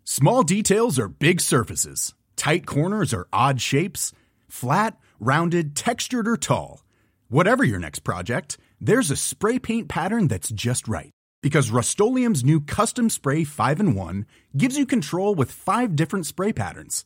Small 0.03 0.43
details 0.43 0.99
are 0.99 1.07
big 1.07 1.39
surfaces. 1.39 2.13
Tight 2.35 2.65
corners 2.65 3.13
are 3.13 3.27
odd 3.31 3.61
shapes. 3.61 4.13
Flat, 4.49 4.97
rounded, 5.19 5.75
textured, 5.75 6.27
or 6.27 6.37
tall. 6.37 6.81
Whatever 7.29 7.63
your 7.63 7.79
next 7.79 8.03
project, 8.03 8.57
there's 8.81 9.09
a 9.09 9.15
spray 9.15 9.57
paint 9.57 9.87
pattern 9.87 10.27
that's 10.27 10.49
just 10.49 10.87
right. 10.87 11.11
Because 11.41 11.71
Rust 11.71 11.97
new 11.99 12.59
Custom 12.59 13.09
Spray 13.09 13.43
5 13.45 13.79
in 13.79 13.95
1 13.95 14.25
gives 14.57 14.77
you 14.77 14.85
control 14.85 15.33
with 15.33 15.51
five 15.51 15.95
different 15.95 16.25
spray 16.25 16.51
patterns. 16.51 17.05